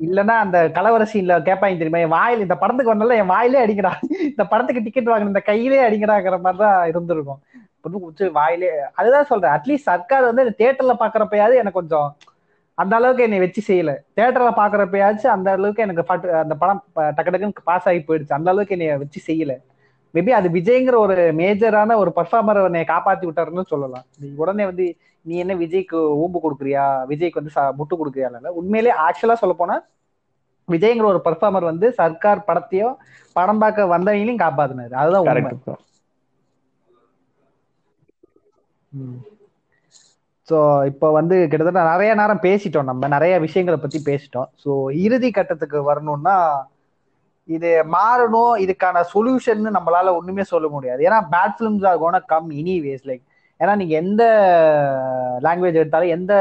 [0.00, 1.98] இல்லன்னா அந்த கலவர சீன்ல கேட்பாங்க தெரியுமா?
[1.98, 6.40] என் வாயில் இந்த படத்துக்கு வந்தால என் வாயிலே அடிக்கடா இந்த படத்துக்கு டிக்கெட் வாங்கின இந்த கையிலே அடிக்கடாங்கிற
[6.40, 7.40] மாதிரி தான் இருந்திருக்கும்.
[7.80, 9.50] பொண்ணு குச்சி வாயிலே அதுதான் சொல்றேன்.
[9.50, 12.16] அட்லீஸ்ட் சர்க்கார் வந்து தியேட்டர்ல பாக்குறப்பயாவது எனக்கு கொஞ்சம்
[12.74, 13.96] அந்த அளவுக்கு என்னை வச்சு செய்யல.
[14.16, 18.32] தேட்டர்ல பாக்குறப்பயாச்சும் அந்த அளவுக்கு எனக்கு பட்டு- அந்த படம் டக்கு டக்குன்னு பாஸ் ஆகி போயிடுச்சு.
[18.32, 19.56] அந்த அளவுக்கு என்னை வச்சு செய்யல.
[20.14, 24.02] மேபி அது விஜய்ங்கிற ஒரு மேஜரான ஒரு பர்ஃபார்மர் என்னை காப்பாத்தி விட்டாருன்னு சொல்லலாம்.
[24.20, 24.96] நீ உடனே வந்து
[25.26, 26.84] நீ என்ன விஜய்க்கு ஊம்பு கொடுக்குறியா?
[27.10, 28.52] விஜய்க்கு வந்து முட்டு கொடுக்குறியா இல்ல.
[28.60, 29.76] உண்மையிலே ஆக்சுவலா சொல்ல போனா
[30.68, 32.96] விஜய்ங்கிற ஒரு பர்ஃபார்மர் வந்து சர்க்கார் படத்தையும்
[33.36, 34.94] படம் பார்க்க வந்தவங்களையும் காப்பாத்தினாரு.
[35.02, 35.52] அதுதான் உண்மை.
[40.48, 40.58] ஸோ
[40.90, 43.08] இப்போ வந்து கிட்டத்தட்ட நிறைய நேரம் பேசிட்டோம் நம்ம.
[43.14, 44.48] நிறைய விஷயங்களை பத்தி பேசிட்டோம்.
[44.62, 44.70] ஸோ
[45.04, 46.36] இறுதி கட்டத்துக்கு வரணும்னா
[47.48, 48.54] இது மாறணும்.
[48.64, 51.00] இதுக்கான சொல்யூஷன் நம்மளால ஒண்ணுமே சொல்ல முடியாது.
[51.08, 52.48] ஏன்னா bad films are gonna come
[52.86, 53.24] anyways like
[53.60, 54.22] ஏன்னா நீங்க எந்த
[55.46, 56.32] லாங்குவேஜ் எடுத்தாலும் எந்த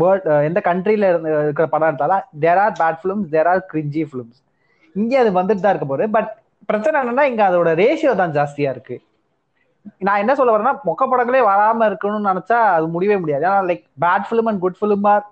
[0.00, 1.08] வேர்ட் எந்த கண்ட்ரில
[1.44, 4.40] இருக்கிற படம் எடுத்தாலும் there are bad films there are cringy films
[4.96, 6.06] இங்கே அது வந்துட்டு தான் இருக்க போகுது.
[6.16, 6.30] பட்
[6.70, 8.96] பிரச்சனை என்னன்னா இங்க அதோட ரேஷியோ தான் ஜாஸ்தியா இருக்கு.
[10.06, 13.44] நான் என்ன சொல்ல வரேன்னா மொக்க படங்களே வராம இருக்கணும்னு நினைச்சா அது முடியவே முடியாது.
[13.48, 15.24] ஏன்னா like bad film and good film are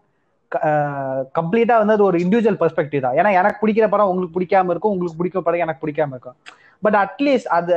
[1.38, 3.16] கம்ப்ளீட்டா வந்து அது ஒரு இண்டிவிஜுவல் பெர்ஸ்பெக்டிவ் தான்.
[3.20, 6.36] ஏன்னா எனக்கு பிடிக்கிற படம் உங்களுக்கு பிடிக்காம இருக்கும் உங்களுக்கு பிடிக்கிற படம் எனக்கு பிடிக்காம இருக்கும்.
[6.84, 7.74] பட் அட்லீஸ்ட் அது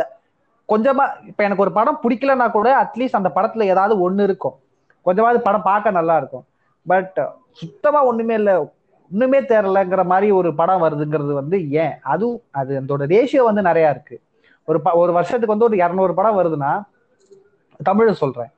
[0.73, 4.55] கொஞ்சமா இப்ப எனக்கு ஒரு படம் பிடிக்கலன்னா கூட அட்லீஸ்ட் அந்த படத்துல ஏதாவது ஒண்ணு இருக்கும்.
[5.01, 6.45] கொஞ்சமாவது படம் பார்க்க நல்லா இருக்கும்.
[6.87, 8.53] பட் சுத்தமா ஒண்ணுமே இல்லை.
[9.11, 11.99] ஒண்ணுமே தெரிலங்கிற மாதிரி ஒரு படம் வருதுங்கிறது வந்து ஏன்?
[12.01, 14.21] அதுவும் அது அதோட ரேஷியோ வந்து நிறைய இருக்கு.
[14.65, 16.83] ஒரு ப- ஒரு வருஷத்துக்கு வந்து ஒரு இரநூறு படம் வருதுன்னா
[17.85, 18.49] தமிழ சொல்றேன்.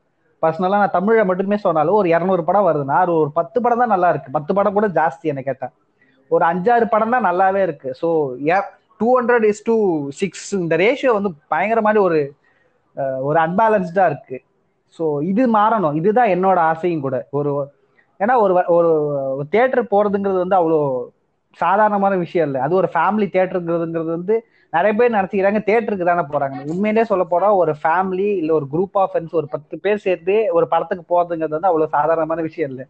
[0.41, 4.09] பர்சனலா நான் தமிழை மட்டுமே சொன்னாலும் ஒரு இரநூறு படம் வருதுன்னா அது ஒரு பத்து படம் தான் நல்லா
[4.09, 4.31] இருக்கு.
[4.31, 5.69] பத்து படம் கூட ஜாஸ்தி என்ன கேட்டேன்
[6.27, 7.95] ஒரு அஞ்சாறு படம் தான் நல்லாவே இருக்கு.
[8.01, 8.35] So
[8.99, 9.75] two hundred is two
[10.21, 12.19] six இந்த ரேஷியோ வந்து பயங்கர மாதிரி ஒரு
[13.27, 14.37] ஒரு அன்பேலன்ஸ்டா இருக்கு.
[14.99, 15.97] ஸோ இது மாறணும்.
[15.99, 17.17] இதுதான் என்னோட ஆசையும் கூட.
[17.39, 17.51] ஒரு
[18.19, 20.79] ஏன்னா ஒரு ஒரு தேட்டர் போறதுங்கிறது வந்து அவ்வளோ
[21.57, 22.59] சாதாரணமான விஷயம் இல்லை.
[22.65, 24.35] அது ஒரு ஃபேமிலி தேட்டருங்கிறதுங்கிறது வந்து
[24.73, 26.57] நிறைய பேர் நடத்திக்கிறாங்க தேட்டருக்கு தானே போறாங்க.
[26.71, 30.65] உண்மையிலே சொல்ல போனா ஒரு ஃபேமிலி இல்லை ஒரு குரூப் ஆஃப் ஃப்ரெண்ட்ஸ் ஒரு பத்து பேர் சேர்த்து ஒரு
[30.73, 32.85] படத்துக்கு போறதுங்கிறது வந்து அவ்வளோ சாதாரணமான விஷயம் இல்லை.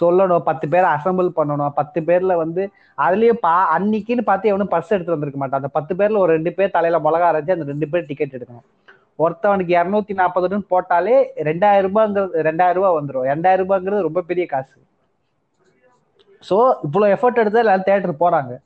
[0.00, 1.68] சொல்லணும் பத்து பேரை அசம்பிள் பண்ணணும்.
[1.68, 5.60] பத்து பேர்ல வந்து அதுலயும் பா அன்னைக்குன்னு பார்த்து எவனும் பர்ஸ் எடுத்து வந்திருக்க மாட்டான்.
[5.60, 8.94] அந்த பத்து பேர்ல ஒரு ரெண்டு பேர் தலையில மிளகா அரைச்சு அந்த ரெண்டு பேர் டிக்கெட் எடுக்கணும்.
[9.18, 14.82] ஒருத்தவனுக்கு இரநூத்தி நாற்பது போட்டாலே ரெண்டாயிரம் ரூபாங்கிறது ரெண்டாயிரம் ரூபாய் வந்துடும் ரெண்டாயிரம் ரூபாங்கிறது ரொம்ப பெரிய காசு.
[16.50, 18.58] ஸோ இவ்வளோ எஃபர்ட் எடுத்து எல்லாரும் தேட்டர் போறாங்க.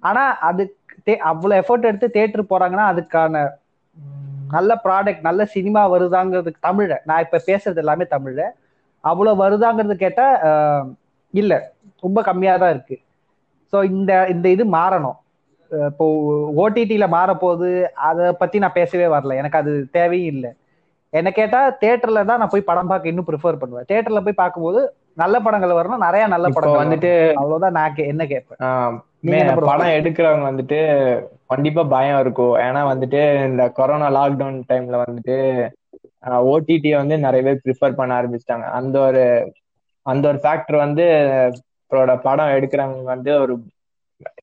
[0.00, 3.48] ஆனா அதுக்கு தே- எஃபர்ட் எடுத்து தேட்டர் போறாங்கன்னா அதுக்கான
[4.50, 6.98] நல்ல ப்ராடக்ட் நல்ல சினிமா வருதாங்கிறதுக்கு தமிழ.
[7.04, 8.42] நான் இப்ப பேசுறது எல்லாமே தமிழ.
[9.04, 10.26] அவ்வளவு வருதாங்கிறது கேட்டா
[11.34, 11.54] இல்ல.
[12.04, 12.96] ரொம்ப கம்மியா தான் இருக்கு.
[13.72, 15.18] ஸோ இந்த இந்த இது மாறணும்.
[15.90, 16.04] இப்போ
[16.62, 17.70] ஓடிடியில மாற போகுது
[18.08, 19.34] அதை பத்தி நான் பேசவே வரல.
[19.40, 20.50] எனக்கு அது தேவையும் இல்லை.
[21.12, 23.88] என்ன கேட்டா தேட்டர்ல தான் நான் போய் படம் பார்க்க இன்னும் ப்ரிஃபர் பண்ணுவேன்.
[23.90, 24.80] தேட்டர்ல போய் பார்க்கும்போது
[25.22, 26.04] நல்ல படங்கள் வரணும்.
[26.06, 28.60] நிறைய நல்ல படங்கள் வந்துட்டு அவ்வளவுதான் நான் என்ன கேட்பேன்.
[29.70, 30.78] படம் எடுக்கிறவங்க வந்துட்டு
[31.52, 32.54] கண்டிப்பா பயம் இருக்கும்.
[32.66, 35.36] ஏன்னா வந்துட்டு இந்த கொரோனா லாக்டவுன் டைம்ல வந்துட்டு
[36.46, 38.66] ஓடிடியை வந்து நிறைய பேர் ப்ரிஃபர் பண்ண ஆரம்பிச்சிட்டாங்க.
[38.78, 39.22] அந்த ஒரு
[40.06, 41.04] அந்த ஒரு ஃபேக்டர் வந்து
[41.90, 43.54] அவரோட படம் எடுக்கிறவங்க வந்து ஒரு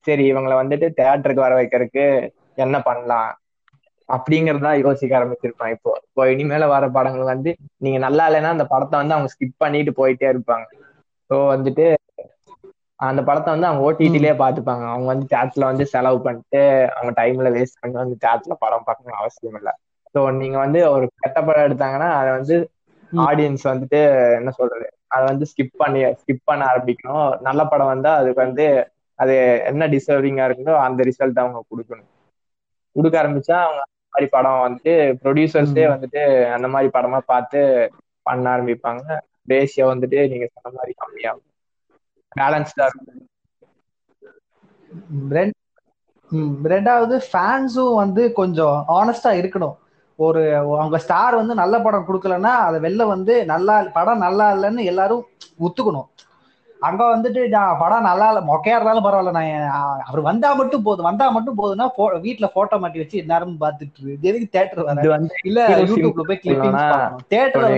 [0.06, 2.04] சரி இவங்களை வந்துட்டு தியேட்டருக்கு வர வைக்கிறதுக்கு
[2.64, 3.30] என்ன பண்ணலாம்?
[4.08, 5.92] அப்படிங்கறதா யோசிக்க ஆரம்பிச்சிருப்பாங்க இப்போ.
[6.06, 7.50] இப்போ இனிமேல வர படங்கள் வந்து
[7.84, 10.66] நீங்க நல்லா இல்லைன்னா அந்த படத்தை வந்து அவங்க ஸ்கிப் பண்ணிட்டு போயிட்டே இருப்பாங்க.
[11.30, 11.86] ஸோ வந்துட்டு
[13.00, 14.84] அந்த படத்தை வந்து அவங்க ஓடிடிலே பார்த்துப்பாங்க.
[14.92, 16.60] அவங்க வந்து தேட்டர்ல வந்து செலவு பண்ணிட்டு
[16.94, 19.74] அவங்க டைம்ல வேஸ்ட் பண்ணி வந்து தேட்டர்ல படம் பார்க்கணும் அவசியம் இல்லை.
[20.16, 22.56] ஸோ நீங்க வந்து ஒரு கெட்ட படம் எடுத்தாங்கன்னா அதை வந்து.
[23.12, 24.00] ஆடியன்ஸ் வந்துட்டு
[24.38, 24.86] என்ன சொல்றது?
[25.08, 27.28] அதை வந்து ஸ்கிப் பண்ணி ஸ்கிப் பண்ண ஆரம்பிக்கணும்.
[27.46, 28.66] நல்ல படம் வந்தா அதுக்கு வந்து
[29.18, 29.34] அது
[29.70, 32.08] என்ன டிசர்விங்கா இருக்குதோ அந்த ரிசல்ட் அவங்க கொடுக்கணும்.
[32.96, 34.92] கொடுக்க ஆரம்பிச்சா அவங்க அந்த மாதிரி படம் வந்துட்டு
[35.22, 35.84] ப்ரொடியூசர்ஸே.
[35.92, 36.22] வந்துட்டு
[36.56, 37.60] அந்த மாதிரி படமா பார்த்து
[38.26, 39.04] பண்ண ஆரம்பிப்பாங்க.
[39.52, 41.46] ரேஷியோ வந்துட்டு நீங்க சொன்ன மாதிரி கம்மியாகும்.
[42.36, 43.22] பேலன்ஸ்டா இருக்கும்.
[46.66, 49.76] ரெண்டாவது ஃபேன்ஸும் வந்து கொஞ்சம் ஆனஸ்டா இருக்கணும்.
[50.18, 50.42] ஒரு
[50.76, 55.24] அவங்க ஸ்டார் வந்து நல்ல படம் கொடுக்கலன்னா அதை வெளில வந்து நல்லா படம் நல்லா இல்லைன்னு எல்லாரும்
[55.60, 56.08] ஒத்துக்கணும்.
[56.80, 59.70] அங்க வந்துட்டு நான் படம் நல்லா இல்ல மொக்கையா இருந்தாலும் பரவாயில்ல நான்
[60.04, 63.22] அவர் வந்தா மட்டும் போதும் வந்தா மட்டும் போதுன்னா pho- வீட்ல போட்டோ மாட்டி வச்சு
[63.62, 64.28] பார்த்துட்டு இருக்கு.
[64.30, 65.06] எதுக்கு தேட்டர் வர?
[65.14, 66.42] வந்து இல்ல யூடியூப்ல போய்
[67.30, 67.70] தேட்டர்ல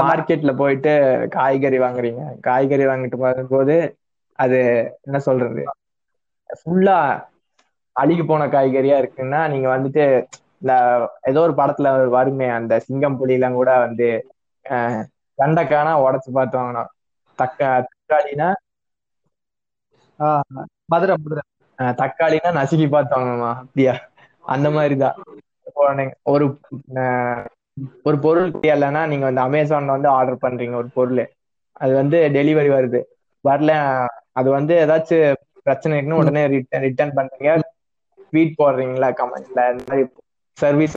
[0.00, 0.92] மார்க்கெட்ல போயிட்டு
[1.36, 2.22] காய்கறி வாங்குறீங்க.
[2.46, 3.76] காய்கறி வாங்கிட்டு வரும்போது
[4.38, 4.58] அது
[5.06, 5.62] என்ன சொல்றது?
[6.60, 6.98] ஃபுல்லா
[7.96, 10.04] அழுகி போன காய்கறியா இருக்குன்னா நீங்க வந்துட்டு
[10.62, 10.72] இந்த
[11.24, 14.08] ஏதோ ஒரு படத்துல வருமே அந்த சிங்கம் புலிலாம் கூட வந்து
[14.66, 15.02] அஹ்,
[15.38, 16.90] வெண்டைக்கானா உடைச்சு பார்த்து வாங்கணும்
[17.38, 18.48] தக்க தக்காளினா
[20.88, 21.42] மதுரை மதுரை.
[21.98, 23.94] தக்காளினா நசுக்கி பார்த்து வாங்கணுமா அப்படியா?
[24.44, 25.16] அந்த மாதிரிதான்.
[26.26, 26.44] ஒரு
[28.04, 31.22] ஒரு பொருள் இல்லைன்னா நீங்க வந்து அமேசான்ல வந்து ஆர்டர் பண்றீங்க ஒரு பொருள்.
[31.76, 33.00] அது வந்து டெலிவரி வருது.
[33.44, 33.72] வரல
[34.32, 35.36] அது வந்து ஏதாச்சும்
[35.66, 37.50] பிரச்சனை இருக்குன்னு உடனே ரிட்டர்ன் ரிட்டர்ன் பண்றீங்க.
[38.32, 40.04] ட்வீட் போடுறீங்களா கமெண்ட்ல இந்த மாதிரி
[40.58, 40.96] சர்வீஸ்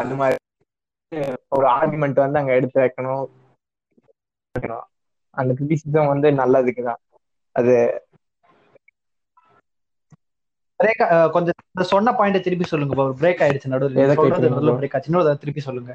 [0.00, 0.38] அந்த மாதிரி
[1.56, 3.26] ஒரு ஆர்குமெண்ட் வந்து அங்க எடுத்து வைக்கணும்.
[5.40, 7.00] அந்த கிரிட்டிசிசம் வந்து நல்லதுக்கு தான்.
[7.56, 7.74] அது
[10.80, 11.02] பிரேக்
[11.34, 14.00] கொஞ்சம் சொன்ன பாயிண்ட் திருப்பி சொல்லுங்க பிரேக் ஆயிடுச்சு நடுவில்?
[14.80, 15.10] பிரேக் ஆச்சு.
[15.10, 15.92] இன்னொரு திருப்பி சொல்லுங்க.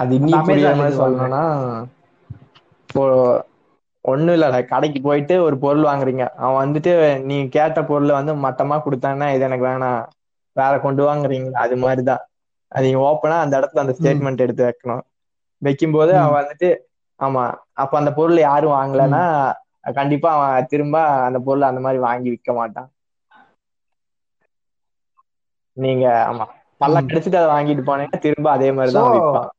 [0.00, 0.48] அது இன்னும்
[1.00, 1.42] சொல்லணும்னா
[2.88, 3.04] இப்போ
[4.04, 6.24] ஒண்ணும் இல்ல கடைக்கு போயிட்டு ஒரு பொருள் வாங்குறீங்க.
[6.38, 6.92] அவன் வந்துட்டு
[7.24, 10.02] நீ கேட்ட பொருளை வந்து மட்டமா கொடுத்தான்னா இது எனக்கு வேணாம்.
[10.56, 11.62] வேற கொண்டு வாங்குறீங்களா?
[11.64, 12.22] அது மாதிரிதான்.
[12.72, 15.04] அது நீங்க ஓப்பனா அந்த இடத்துல அந்த ஸ்டேட்மெண்ட் எடுத்து வைக்கணும்.
[15.62, 16.12] வைக்கும்போது.
[16.18, 16.68] அவன் வந்துட்டு
[17.20, 17.42] ஆமா
[17.82, 19.22] அப்ப அந்த பொருள் யாரும் வாங்கலைன்னா
[19.94, 20.96] கண்டிப்பா அவன் திரும்ப
[21.26, 22.88] அந்த பொருள் அந்த மாதிரி வாங்கி விற்க மாட்டான்.
[25.76, 26.44] நீங்க ஆமா
[26.80, 27.02] பல்ல.
[27.04, 29.50] கடிச்சிட்டு அதை வாங்கிட்டு போனீங்கன்னா திரும்ப அதே மாதிரி தான் So, விற்பான்.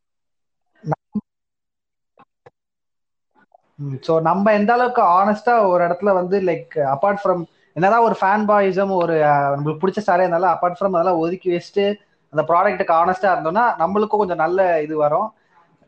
[3.79, 8.95] ஸோ நம்ம எந்த அளவுக்கு ஆனஸ்டா ஒரு இடத்துல வந்து லைக் அப்பார்ட் ஃப்ரம் என்னதான் ஒரு ஃபேன் பாய்ஸும்
[8.95, 9.15] ஒரு
[9.55, 11.85] நம்மளுக்கு பிடிச்ச ஸ்டாரே இருந்தாலும் அப்பார்ட் ஃப்ரம் அதெல்லாம் ஒதுக்கி வச்சுட்டு
[12.33, 15.27] அந்த ப்ராடக்ட்டுக்கு ஆனஸ்டா இருந்தோம்னா நம்மளுக்கும் கொஞ்சம் நல்ல இது வரும்.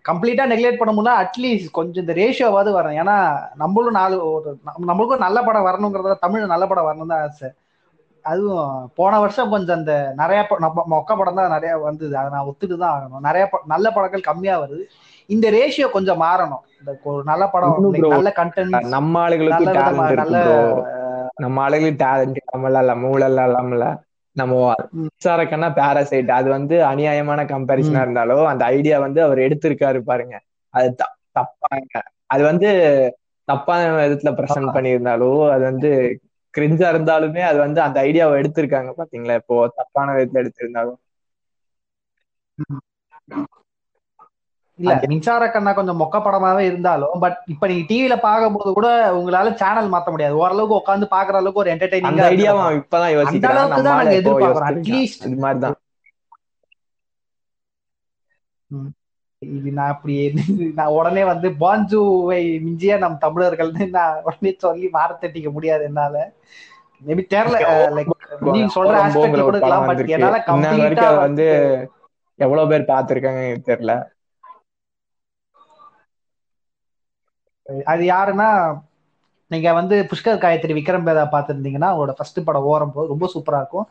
[0.05, 3.15] கம்ப்ளீட்டா நெக்லெக்ட் பண்ண அட்லீஸ்ட் கொஞ்சம் இந்த ரேஷியோவாவது வரும் ஏன்னா
[3.55, 7.49] நம்மளும் நாலு ஒரு நம்மளுக்கும் நல்ல படம் வரணுங்கிறத தமிழ் நல்ல படம் வரணும் தான் ஆசை.
[8.25, 12.17] அதுவும் போன வருஷம் கொஞ்சம் அந்த நிறைய ப- மொக்க படம் தான் நிறைய வந்தது.
[12.17, 13.19] அதை நான் ஒத்துட்டு தான் ஆகணும்.
[13.19, 14.83] நிறைய நல்ல படங்கள் கம்மியா வருது.
[15.29, 16.63] இந்த ரேஷியோ கொஞ்சம் மாறணும்.
[16.73, 17.77] இந்த ஒரு நல்ல படம்
[18.11, 19.65] நல்ல கண்டென்ட் நம்ம ஆளுகளுக்கு
[20.21, 20.35] நல்ல
[21.43, 23.87] நம்ம ஆளுகளுக்கு டேலண்ட் இல்லாமல இல்ல மூளை இல்லாமல
[24.35, 24.53] நம்ம.
[25.23, 28.01] சாரக்கன்னா பேராசைட் அது வந்து அநியாயமான கம்பேரிசனா.
[28.01, 30.35] இருந்தாலும் அந்த ஐடியா வந்து அவர் எடுத்திருக்காரு பாருங்க.
[30.73, 30.89] அது
[31.37, 31.95] தப்பாங்க
[32.33, 32.69] அது வந்து
[33.47, 35.89] தப்பான விதத்துல பிரசன்ட் பண்ணியிருந்தாலும் அது வந்து
[36.53, 39.35] கிரிஞ்சா இருந்தாலுமே அது வந்து அந்த ஐடியாவை எடுத்திருக்காங்க பாத்தீங்களா?
[39.41, 40.99] இப்போ தப்பான விதத்துல எடுத்திருந்தாலும்.
[44.79, 49.91] இல்ல மின்சார கண்ணா கொஞ்சம் மொக்க படமாவே இருந்தாலும் பட் இப்ப நீங்க டிவில பாக்கும்போது கூட உங்களால சேனல்
[49.91, 50.37] மாத்த முடியாது.
[50.37, 53.55] ஓரளவுக்கு உட்காந்து பாக்குற அளவுக்கு ஒரு அந்த என்டர்டைனிங்கா ஐடியாவை இப்பதான் யோசிக்கிறான்.
[53.55, 54.71] அளவுக்கு தான் நாங்க எதிர்பார்க்கிறோம்.
[54.73, 55.77] Atleast- இது மாதிரிதான்.
[59.41, 60.13] இது நான் அப்படி
[60.75, 66.15] நான் உடனே வந்து பாஞ்சுவை மிஞ்சிய நம் தமிழர்கள் நான் உடனே சொல்லி மாறத்தட்டிக்க முடியாது என்னால.
[67.01, 67.57] மேபி தெரியல
[67.97, 68.13] லைக்
[68.53, 70.01] நீங்க சொல்ற கொலம்போங்கிற ஆஸ்பெக்ட் ஒரு கூட இருக்கலாம் பட்.
[70.15, 71.45] என்னால கம்ப்ளீட்டா வந்து
[72.39, 73.93] எவ்வளவு பேர் பார்த்திருக்காங்க எனக்கு தெரியல.
[77.93, 78.49] அது யாருன்னா
[79.51, 83.87] நீங்க வந்து புஷ்கர் காயத்ரி விக்ரம் வேதா பாத்திருந்தீங்கன்னா அவரோட ஃபர்ஸ்ட் படம் ஓரம் போது ரொம்ப சூப்பரா இருக்கும்.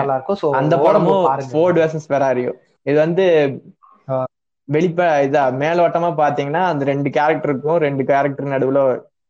[0.00, 0.38] நல்லா இருக்கும்.
[0.42, 1.24] சோ அந்த படமும்
[1.54, 2.52] ஃபோர்ட் வெர்சஸ் ஃபெராரியோ
[2.88, 3.24] இது வந்து.
[4.68, 8.80] வெளிப்ப இதா மேலோட்டமா பாத்தீங்கன்னா அந்த ரெண்டு கேரக்டருக்கும் ரெண்டு கேரக்டர் நடுவுல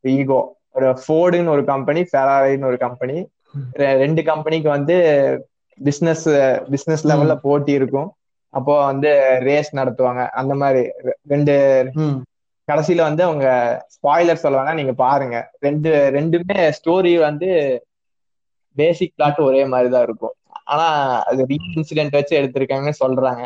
[0.04, 0.40] ஈகோ
[0.76, 3.16] ஒரு ஃபோர்டுன்னு ஒரு கம்பெனி ஃபெராரின்னு ஒரு கம்பெனி
[4.02, 4.96] ரெண்டு கம்பெனிக்கு வந்து
[5.78, 6.26] பிசினஸ்
[6.72, 8.08] பிசினஸ் லெவல்ல போட்டி இருக்கும்.
[8.54, 9.10] அப்போ வந்து
[9.48, 10.22] ரேஸ் நடத்துவாங்க.
[10.40, 10.82] அந்த மாதிரி
[11.32, 11.54] ரெண்டு
[12.72, 13.46] கடைசியில வந்து அவங்க
[13.94, 15.36] ஸ்பாய்லர் சொல்லுவாங்க நீங்க பாருங்க.
[15.66, 17.48] ரெண்டு ரெண்டுமே ஸ்டோரி வந்து
[18.76, 20.34] பேசிக் பிளாட் ஒரே மாதிரி தான் இருக்கும்.
[20.72, 20.86] ஆனா
[21.30, 23.44] அது ரியல் இன்சிடென்ட் வச்சு எடுத்திருக்காங்கன்னு சொல்றாங்க.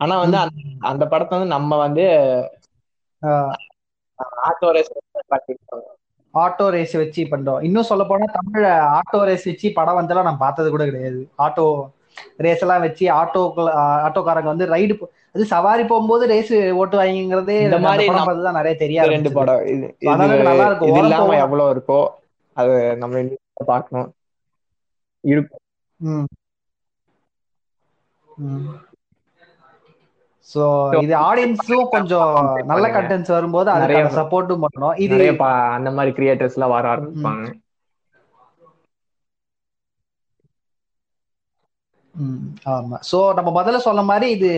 [0.00, 0.56] ஆனா வந்து அந்த
[0.90, 2.04] அந்த படத்தை வந்து நம்ம வந்து
[4.48, 4.90] ஆட்டோ ரேஸ்
[6.34, 8.64] ஆட்டோ ரேஸ் வச்சு பண்றோம் இன்னும் சொல்ல போனா தமிழ
[8.98, 11.20] ஆட்டோ ரேஸ் வச்சு படம் வந்தெல்லாம் நான் பார்த்தது கூட கிடையாது.
[11.46, 11.64] ஆட்டோ
[12.46, 13.42] ரேஸ் எல்லாம் வச்சு ஆட்டோ
[14.06, 14.94] ஆட்டோக்காரங்க வந்து ரைடு
[15.34, 16.52] அது சவாரி போகும்போது ரேஸ்
[16.82, 18.06] ஓட்டு வாங்கிங்கிறதே இந்த மாதிரி
[18.46, 19.66] தான் நிறைய தெரியாது ரெண்டு படம்
[20.48, 20.96] நல்லா இருக்கும்.
[21.02, 21.34] இல்லாம.
[21.46, 22.00] எவ்வளவு இருக்கோ
[22.56, 23.24] அது நம்ம
[23.72, 24.08] பார்க்கணும்.
[25.24, 25.62] இருக்கும்
[30.48, 30.64] சோ
[31.04, 32.32] இது ஆடியன்ஸும் கொஞ்சம்
[32.70, 32.86] நல்ல.
[32.96, 34.96] கண்டென்ட்ஸ் வரும்போது அதுக்கான சப்போர்ட்டும் பண்ணணும்.
[35.04, 35.16] இது
[35.76, 37.46] அந்த மாதிரி கிரியேட்டர்ஸ் எல்லாம் வர ஆரம்பிப்பாங்க.
[42.74, 42.98] ஆமா.
[43.10, 44.50] சோ நம்ம முதல்ல சொன்ன மாதிரி இது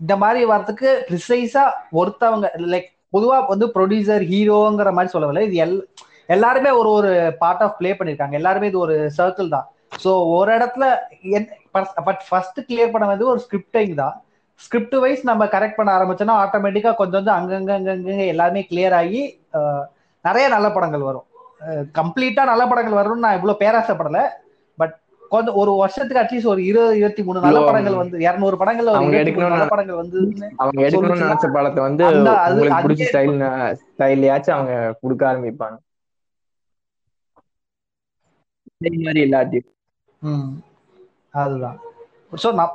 [0.00, 1.64] இந்த மாதிரி வரதுக்கு ப்ரிசைஸா
[2.00, 5.44] ஒருத்தவங்க லைக் பொதுவா வந்து ப்ரொடியூசர் ஹீரோங்கிற மாதிரி சொல்லவில்லை.
[5.48, 5.76] இது எல்
[6.34, 7.10] எல்லாருமே ஒரு ஒரு
[7.42, 8.34] பார்ட் ஆஃப் ப்ளே பண்ணிருக்காங்க.
[8.40, 9.66] எல்லாருமே இது ஒரு சர்க்கிள் தான்.
[10.04, 10.84] ஸோ ஒரு இடத்துல
[12.08, 14.16] பட் ஃபர்ஸ்ட் கிளியர் பண்ண வந்து ஒரு ஸ்கிரிப்டிங் தான்.
[14.64, 19.22] ஸ்கிரிப்ட் வைஸ் நம்ம கரெக்ட் பண்ண ஆரம்பிச்சோன்னா ஆட்டோமேட்டிக்கா கொஞ்சம் கொஞ்சம் அங்கங்க அங்கங்க எல்லாமே கிளியர் ஆகி
[20.24, 21.26] நிறைய நல்ல படங்கள் வரும்.
[21.98, 24.20] கம்ப்ளீட்டா நல்ல படங்கள் வரும்னு நான் இவ்வளவு பேராசைப்படல.
[25.30, 29.14] கொஞ்சம் ஒரு வருஷத்துக்கு அட்லீஸ்ட் ஒரு இருபது இருபத்தி மூணு நல்ல படங்கள் வந்து இருநூறு படங்கள்ல ஒரு அவங்க
[29.14, 30.20] 23 எடுக்கணும்னு நல்ல படங்கள் வந்து
[30.60, 32.04] அவங்க எடுக்கணும்னு நினைச்ச படத்தை வந்து
[32.52, 33.34] உங்களுக்கு பிடிச்ச ஸ்டைல்
[33.82, 35.76] ஸ்டைல்லையாச்சும் அவங்க கொடுக்க ஆரம்பிப்பாங்க
[38.82, 39.60] இந்த மாதிரி இல்லாட்டி.
[41.34, 41.78] அதுதான்
[42.42, 42.74] ஸோ நான்.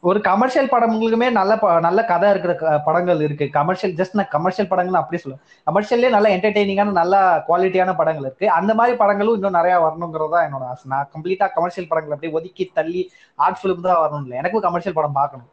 [0.00, 3.48] ஒரு கமர்ஷியல் படங்களுக்குமே நல்ல ப- நல்ல கதை இருக்கிற க- படங்கள் இருக்கு.
[3.52, 5.72] கமர்ஷியல் ஜஸ்ட் நான் கமர்ஷியல் படங்கள் அப்படியே சொல்லுவேன்.
[5.72, 8.50] கமர்ஷியல்லே நல்ல என்டர்டெய்னிங்கான நல்ல குவாலிட்டியான படங்கள் இருக்கு.
[8.50, 10.82] அந்த மாதிரி படங்களும் இன்னும் நிறைய வரணுங்கிறது தான் என்னோட ஆசை.
[10.84, 14.38] நான் கம்ப்ளீட்டா கமர்ஷியல் படங்கள் அப்படியே ஒதுக்கி தள்ளி ஆர்ட் ஃபிலிம் தான் வரணும் இல்லை.
[14.38, 15.48] எனக்கும் கமர்ஷியல் படம் பார்க்கணும்.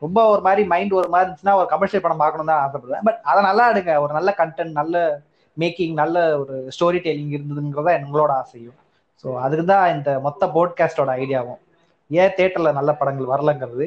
[0.00, 3.04] ரொம்ப ஒரு மாதிரி மைண்ட் ஒரு மாதிரி இருந்துச்சுன்னா ஒரு கமர்ஷியல் படம் பார்க்கணும் தான் ஆசைப்படுவேன்.
[3.04, 4.00] பட் அதை நல்லா எடுங்க.
[4.00, 5.20] ஒரு நல்ல கண்டென்ட் நல்ல
[5.58, 8.74] மேக்கிங் நல்ல ஒரு ஸ்டோரி டெல்லிங் இருந்ததுங்கிறதா எங்களோட ஆசையும்.
[9.24, 11.68] ஸோ அதுக்கு தான் இந்த மொத்த போட்காஸ்டோட ஐடியாவும்
[12.10, 13.86] ஏன் தேட்டர்ல நல்ல படங்கள் வரலங்கிறது?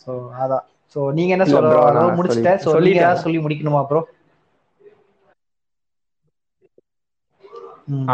[0.00, 0.64] ஸோ அதான்
[0.96, 1.74] ஸோ நீங்க என்ன சொல்ற
[2.18, 2.60] முடிச்சிட்டேன்.
[2.66, 4.02] சொல்லி- சொல்லி முடிக்கணுமா ப்ரோ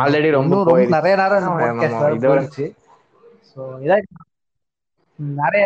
[0.01, 0.85] Already ரொம்ப ரொம்ப.
[0.95, 1.47] நிறைய நேரம்
[2.25, 2.67] போயிடுச்சு.
[3.51, 4.05] ஸோ இதான்
[5.39, 5.65] நிறைய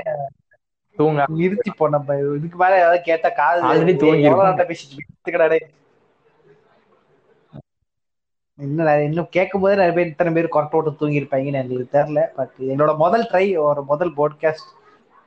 [0.98, 2.00] தூங்க நிறுத்தி போன
[2.34, 4.28] இதுக்கு மேல ஏதாவது கேட்ட காது Already தூங்கி
[4.62, 5.60] பேசிட்டு எடுத்துக்கடாடே
[8.58, 12.20] இன்னும் இன்னும் கேட்கும் போது நிறைய பேர் இத்தனை பேர் கொரட்டை போட்டு தூங்கியிருப்பாங்கன்னு எங்களுக்கு தெரில.
[12.38, 14.68] பட் என்னோட முதல் ட்ரை ஒரு முதல் போட்காஸ்ட்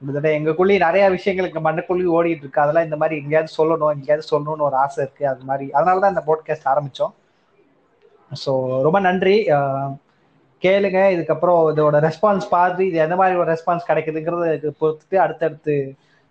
[0.02, 2.64] கிட்டத்தட்ட எங்களுக்குள்ளேயே நிறைய விஷயங்களுக்கு மண்ணுக்குள்ளேயும் ஓடிட்டு இருக்கு.
[2.64, 5.24] அதெல்லாம் இந்த மாதிரி எங்கேயாவது சொல்லணும் எங்கேயாவது சொல்லணும்னு ஒரு ஆசை இருக்கு.
[5.28, 5.66] அது மாதிரி.
[5.78, 7.14] அதனால தான் இந்த போட்காஸ்ட் ஆரம்பித்தோம்
[8.44, 8.52] ஸோ
[8.88, 9.36] ரொம்ப நன்றி.
[10.62, 11.00] கேளுங்க.
[11.16, 15.76] இதுக்கப்புறம் இதோட ரெஸ்பான்ஸ் பார்த்து இது எந்த மாதிரி ஒரு ரெஸ்பான்ஸ் கிடைக்குதுங்கிறத பொறுத்துட்டு அடுத்தடுத்து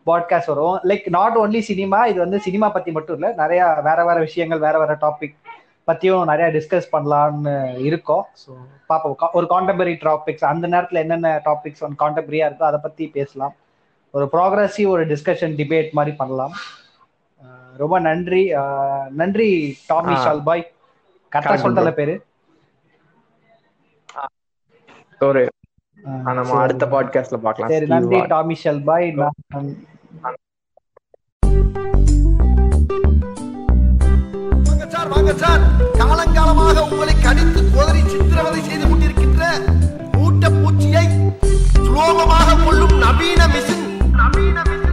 [0.06, 0.78] பாட்காஸ்ட் வரும்.
[0.90, 4.78] லைக் நாட் ஒன்லி சினிமா இது வந்து சினிமா பத்தி மட்டும் இல்லை நிறைய வேற வேற விஷயங்கள் வேற
[4.82, 5.36] வேற டாபிக்
[5.86, 7.54] பத்தியும் நிறைய டிஸ்கஸ் பண்ணலாம்னு
[7.88, 8.24] இருக்கோம்.
[8.42, 8.52] ஸோ
[8.86, 13.54] பார்ப்போம் ஒரு கான்டெம்பரரி டாபிக்ஸ் அந்த நேரத்தில் என்னென்ன டாபிக்ஸ் வந்து கான்டெம்பரரியா இருக்கோ அதை பத்தி பேசலாம்.
[14.14, 16.54] ஒரு ப்ராக்ரஸிவ் ஒரு டிஸ்கஷன் டிபேட் மாதிரி பண்ணலாம்.
[17.76, 18.42] ரொம்ப நன்றி.
[19.20, 19.48] நன்றி
[19.88, 20.14] டாமி.
[20.24, 20.64] ஷால்பாய்.
[21.32, 21.92] கரெக்டாக சொல்லிட்டல.
[22.00, 22.14] பேரு.
[25.20, 25.42] ஒரு
[26.28, 26.58] நம்ம.
[26.64, 27.72] அடுத்த பாட்காஸ்ட்ல பார்க்கலாம்.
[27.72, 28.20] சரி நன்றி.
[28.34, 29.10] Tommy Shelby.
[34.94, 35.62] சார் வாங்க சார்.
[36.00, 39.42] காலங்காலமாக உங்களை கடித்து குதிரை சித்திரவதை செய்து கொண்டிருக்கின்ற
[40.16, 41.04] மூட்ட பூச்சியை
[41.86, 43.84] சுலோகமாக கொள்ளும் நவீன மிஷின்
[44.20, 44.83] நவீன மிஷின்.